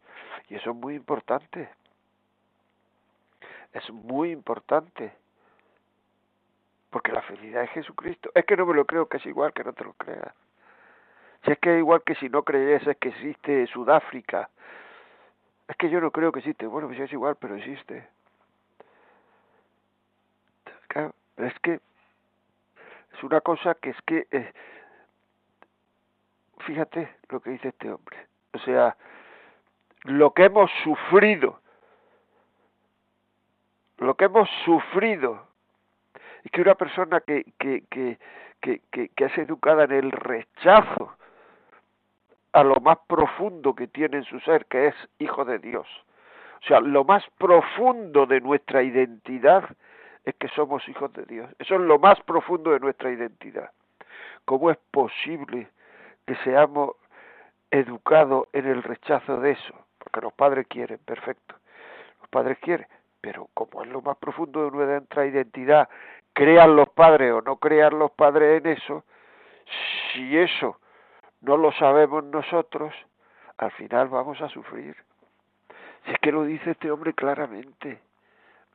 Y 0.49 0.55
eso 0.55 0.71
es 0.71 0.76
muy 0.76 0.95
importante 0.95 1.69
es 3.74 3.89
muy 3.91 4.32
importante. 4.32 5.13
Porque 6.89 7.11
la 7.11 7.24
felicidad 7.24 7.63
es 7.63 7.71
Jesucristo. 7.71 8.30
Es 8.36 8.45
que 8.45 8.55
no 8.55 8.65
me 8.65 8.76
lo 8.76 8.86
creo 8.86 9.07
que 9.07 9.17
es 9.17 9.26
igual 9.26 9.51
que 9.51 9.63
no 9.63 9.74
te 9.74 9.84
lo 9.84 9.93
creas. 9.93 10.34
Si 11.43 11.51
es 11.51 11.57
que 11.59 11.74
es 11.74 11.80
igual 11.80 12.03
que 12.03 12.15
si 12.15 12.30
no 12.30 12.43
creyese 12.43 12.95
que 12.95 13.09
existe 13.09 13.67
Sudáfrica. 13.67 14.49
Es 15.67 15.76
que 15.78 15.89
yo 15.89 15.99
no 15.99 16.11
creo 16.11 16.32
que 16.32 16.39
existe. 16.39 16.67
Bueno, 16.67 16.88
pues 16.88 16.99
es 16.99 17.11
igual, 17.11 17.36
pero 17.39 17.55
existe. 17.55 18.07
Claro, 20.88 21.15
es 21.38 21.59
que 21.59 21.80
una 23.24 23.41
cosa 23.41 23.76
que 23.76 23.91
es 23.91 24.01
que 24.05 24.28
eh, 24.32 24.53
fíjate 26.59 27.15
lo 27.30 27.39
que 27.39 27.51
dice 27.51 27.69
este 27.69 27.91
hombre. 27.91 28.28
O 28.53 28.59
sea, 28.59 28.95
lo 30.03 30.32
que 30.32 30.45
hemos 30.45 30.69
sufrido 30.84 31.59
lo 34.03 34.15
que 34.15 34.26
hemos 34.26 34.49
sufrido 34.65 35.47
Es 36.43 36.51
que 36.51 36.61
una 36.61 36.76
persona 36.76 37.21
que, 37.21 37.45
que, 37.57 37.84
que, 37.89 38.17
que, 38.59 39.09
que 39.09 39.26
es 39.26 39.38
educada 39.38 39.86
en 39.86 39.91
el 39.93 40.11
rechazo 40.11 41.15
a 42.51 42.63
lo 42.63 42.76
más 42.82 42.97
profundo 43.07 43.74
que 43.74 43.88
tiene 43.88 44.17
en 44.17 44.24
su 44.26 44.39
ser, 44.41 44.65
que 44.65 44.88
es 44.88 44.95
hijo 45.19 45.45
de 45.45 45.57
Dios. 45.57 45.88
O 46.61 46.67
sea, 46.67 46.80
lo 46.82 47.03
más 47.03 47.24
profundo 47.38 48.26
de 48.26 48.41
nuestra 48.41 48.84
identidad 48.84 49.69
es 50.26 50.36
que 50.36 50.47
somos 50.49 50.88
hijos 50.88 51.11
de 51.13 51.26
Dios. 51.26 51.49
Eso 51.59 51.76
es 51.76 51.82
lo 51.82 51.99
más 51.99 52.19
profundo 52.21 52.71
de 52.71 52.80
nuestra 52.80 53.11
identidad. 53.11 53.71
¿Cómo 54.45 54.71
es 54.71 54.78
posible 54.91 55.69
que 56.26 56.36
seamos 56.38 56.95
educados 57.71 58.47
en 58.53 58.67
el 58.67 58.84
rechazo 58.84 59.39
de 59.39 59.51
eso? 59.51 59.74
Porque 59.97 60.21
los 60.21 60.34
padres 60.34 60.67
quieren, 60.67 60.99
perfecto. 60.99 61.55
Los 62.21 62.30
padres 62.30 62.57
quieren, 62.59 62.88
pero 63.21 63.49
como 63.53 63.84
es 63.84 63.89
lo 63.89 64.01
más 64.01 64.17
profundo 64.17 64.69
de 64.69 64.71
nuestra 64.71 65.26
identidad, 65.26 65.89
crean 66.34 66.76
los 66.76 66.89
padres 66.89 67.32
o 67.32 67.41
no 67.41 67.57
crean 67.57 67.97
los 67.99 68.11
padres 68.11 68.61
en 68.61 68.71
eso, 68.71 69.03
si 70.11 70.38
eso 70.38 70.80
no 71.41 71.57
lo 71.57 71.71
sabemos 71.74 72.24
nosotros, 72.24 72.93
al 73.57 73.71
final 73.71 74.07
vamos 74.09 74.41
a 74.41 74.49
sufrir. 74.49 74.95
Si 76.05 76.11
es 76.11 76.19
que 76.19 76.32
lo 76.32 76.43
dice 76.43 76.71
este 76.71 76.91
hombre 76.91 77.13
claramente. 77.13 77.99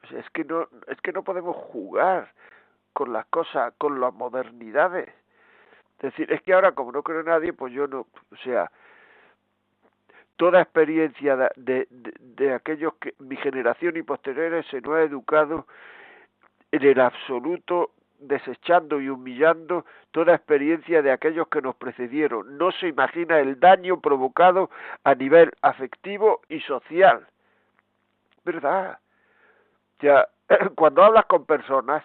Sea, 0.08 0.20
es 0.20 0.30
que 0.30 0.44
no, 0.44 0.68
es 0.86 1.00
que 1.00 1.12
no 1.12 1.22
podemos 1.22 1.56
jugar 1.56 2.32
con 2.92 3.12
las 3.12 3.26
cosas, 3.26 3.72
con 3.78 4.00
las 4.00 4.14
modernidades. 4.14 5.08
Es 5.98 6.02
decir, 6.10 6.32
es 6.32 6.42
que 6.42 6.52
ahora 6.52 6.72
como 6.72 6.92
no 6.92 7.02
creo 7.02 7.22
nadie, 7.22 7.52
pues 7.52 7.72
yo 7.72 7.86
no, 7.86 8.00
o 8.00 8.36
sea, 8.44 8.70
toda 10.36 10.62
experiencia 10.62 11.36
de, 11.36 11.48
de, 11.56 11.88
de, 12.20 12.54
aquellos 12.54 12.94
que 12.94 13.14
mi 13.18 13.36
generación 13.36 13.96
y 13.96 14.02
posteriores 14.02 14.66
se 14.66 14.80
nos 14.80 14.94
ha 14.94 15.02
educado 15.02 15.66
en 16.70 16.82
el 16.84 17.00
absoluto 17.00 17.90
desechando 18.18 19.00
y 19.00 19.08
humillando 19.08 19.84
toda 20.10 20.34
experiencia 20.34 21.02
de 21.02 21.12
aquellos 21.12 21.48
que 21.48 21.62
nos 21.62 21.76
precedieron. 21.76 22.58
No 22.58 22.72
se 22.72 22.88
imagina 22.88 23.38
el 23.38 23.58
daño 23.60 24.00
provocado 24.00 24.70
a 25.04 25.14
nivel 25.14 25.52
afectivo 25.62 26.40
y 26.48 26.60
social. 26.60 27.26
¿Verdad? 28.44 28.98
Ya, 30.00 30.28
cuando 30.76 31.02
hablas 31.02 31.26
con 31.26 31.44
personas 31.44 32.04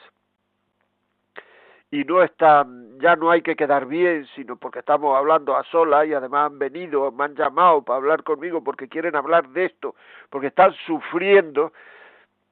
y 1.92 2.04
no 2.06 2.24
están, 2.24 3.00
ya 3.00 3.16
no 3.16 3.30
hay 3.30 3.44
que 3.44 3.56
quedar 3.56 3.86
bien, 3.86 4.26
sino 4.36 4.56
porque 4.56 4.80
estamos 4.80 5.16
hablando 5.16 5.56
a 5.56 5.64
solas 5.66 6.08
y 6.08 6.14
además 6.14 6.48
han 6.48 6.58
venido, 6.58 7.12
me 7.12 7.26
han 7.26 7.36
llamado 7.36 7.84
para 7.84 7.98
hablar 7.98 8.24
conmigo 8.24 8.64
porque 8.64 8.88
quieren 8.88 9.16
hablar 9.16 9.48
de 9.50 9.66
esto, 9.66 9.96
porque 10.32 10.48
están 10.48 10.74
sufriendo, 10.88 11.72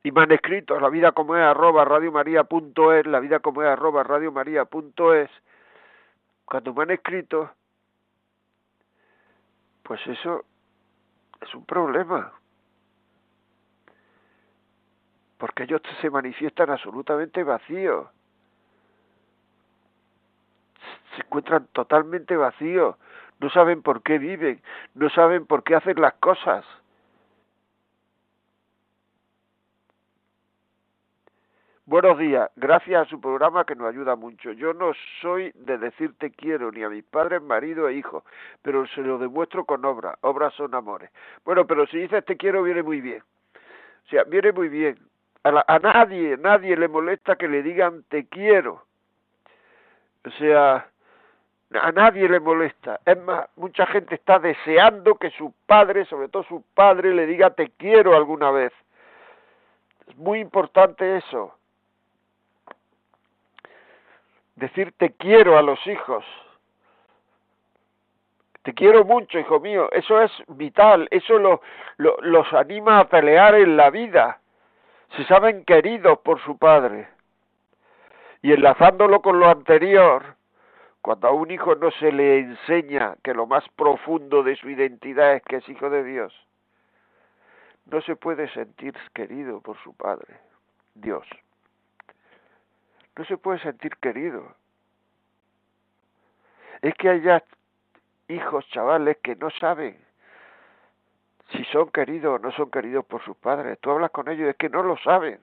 y 0.04 0.12
me 0.12 0.22
han 0.22 0.32
escrito 0.32 0.80
la 0.80 0.90
vida 0.90 1.12
como 1.12 1.36
es 1.36 1.44
arroba 1.44 1.86
radiomaria.es, 1.86 3.06
la 3.06 3.20
vida 3.20 3.40
como 3.40 3.62
es 3.64 3.70
arroba 3.70 4.04
radiomaria.es, 4.04 5.30
cuando 6.46 6.74
me 6.74 6.84
han 6.84 6.92
escrito, 6.92 7.52
pues 9.84 10.06
eso 10.08 10.46
es 11.42 11.56
un 11.56 11.66
problema. 11.66 12.32
Porque 15.42 15.64
ellos 15.64 15.82
se 16.02 16.10
manifiestan 16.12 16.70
absolutamente 16.70 17.44
vacíos. 17.44 18.08
Se 21.16 21.24
encuentran 21.24 21.66
totalmente 21.74 22.36
vacíos. 22.38 22.96
No 23.40 23.50
saben 23.50 23.82
por 23.82 24.04
qué 24.04 24.20
viven, 24.20 24.62
no 24.94 25.10
saben 25.10 25.48
por 25.48 25.64
qué 25.64 25.74
hacen 25.74 26.00
las 26.00 26.14
cosas. 26.14 26.64
Buenos 31.86 32.20
días, 32.20 32.52
gracias 32.56 33.08
a 33.08 33.10
su 33.10 33.20
programa 33.20 33.66
que 33.66 33.76
nos 33.76 33.88
ayuda 33.88 34.16
mucho. 34.16 34.52
Yo 34.52 34.76
no 34.76 34.92
soy 35.22 35.52
de 35.56 35.80
decir 35.80 36.14
te 36.20 36.30
quiero 36.30 36.72
ni 36.72 36.84
a 36.84 36.90
mis 36.90 37.04
padres, 37.04 37.42
marido 37.42 37.90
e 37.90 37.96
hijos, 37.96 38.24
pero 38.62 38.86
se 38.90 39.02
lo 39.02 39.18
demuestro 39.18 39.66
con 39.66 39.84
obras. 39.86 40.20
Obras 40.22 40.54
son 40.54 40.76
amores. 40.76 41.10
Bueno, 41.44 41.66
pero 41.66 41.88
si 41.88 41.98
dices 41.98 42.24
te 42.26 42.38
quiero 42.38 42.62
viene 42.62 42.84
muy 42.84 43.02
bien. 43.02 43.24
O 44.06 44.10
sea, 44.10 44.24
viene 44.26 44.52
muy 44.52 44.70
bien. 44.70 45.11
A, 45.44 45.64
a 45.68 45.80
nadie, 45.80 46.38
nadie 46.38 46.76
le 46.76 46.88
molesta 46.88 47.36
que 47.36 47.48
le 47.48 47.64
digan 47.64 48.04
te 48.10 48.28
quiero. 48.28 48.86
O 50.26 50.30
sea, 50.32 50.88
a 51.74 51.92
nadie 51.92 52.28
le 52.30 52.40
molesta. 52.40 53.00
Es 53.06 53.18
más, 53.24 53.48
mucha 53.56 53.86
gente 53.88 54.16
está 54.16 54.40
deseando 54.40 55.16
que 55.16 55.32
su 55.32 55.54
padre, 55.66 56.06
sobre 56.06 56.30
todo 56.30 56.44
su 56.44 56.64
padre, 56.74 57.14
le 57.14 57.26
diga 57.26 57.52
te 57.52 57.70
quiero 57.72 58.16
alguna 58.16 58.52
vez. 58.52 58.74
Es 60.08 60.16
muy 60.18 60.40
importante 60.40 61.18
eso 61.18 61.56
decir 64.62 64.94
te 64.98 65.12
quiero 65.14 65.58
a 65.58 65.62
los 65.62 65.86
hijos. 65.88 66.24
Te 68.64 68.74
quiero 68.74 69.04
mucho, 69.04 69.40
hijo 69.40 69.60
mío. 69.60 69.92
Eso 69.92 70.22
es 70.22 70.32
vital. 70.48 71.08
Eso 71.10 71.40
lo, 71.40 71.62
los 71.98 72.54
anima 72.54 73.00
a 73.00 73.10
pelear 73.10 73.56
en 73.56 73.76
la 73.76 73.90
vida. 73.90 74.40
Se 75.16 75.26
saben 75.26 75.66
queridos 75.66 76.20
por 76.20 76.42
su 76.42 76.58
padre. 76.58 77.08
Y 78.42 78.54
enlazándolo 78.54 79.22
con 79.22 79.40
lo 79.40 79.48
anterior, 79.50 80.36
cuando 81.02 81.28
a 81.28 81.32
un 81.32 81.52
hijo 81.52 81.76
no 81.76 81.92
se 81.92 82.12
le 82.12 82.40
enseña 82.40 83.16
que 83.24 83.34
lo 83.34 83.46
más 83.46 83.64
profundo 83.76 84.44
de 84.44 84.56
su 84.56 84.70
identidad 84.70 85.36
es 85.36 85.44
que 85.44 85.58
es 85.58 85.70
hijo 85.70 85.90
de 85.90 86.04
Dios, 86.04 86.34
no 87.86 88.02
se 88.02 88.16
puede 88.16 88.50
sentir 88.54 88.96
querido 89.14 89.62
por 89.62 89.78
su 89.84 89.94
padre, 89.94 90.40
Dios 90.96 91.28
no 93.16 93.26
se 93.26 93.38
puede 93.38 93.60
sentir 93.60 93.96
querido. 93.98 94.56
Es 96.82 96.94
que 96.96 97.10
hay 97.10 97.22
hijos, 98.30 98.68
chavales, 98.70 99.18
que 99.24 99.36
no 99.36 99.50
saben 99.52 99.98
si 101.52 101.64
son 101.66 101.90
queridos 101.90 102.40
o 102.40 102.44
no 102.44 102.52
son 102.52 102.72
queridos 102.72 103.06
por 103.06 103.24
sus 103.24 103.36
padres. 103.38 103.80
Tú 103.80 103.92
hablas 103.92 104.12
con 104.12 104.30
ellos, 104.30 104.50
es 104.50 104.56
que 104.56 104.70
no 104.70 104.84
lo 104.84 104.98
saben. 104.98 105.40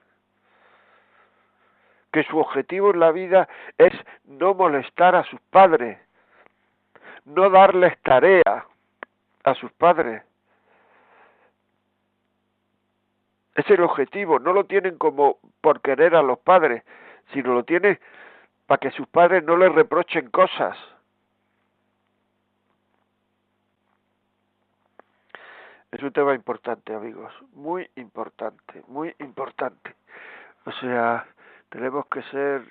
Que 2.11 2.23
su 2.23 2.37
objetivo 2.37 2.91
en 2.91 2.99
la 2.99 3.11
vida 3.11 3.47
es 3.77 3.93
no 4.25 4.53
molestar 4.53 5.15
a 5.15 5.23
sus 5.25 5.39
padres, 5.51 5.99
no 7.25 7.49
darles 7.49 7.97
tarea 8.01 8.65
a 9.43 9.53
sus 9.55 9.71
padres. 9.73 10.23
Es 13.55 13.69
el 13.69 13.81
objetivo, 13.81 14.39
no 14.39 14.53
lo 14.53 14.65
tienen 14.65 14.97
como 14.97 15.37
por 15.61 15.81
querer 15.81 16.15
a 16.15 16.23
los 16.23 16.39
padres, 16.39 16.83
sino 17.33 17.53
lo 17.53 17.63
tiene 17.63 17.99
para 18.65 18.79
que 18.79 18.91
sus 18.91 19.07
padres 19.07 19.43
no 19.43 19.57
le 19.57 19.69
reprochen 19.69 20.29
cosas. 20.29 20.77
Es 25.91 26.03
un 26.03 26.11
tema 26.11 26.35
importante, 26.35 26.93
amigos, 26.93 27.33
muy 27.53 27.89
importante, 27.95 28.83
muy 28.87 29.15
importante. 29.19 29.95
O 30.65 30.71
sea, 30.73 31.25
tenemos 31.69 32.05
que 32.07 32.21
ser 32.23 32.63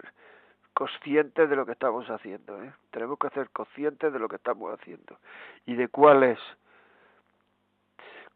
conscientes 0.72 1.50
de 1.50 1.56
lo 1.56 1.66
que 1.66 1.72
estamos 1.72 2.08
haciendo, 2.08 2.62
¿eh? 2.62 2.72
Tenemos 2.90 3.18
que 3.18 3.30
ser 3.30 3.50
conscientes 3.50 4.12
de 4.12 4.18
lo 4.18 4.28
que 4.28 4.36
estamos 4.36 4.72
haciendo 4.72 5.18
y 5.66 5.74
de 5.74 5.88
cuál 5.88 6.22
es. 6.22 6.38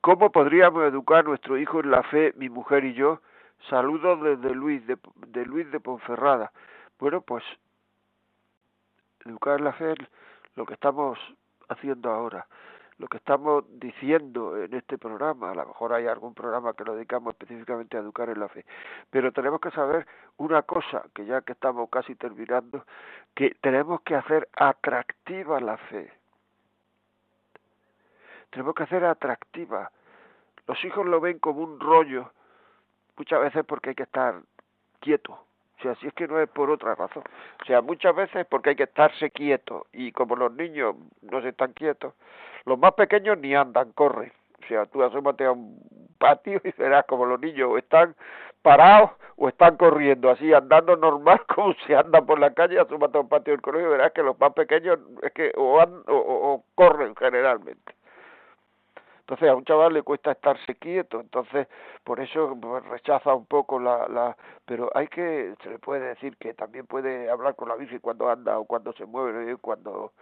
¿Cómo 0.01 0.33
podríamos 0.33 0.83
educar 0.85 1.20
a 1.20 1.22
nuestro 1.22 1.57
hijo 1.57 1.80
en 1.80 1.93
la 1.93 2.03
fe, 2.03 2.33
mi 2.37 2.49
mujer 2.49 2.85
y 2.85 2.95
yo, 2.95 3.20
Saludos 3.68 4.20
desde 4.22 4.55
Luis, 4.55 4.85
de, 4.87 4.99
de 5.28 5.47
Luis 5.47 5.70
de 5.70 5.78
Ponferrada. 5.78 6.53
Bueno, 6.99 7.20
pues 7.20 7.45
educar 9.24 9.61
la 9.61 9.72
fe 9.72 9.95
lo 10.57 10.66
que 10.66 10.74
estamos 10.74 11.18
haciendo 11.68 12.11
ahora, 12.11 12.47
lo 13.03 13.09
que 13.09 13.16
estamos 13.16 13.64
diciendo 13.80 14.57
en 14.57 14.72
este 14.74 14.96
programa, 14.96 15.50
a 15.50 15.55
lo 15.57 15.66
mejor 15.66 15.92
hay 15.92 16.07
algún 16.07 16.34
programa 16.34 16.72
que 16.72 16.84
lo 16.84 16.94
dedicamos 16.94 17.32
específicamente 17.32 17.96
a 17.96 18.00
educar 18.00 18.28
en 18.28 18.38
la 18.38 18.48
fe, 18.48 18.64
pero 19.11 19.32
tenemos 19.32 19.61
que 19.61 19.72
saber 19.72 20.07
una 20.36 20.62
cosa, 20.62 21.03
que 21.12 21.24
ya 21.24 21.40
que 21.40 21.50
estamos 21.50 21.90
casi 21.90 22.14
terminando, 22.14 22.86
que 23.34 23.57
tenemos 23.61 24.03
que 24.03 24.14
hacer 24.14 24.48
atractiva 24.55 25.59
la 25.59 25.78
fe. 25.78 26.12
Tenemos 28.50 28.72
que 28.76 28.84
hacer 28.84 29.05
atractiva. 29.05 29.90
Los 30.68 30.84
hijos 30.84 31.05
lo 31.05 31.20
ven 31.20 31.40
como 31.40 31.64
un 31.64 31.80
rollo, 31.80 32.30
muchas 33.16 33.40
veces 33.40 33.64
porque 33.66 33.88
hay 33.90 33.96
que 33.96 34.05
estar 34.05 34.42
quieto. 35.00 35.32
O 35.32 35.82
sea, 35.82 35.96
si 35.96 36.07
es 36.07 36.14
que 36.14 36.28
no 36.28 36.38
es 36.38 36.48
por 36.48 36.70
otra 36.70 36.94
razón. 36.94 37.24
O 37.61 37.64
sea, 37.64 37.82
muchas 37.82 38.14
veces 38.14 38.46
porque 38.46 38.70
hay 38.70 38.76
que 38.76 38.84
estarse 38.84 39.32
quieto. 39.32 39.88
Y 39.92 40.12
como 40.12 40.36
los 40.36 40.53
niños 40.53 40.94
no 41.22 41.42
se 41.42 41.48
están 41.48 41.72
quietos, 41.72 42.14
los 42.64 42.78
más 42.78 42.92
pequeños 42.94 43.38
ni 43.38 43.54
andan, 43.54 43.92
corren. 43.92 44.32
O 44.62 44.66
sea, 44.66 44.86
tú 44.86 45.02
asómate 45.02 45.44
a 45.44 45.52
un 45.52 45.78
patio 46.18 46.60
y 46.64 46.72
verás 46.78 47.04
como 47.06 47.26
los 47.26 47.40
niños 47.40 47.76
están 47.78 48.14
parados 48.62 49.10
o 49.36 49.48
están 49.48 49.76
corriendo, 49.76 50.30
así 50.30 50.52
andando 50.52 50.96
normal 50.96 51.42
como 51.54 51.74
se 51.86 51.96
anda 51.96 52.22
por 52.22 52.38
la 52.38 52.54
calle, 52.54 52.78
asómate 52.78 53.18
a 53.18 53.22
un 53.22 53.28
patio 53.28 53.52
del 53.52 53.62
colegio 53.62 53.88
y 53.88 53.92
verás 53.92 54.12
que 54.12 54.22
los 54.22 54.38
más 54.38 54.52
pequeños 54.52 54.98
es 55.22 55.32
que 55.32 55.52
o, 55.56 55.82
o 55.82 56.64
corren 56.74 57.16
generalmente. 57.16 57.94
Entonces 59.32 59.48
a 59.48 59.54
un 59.54 59.64
chaval 59.64 59.94
le 59.94 60.02
cuesta 60.02 60.32
estarse 60.32 60.74
quieto, 60.74 61.20
entonces 61.20 61.68
por 62.04 62.20
eso 62.20 62.58
rechaza 62.90 63.34
un 63.34 63.46
poco 63.46 63.78
la, 63.78 64.06
la... 64.08 64.36
Pero 64.66 64.90
hay 64.94 65.08
que, 65.08 65.54
se 65.62 65.70
le 65.70 65.78
puede 65.78 66.08
decir 66.08 66.36
que 66.36 66.54
también 66.54 66.86
puede 66.86 67.30
hablar 67.30 67.54
con 67.54 67.68
la 67.68 67.76
Virgen 67.76 68.00
cuando 68.00 68.28
anda 68.28 68.58
o 68.58 68.64
cuando 68.64 68.92
se 68.92 69.06
mueve, 69.06 69.56
cuando... 69.56 70.12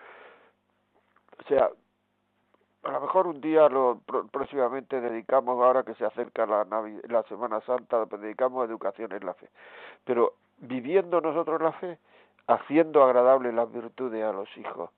O 1.39 1.49
sea, 1.49 1.71
a 2.83 2.91
lo 2.93 3.01
mejor 3.01 3.27
un 3.27 3.41
día 3.41 3.69
lo 3.69 4.01
próximamente 4.31 5.01
dedicamos 5.01 5.63
ahora 5.63 5.83
que 5.83 5.95
se 5.95 6.05
acerca 6.05 6.47
la 6.47 6.65
la 7.09 7.23
Semana 7.25 7.61
Santa 7.63 8.07
pues 8.07 8.23
dedicamos 8.23 8.63
a 8.63 8.65
educación 8.67 9.13
en 9.13 9.27
la 9.27 9.35
fe. 9.35 9.49
Pero 10.05 10.35
viviendo 10.59 11.21
nosotros 11.21 11.61
la 11.61 11.73
fe 11.73 11.99
haciendo 12.47 13.03
agradable 13.05 13.53
las 13.53 13.71
virtudes 13.71 14.25
a 14.25 14.33
los 14.33 14.49
hijos 14.57 14.91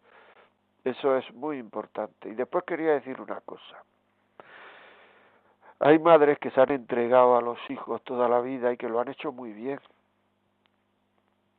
eso 0.85 1.17
es 1.17 1.33
muy 1.35 1.59
importante. 1.59 2.29
Y 2.29 2.35
después 2.35 2.65
quería 2.65 2.93
decir 2.93 3.21
una 3.21 3.41
cosa. 3.41 3.85
Hay 5.79 5.99
madres 5.99 6.39
que 6.39 6.51
se 6.51 6.61
han 6.61 6.71
entregado 6.71 7.37
a 7.37 7.43
los 7.43 7.59
hijos 7.71 8.03
toda 8.03 8.29
la 8.29 8.41
vida 8.41 8.73
y 8.73 8.77
que 8.77 8.89
lo 8.89 9.01
han 9.01 9.09
hecho 9.09 9.33
muy 9.33 9.53
bien. 9.53 9.81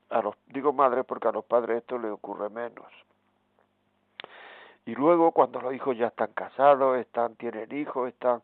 A 0.10 0.22
los 0.22 0.36
digo 0.48 0.74
madres 0.74 1.06
porque 1.06 1.28
a 1.28 1.32
los 1.32 1.46
padres 1.46 1.78
esto 1.78 1.98
le 1.98 2.10
ocurre 2.10 2.50
menos 2.50 2.86
y 4.86 4.96
luego 4.96 5.32
cuando 5.32 5.62
los 5.62 5.74
hijos 5.74 5.98
ya 5.98 6.08
están 6.08 6.34
casados, 6.34 6.98
están 6.98 7.36
tienen 7.36 7.74
hijos, 7.74 8.10
están 8.10 8.42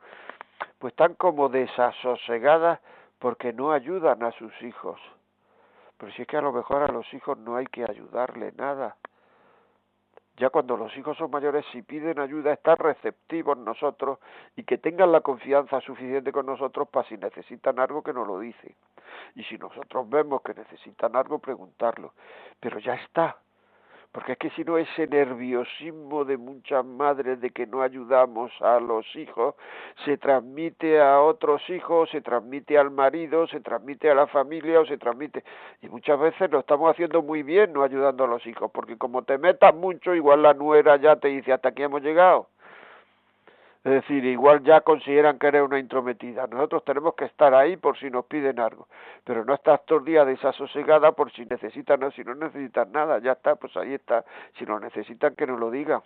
pues 0.77 0.93
están 0.93 1.15
como 1.15 1.49
desasosegadas 1.49 2.79
porque 3.19 3.51
no 3.51 3.71
ayudan 3.71 4.23
a 4.23 4.31
sus 4.31 4.53
hijos. 4.61 4.99
Pero 5.97 6.11
si 6.13 6.21
es 6.21 6.27
que 6.27 6.37
a 6.37 6.41
lo 6.41 6.53
mejor 6.53 6.83
a 6.83 6.87
los 6.87 7.13
hijos 7.13 7.37
no 7.37 7.57
hay 7.57 7.65
que 7.67 7.83
ayudarle 7.83 8.53
nada. 8.53 8.95
Ya 10.37 10.49
cuando 10.49 10.77
los 10.77 10.95
hijos 10.95 11.17
son 11.17 11.29
mayores, 11.31 11.65
si 11.73 11.81
piden 11.81 12.17
ayuda, 12.17 12.53
estar 12.53 12.79
receptivos 12.79 13.57
nosotros 13.57 14.19
y 14.55 14.63
que 14.63 14.77
tengan 14.77 15.11
la 15.11 15.19
confianza 15.19 15.81
suficiente 15.81 16.31
con 16.31 16.45
nosotros 16.45 16.87
para 16.87 17.05
si 17.09 17.17
necesitan 17.17 17.77
algo 17.77 18.01
que 18.01 18.13
nos 18.13 18.25
lo 18.25 18.39
dicen. 18.39 18.73
Y 19.35 19.43
si 19.43 19.57
nosotros 19.57 20.09
vemos 20.09 20.41
que 20.41 20.53
necesitan 20.53 21.17
algo, 21.17 21.39
preguntarlo. 21.39 22.13
Pero 22.61 22.79
ya 22.79 22.93
está, 22.93 23.35
porque 24.11 24.31
es 24.33 24.37
que 24.39 24.49
si 24.51 24.63
no 24.63 24.77
ese 24.77 25.07
nerviosismo 25.07 26.25
de 26.25 26.37
muchas 26.37 26.83
madres 26.83 27.39
de 27.41 27.51
que 27.51 27.67
no 27.67 27.81
ayudamos 27.81 28.51
a 28.61 28.79
los 28.79 29.05
hijos 29.15 29.55
se 30.05 30.17
transmite 30.17 30.99
a 30.99 31.21
otros 31.21 31.61
hijos, 31.69 32.09
se 32.09 32.21
transmite 32.21 32.77
al 32.77 32.89
marido, 32.89 33.47
se 33.47 33.59
transmite 33.59 34.09
a 34.09 34.15
la 34.15 34.27
familia 34.27 34.79
o 34.79 34.85
se 34.85 34.97
transmite 34.97 35.43
y 35.81 35.89
muchas 35.89 36.19
veces 36.19 36.49
lo 36.51 36.59
estamos 36.59 36.89
haciendo 36.91 37.21
muy 37.21 37.43
bien 37.43 37.73
no 37.73 37.83
ayudando 37.83 38.23
a 38.23 38.27
los 38.27 38.45
hijos, 38.47 38.71
porque 38.71 38.97
como 38.97 39.23
te 39.23 39.37
metas 39.37 39.75
mucho 39.75 40.15
igual 40.15 40.41
la 40.41 40.53
nuera 40.53 40.97
ya 40.97 41.15
te 41.17 41.27
dice 41.27 41.53
hasta 41.53 41.69
aquí 41.69 41.83
hemos 41.83 42.01
llegado 42.01 42.47
es 43.81 43.91
decir, 43.93 44.25
igual 44.25 44.61
ya 44.63 44.81
consideran 44.81 45.39
que 45.39 45.47
eres 45.47 45.61
una 45.61 45.79
intrometida. 45.79 46.47
Nosotros 46.47 46.83
tenemos 46.83 47.15
que 47.15 47.23
estar 47.25 47.53
ahí 47.53 47.77
por 47.77 47.97
si 47.97 48.09
nos 48.09 48.25
piden 48.25 48.59
algo, 48.59 48.87
pero 49.23 49.45
no 49.45 49.53
estás 49.53 49.85
todo 49.85 49.99
el 49.99 50.05
día 50.05 50.25
desasosegada 50.25 51.13
por 51.13 51.31
si 51.31 51.45
necesitan 51.45 52.03
o 52.03 52.11
si 52.11 52.23
no 52.25 52.35
necesitan 52.35 52.91
nada. 52.91 53.19
Ya 53.19 53.33
está, 53.33 53.55
pues 53.55 53.75
ahí 53.77 53.93
está. 53.93 54.25
Si 54.57 54.65
lo 54.65 54.81
necesitan, 54.81 55.33
que 55.35 55.47
nos 55.47 55.59
lo 55.59 55.71
digan. 55.71 56.01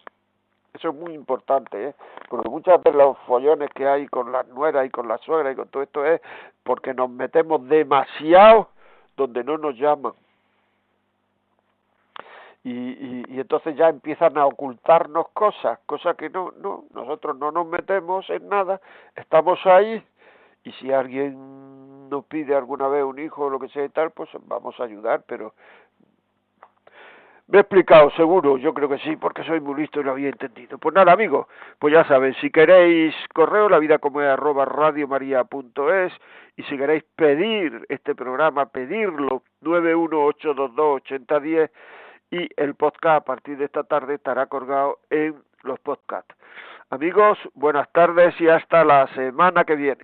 Eso 0.73 0.89
es 0.89 0.95
muy 0.95 1.13
importante, 1.13 1.89
¿eh? 1.89 1.95
porque 2.29 2.49
muchas 2.49 2.81
veces 2.81 2.95
los 2.95 3.17
follones 3.27 3.69
que 3.71 3.87
hay 3.87 4.07
con 4.07 4.31
las 4.31 4.47
nueras 4.49 4.85
y 4.85 4.89
con 4.89 5.07
la 5.07 5.17
suegra 5.19 5.51
y 5.51 5.55
con 5.55 5.67
todo 5.69 5.83
esto 5.83 6.05
es 6.05 6.21
porque 6.63 6.93
nos 6.93 7.09
metemos 7.09 7.67
demasiado 7.67 8.69
donde 9.15 9.43
no 9.43 9.57
nos 9.57 9.75
llaman 9.77 10.13
y, 12.63 12.71
y, 12.71 13.25
y, 13.27 13.39
entonces 13.41 13.75
ya 13.75 13.89
empiezan 13.89 14.37
a 14.37 14.45
ocultarnos 14.45 15.27
cosas, 15.29 15.79
cosas 15.85 16.15
que 16.15 16.29
no, 16.29 16.53
no, 16.61 16.85
nosotros 16.93 17.37
no 17.37 17.51
nos 17.51 17.67
metemos 17.67 18.29
en 18.29 18.47
nada, 18.47 18.79
estamos 19.15 19.59
ahí 19.65 20.01
y 20.63 20.71
si 20.73 20.91
alguien 20.91 22.09
nos 22.09 22.25
pide 22.25 22.55
alguna 22.55 22.87
vez 22.87 23.03
un 23.03 23.19
hijo 23.19 23.45
o 23.45 23.49
lo 23.49 23.59
que 23.59 23.69
sea 23.69 23.83
y 23.83 23.89
tal, 23.89 24.11
pues 24.11 24.29
vamos 24.45 24.79
a 24.79 24.83
ayudar, 24.83 25.23
pero 25.27 25.53
me 27.47 27.57
he 27.57 27.61
explicado, 27.61 28.09
seguro, 28.11 28.57
yo 28.57 28.73
creo 28.73 28.87
que 28.87 28.99
sí, 28.99 29.17
porque 29.17 29.43
soy 29.43 29.59
muy 29.59 29.81
listo 29.81 29.99
y 29.99 30.03
lo 30.03 30.11
había 30.11 30.29
entendido. 30.29 30.77
Pues 30.77 30.95
nada, 30.95 31.11
amigos, 31.11 31.47
pues 31.77 31.93
ya 31.93 32.05
saben, 32.05 32.33
si 32.35 32.49
queréis 32.49 33.13
correo, 33.33 33.67
la 33.67 33.79
vida 33.79 33.97
como 33.97 34.21
es 34.21 34.29
arroba 34.29 34.63
radiomaria.es 34.63 36.13
y 36.55 36.63
si 36.63 36.77
queréis 36.77 37.03
pedir 37.17 37.85
este 37.89 38.15
programa, 38.15 38.67
pedirlo, 38.67 39.43
918228010 39.61 41.69
y 42.33 42.49
el 42.57 42.73
podcast 42.73 43.21
a 43.21 43.25
partir 43.25 43.57
de 43.59 43.65
esta 43.65 43.83
tarde 43.83 44.15
estará 44.15 44.47
colgado 44.47 44.97
en 45.11 45.35
los 45.61 45.79
podcasts. 45.79 46.35
Amigos, 46.89 47.37
buenas 47.53 47.91
tardes 47.91 48.33
y 48.41 48.47
hasta 48.47 48.83
la 48.83 49.07
semana 49.13 49.63
que 49.63 49.75
viene. 49.75 50.03